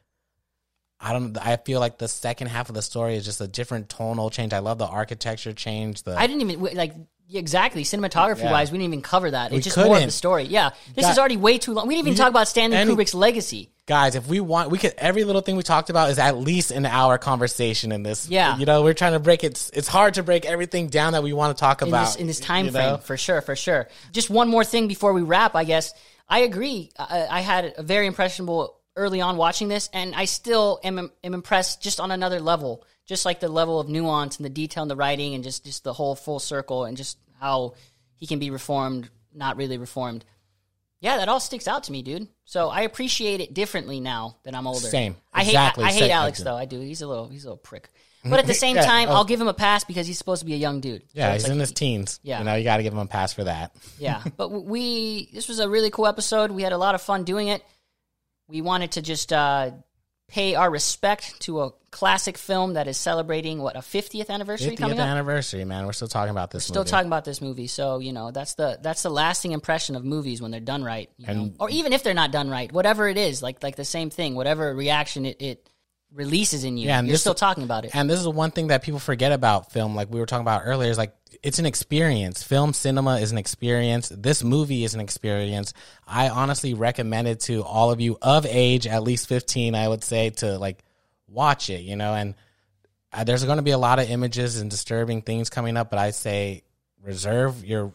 I 1.04 1.12
don't. 1.12 1.36
I 1.36 1.56
feel 1.56 1.80
like 1.80 1.98
the 1.98 2.08
second 2.08 2.46
half 2.46 2.68
of 2.68 2.74
the 2.76 2.82
story 2.82 3.16
is 3.16 3.24
just 3.24 3.40
a 3.40 3.48
different 3.48 3.88
tonal 3.88 4.30
change. 4.30 4.52
I 4.52 4.60
love 4.60 4.78
the 4.78 4.86
architecture 4.86 5.52
change. 5.52 6.04
The 6.04 6.16
I 6.16 6.26
didn't 6.28 6.50
even 6.50 6.76
like 6.76 6.94
exactly 7.34 7.82
cinematography 7.82 8.40
Yeah. 8.44 8.52
wise. 8.52 8.70
We 8.70 8.78
didn't 8.78 8.92
even 8.92 9.02
cover 9.02 9.30
that. 9.30 9.50
We 9.50 9.56
It's 9.58 9.64
just 9.64 9.76
more 9.76 9.96
of 9.96 10.02
the 10.04 10.10
story. 10.10 10.44
Yeah, 10.44 10.70
this 10.94 11.04
God- 11.04 11.10
is 11.12 11.18
already 11.18 11.36
way 11.38 11.58
too 11.58 11.72
long. 11.72 11.86
We 11.88 11.94
didn't 11.94 12.06
even 12.08 12.12
We 12.12 12.18
talk 12.18 12.28
about 12.30 12.46
Stanley 12.46 12.76
any- 12.76 12.94
Kubrick's 12.94 13.14
legacy. 13.14 13.70
guys, 13.86 14.14
if 14.14 14.28
we 14.28 14.38
want, 14.38 14.70
we 14.70 14.78
could. 14.78 14.94
Every 14.98 15.24
little 15.24 15.40
thing 15.42 15.56
we 15.56 15.62
talked 15.64 15.90
about 15.90 16.10
is 16.10 16.18
at 16.20 16.36
least 16.38 16.70
an 16.70 16.86
hour 16.86 17.18
conversation 17.18 17.90
in 17.90 18.02
this. 18.04 18.28
Yeah. 18.28 18.56
you 18.58 18.66
know, 18.66 18.82
we're 18.82 18.94
trying 18.94 19.14
to 19.14 19.18
break 19.18 19.42
it. 19.44 19.70
It's 19.74 19.88
hard 19.88 20.14
to 20.14 20.22
break 20.22 20.44
everything 20.44 20.88
down 20.88 21.14
that 21.14 21.22
we 21.24 21.32
want 21.32 21.56
to 21.56 21.60
talk 21.60 21.82
in 21.82 21.88
about 21.88 22.06
this 22.06 22.16
in 22.16 22.26
this 22.28 22.38
time 22.38 22.70
frame 22.70 22.90
know? 22.92 22.96
for 22.98 23.16
sure 23.16 23.40
for 23.40 23.56
sure 23.56 23.88
just 24.12 24.30
one 24.30 24.48
more 24.48 24.62
thing 24.64 24.86
before 24.88 25.12
we 25.12 25.22
wrap 25.22 25.54
i 25.56 25.64
guess 25.64 25.92
i 26.28 26.40
agree 26.40 26.90
i, 26.98 27.26
I 27.30 27.40
had 27.40 27.74
a 27.76 27.82
very 27.82 28.06
impressionable 28.06 28.76
early 28.96 29.20
on 29.20 29.36
watching 29.36 29.68
this 29.68 29.88
and 29.92 30.14
i 30.14 30.24
still 30.24 30.78
am, 30.84 31.10
am 31.24 31.34
impressed 31.34 31.82
just 31.82 31.98
on 32.00 32.10
another 32.10 32.40
level 32.40 32.84
just 33.06 33.24
like 33.24 33.40
the 33.40 33.48
level 33.48 33.80
of 33.80 33.88
nuance 33.88 34.36
and 34.36 34.44
the 34.44 34.50
detail 34.50 34.82
in 34.82 34.88
the 34.88 34.96
writing 34.96 35.34
and 35.34 35.42
just 35.44 35.64
just 35.64 35.82
the 35.84 35.92
whole 35.92 36.14
full 36.14 36.38
circle 36.38 36.84
and 36.84 36.96
just 36.96 37.18
how 37.40 37.74
he 38.16 38.26
can 38.26 38.38
be 38.38 38.50
reformed 38.50 39.08
not 39.34 39.56
really 39.56 39.78
reformed 39.78 40.24
Yeah, 41.00 41.16
that 41.16 41.28
all 41.28 41.40
sticks 41.40 41.66
out 41.66 41.84
to 41.84 41.92
me, 41.92 42.02
dude. 42.02 42.28
So 42.44 42.68
I 42.68 42.82
appreciate 42.82 43.40
it 43.40 43.52
differently 43.52 43.98
now 43.98 44.36
that 44.44 44.54
I'm 44.54 44.68
older. 44.68 44.86
Same. 44.86 45.16
I 45.32 45.42
Exactly. 45.42 45.82
hate 45.84 45.88
I, 45.88 45.90
I 45.90 45.92
hate 45.94 46.00
Same. 46.00 46.10
Alex 46.12 46.38
though. 46.42 46.54
I 46.56 46.64
do. 46.66 46.78
He's 46.78 47.02
a 47.02 47.08
little 47.08 47.26
he's 47.28 47.44
a 47.44 47.48
little 47.48 47.56
prick. 47.56 47.88
But 48.24 48.38
at 48.38 48.46
the 48.46 48.54
same 48.64 48.76
Yeah, 48.76 48.84
time, 48.86 49.08
oh. 49.08 49.14
I'll 49.14 49.24
give 49.24 49.40
him 49.40 49.48
a 49.48 49.54
pass 49.54 49.82
because 49.82 50.06
he's 50.06 50.18
supposed 50.18 50.40
to 50.42 50.46
be 50.46 50.54
a 50.54 50.58
young 50.58 50.80
dude. 50.80 51.02
Yeah, 51.12 51.30
So 51.30 51.32
he's 51.32 51.42
like- 51.44 51.52
in 51.52 51.58
his 51.58 51.72
teens. 51.72 52.20
Yeah. 52.22 52.38
You 52.38 52.44
know, 52.44 52.54
you 52.54 52.62
got 52.62 52.76
to 52.76 52.84
give 52.84 52.92
him 52.92 53.00
a 53.00 53.06
pass 53.06 53.32
for 53.32 53.42
that. 53.44 53.74
yeah. 53.98 54.22
But 54.36 54.50
we 54.50 55.28
this 55.32 55.48
was 55.48 55.58
a 55.58 55.68
really 55.68 55.90
cool 55.90 56.06
episode. 56.06 56.52
We 56.52 56.62
had 56.62 56.72
a 56.72 56.78
lot 56.78 56.94
of 56.94 57.02
fun 57.02 57.24
doing 57.24 57.48
it. 57.48 57.64
We 58.52 58.60
wanted 58.60 58.92
to 58.92 59.02
just 59.02 59.32
uh, 59.32 59.70
pay 60.28 60.54
our 60.54 60.70
respect 60.70 61.40
to 61.40 61.62
a 61.62 61.70
classic 61.90 62.36
film 62.36 62.74
that 62.74 62.86
is 62.86 62.98
celebrating 62.98 63.62
what 63.62 63.76
a 63.76 63.78
50th 63.78 64.28
anniversary 64.28 64.72
50th 64.72 64.78
coming 64.78 65.00
up. 65.00 65.06
anniversary, 65.06 65.64
man. 65.64 65.86
We're 65.86 65.92
still 65.92 66.06
talking 66.06 66.30
about 66.30 66.50
this 66.50 66.68
movie. 66.68 66.72
Still 66.74 66.84
talking 66.84 67.06
about 67.06 67.24
this 67.24 67.40
movie, 67.40 67.66
so 67.66 67.98
you 67.98 68.12
know 68.12 68.30
that's 68.30 68.52
the 68.54 68.78
that's 68.82 69.02
the 69.02 69.10
lasting 69.10 69.52
impression 69.52 69.96
of 69.96 70.04
movies 70.04 70.42
when 70.42 70.50
they're 70.50 70.60
done 70.60 70.84
right, 70.84 71.08
you 71.16 71.32
know? 71.32 71.52
Or 71.58 71.70
even 71.70 71.94
if 71.94 72.02
they're 72.02 72.12
not 72.12 72.30
done 72.30 72.50
right, 72.50 72.70
whatever 72.70 73.08
it 73.08 73.16
is, 73.16 73.42
like 73.42 73.62
like 73.62 73.76
the 73.76 73.86
same 73.86 74.10
thing, 74.10 74.34
whatever 74.34 74.74
reaction 74.74 75.24
it, 75.24 75.40
it 75.40 75.68
releases 76.14 76.64
in 76.64 76.76
you, 76.76 76.88
Yeah, 76.88 76.98
and 76.98 77.06
you're 77.08 77.14
this- 77.14 77.20
still 77.22 77.34
talking 77.34 77.64
about 77.64 77.84
it. 77.84 77.94
And 77.94 78.08
this 78.08 78.20
is 78.20 78.28
one 78.28 78.50
thing 78.50 78.66
that 78.68 78.82
people 78.82 79.00
forget 79.00 79.32
about 79.32 79.72
film, 79.72 79.94
like 79.94 80.10
we 80.10 80.20
were 80.20 80.26
talking 80.26 80.42
about 80.42 80.62
earlier, 80.64 80.90
is 80.90 80.98
like 80.98 81.14
it's 81.42 81.58
an 81.58 81.66
experience. 81.66 82.42
Film 82.42 82.72
cinema 82.72 83.16
is 83.18 83.32
an 83.32 83.38
experience. 83.38 84.10
This 84.14 84.44
movie 84.44 84.84
is 84.84 84.94
an 84.94 85.00
experience. 85.00 85.72
I 86.06 86.28
honestly 86.28 86.74
recommend 86.74 87.26
it 87.28 87.40
to 87.40 87.62
all 87.64 87.90
of 87.90 88.00
you 88.00 88.18
of 88.22 88.46
age, 88.46 88.86
at 88.86 89.02
least 89.02 89.26
15, 89.26 89.74
I 89.74 89.88
would 89.88 90.04
say, 90.04 90.30
to 90.30 90.58
like 90.58 90.84
watch 91.26 91.70
it, 91.70 91.80
you 91.80 91.96
know, 91.96 92.14
and 92.14 92.34
uh, 93.12 93.24
there's 93.24 93.44
going 93.44 93.56
to 93.56 93.62
be 93.62 93.70
a 93.72 93.78
lot 93.78 93.98
of 93.98 94.08
images 94.10 94.58
and 94.60 94.70
disturbing 94.70 95.22
things 95.22 95.50
coming 95.50 95.76
up, 95.76 95.90
but 95.90 95.98
I 95.98 96.10
say 96.10 96.62
reserve 97.02 97.64
your 97.64 97.92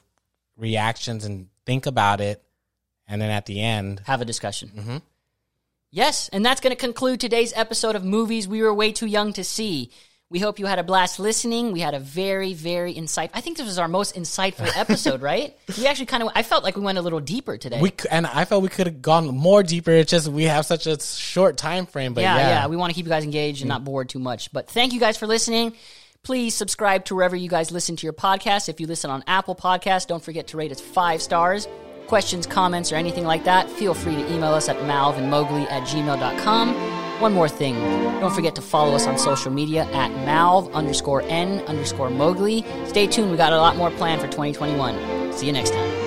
reactions 0.58 1.24
and 1.26 1.48
think 1.66 1.86
about 1.86 2.20
it. 2.22 2.44
And 3.08 3.22
then 3.22 3.30
at 3.32 3.46
the 3.46 3.62
end, 3.62 4.02
Have 4.06 4.22
a 4.22 4.26
discussion. 4.26 4.72
Mhm. 4.76 5.02
Yes, 5.92 6.30
and 6.30 6.46
that's 6.46 6.60
going 6.62 6.76
to 6.76 6.80
conclude 6.80 7.20
today's 7.20 7.54
episode 7.56 7.96
of 7.96 8.04
Movies 8.04 8.48
We 8.48 8.62
Were 8.62 8.74
Way 8.74 8.92
Too 8.92 9.06
Young 9.06 9.32
to 9.34 9.44
See. 9.44 9.92
We 10.30 10.40
hope 10.40 10.60
you 10.60 10.66
had 10.66 10.78
a 10.80 10.84
blast 10.84 11.18
listening. 11.20 11.72
We 11.72 11.80
had 11.80 11.94
a 11.94 12.00
very, 12.00 12.54
very 12.54 12.94
insightful. 12.94 13.30
I 13.34 13.40
think 13.40 13.56
this 13.56 13.66
was 13.66 13.80
our 13.80 13.88
most 13.88 14.14
insightful 14.16 14.70
episode, 14.76 15.22
right? 15.22 15.56
We 15.78 15.88
actually 15.88 16.08
kind 16.08 16.22
of. 16.24 16.30
I 16.36 16.44
felt 16.44 16.66
like 16.66 16.76
we 16.76 16.82
went 16.82 16.98
a 16.98 17.02
little 17.02 17.22
deeper 17.22 17.58
today. 17.58 17.80
we 17.80 17.90
c- 17.92 18.10
and 18.12 18.28
I 18.28 18.44
felt 18.44 18.62
we 18.64 18.68
could 18.68 18.88
have 18.88 19.02
gone 19.02 19.28
more 19.28 19.64
deeper. 19.64 19.92
It's 19.92 20.12
just 20.12 20.28
we 20.28 20.44
have 20.44 20.66
such 20.66 20.86
a 20.86 21.00
short 21.00 21.56
time 21.56 21.86
frame, 21.86 22.14
but 22.14 22.22
yeah, 22.22 22.36
yeah, 22.36 22.50
yeah, 22.50 22.68
We 22.68 22.76
want 22.76 22.92
to 22.92 22.96
keep 22.96 23.06
you 23.06 23.10
guys 23.10 23.24
engaged 23.24 23.62
and 23.62 23.70
not 23.70 23.86
bored 23.86 24.10
too 24.10 24.20
much. 24.20 24.52
But 24.52 24.70
thank 24.70 24.92
you 24.92 25.00
guys 25.00 25.16
for 25.16 25.28
listening. 25.28 25.72
Please 26.24 26.54
subscribe 26.54 27.06
to 27.06 27.16
wherever 27.16 27.38
you 27.38 27.48
guys 27.48 27.72
listen 27.72 27.96
to 27.96 28.06
your 28.06 28.12
podcast. 28.12 28.68
If 28.68 28.82
you 28.82 28.88
listen 28.88 29.10
on 29.10 29.24
Apple 29.28 29.56
Podcasts, 29.56 30.06
don't 30.08 30.22
forget 30.22 30.48
to 30.48 30.58
rate 30.58 30.74
us 30.74 30.82
five 30.82 31.22
stars. 31.22 31.70
Questions, 32.08 32.48
comments, 32.48 32.92
or 32.92 32.96
anything 32.96 33.26
like 33.26 33.44
that, 33.44 33.70
feel 33.70 33.94
free 33.94 34.16
to 34.16 34.34
email 34.34 34.54
us 34.54 34.70
at 34.70 34.78
malvinmowgli 34.78 35.70
at 35.70 35.84
gmail.com. 35.84 36.74
One 37.20 37.34
more 37.34 37.50
thing, 37.50 37.76
don't 38.20 38.34
forget 38.34 38.56
to 38.56 38.62
follow 38.62 38.94
us 38.96 39.08
on 39.08 39.18
social 39.18 39.52
media 39.52 39.84
at 39.92 40.12
malv 40.26 40.72
underscore 40.74 41.24
n 41.24 41.60
underscore 41.62 42.10
mowgli. 42.10 42.64
Stay 42.86 43.08
tuned, 43.08 43.32
we 43.32 43.38
got 43.38 43.54
a 43.54 43.58
lot 43.58 43.76
more 43.76 43.92
planned 43.92 44.22
for 44.22 44.28
2021. 44.28 45.34
See 45.34 45.48
you 45.48 45.52
next 45.52 45.72
time. 45.72 46.07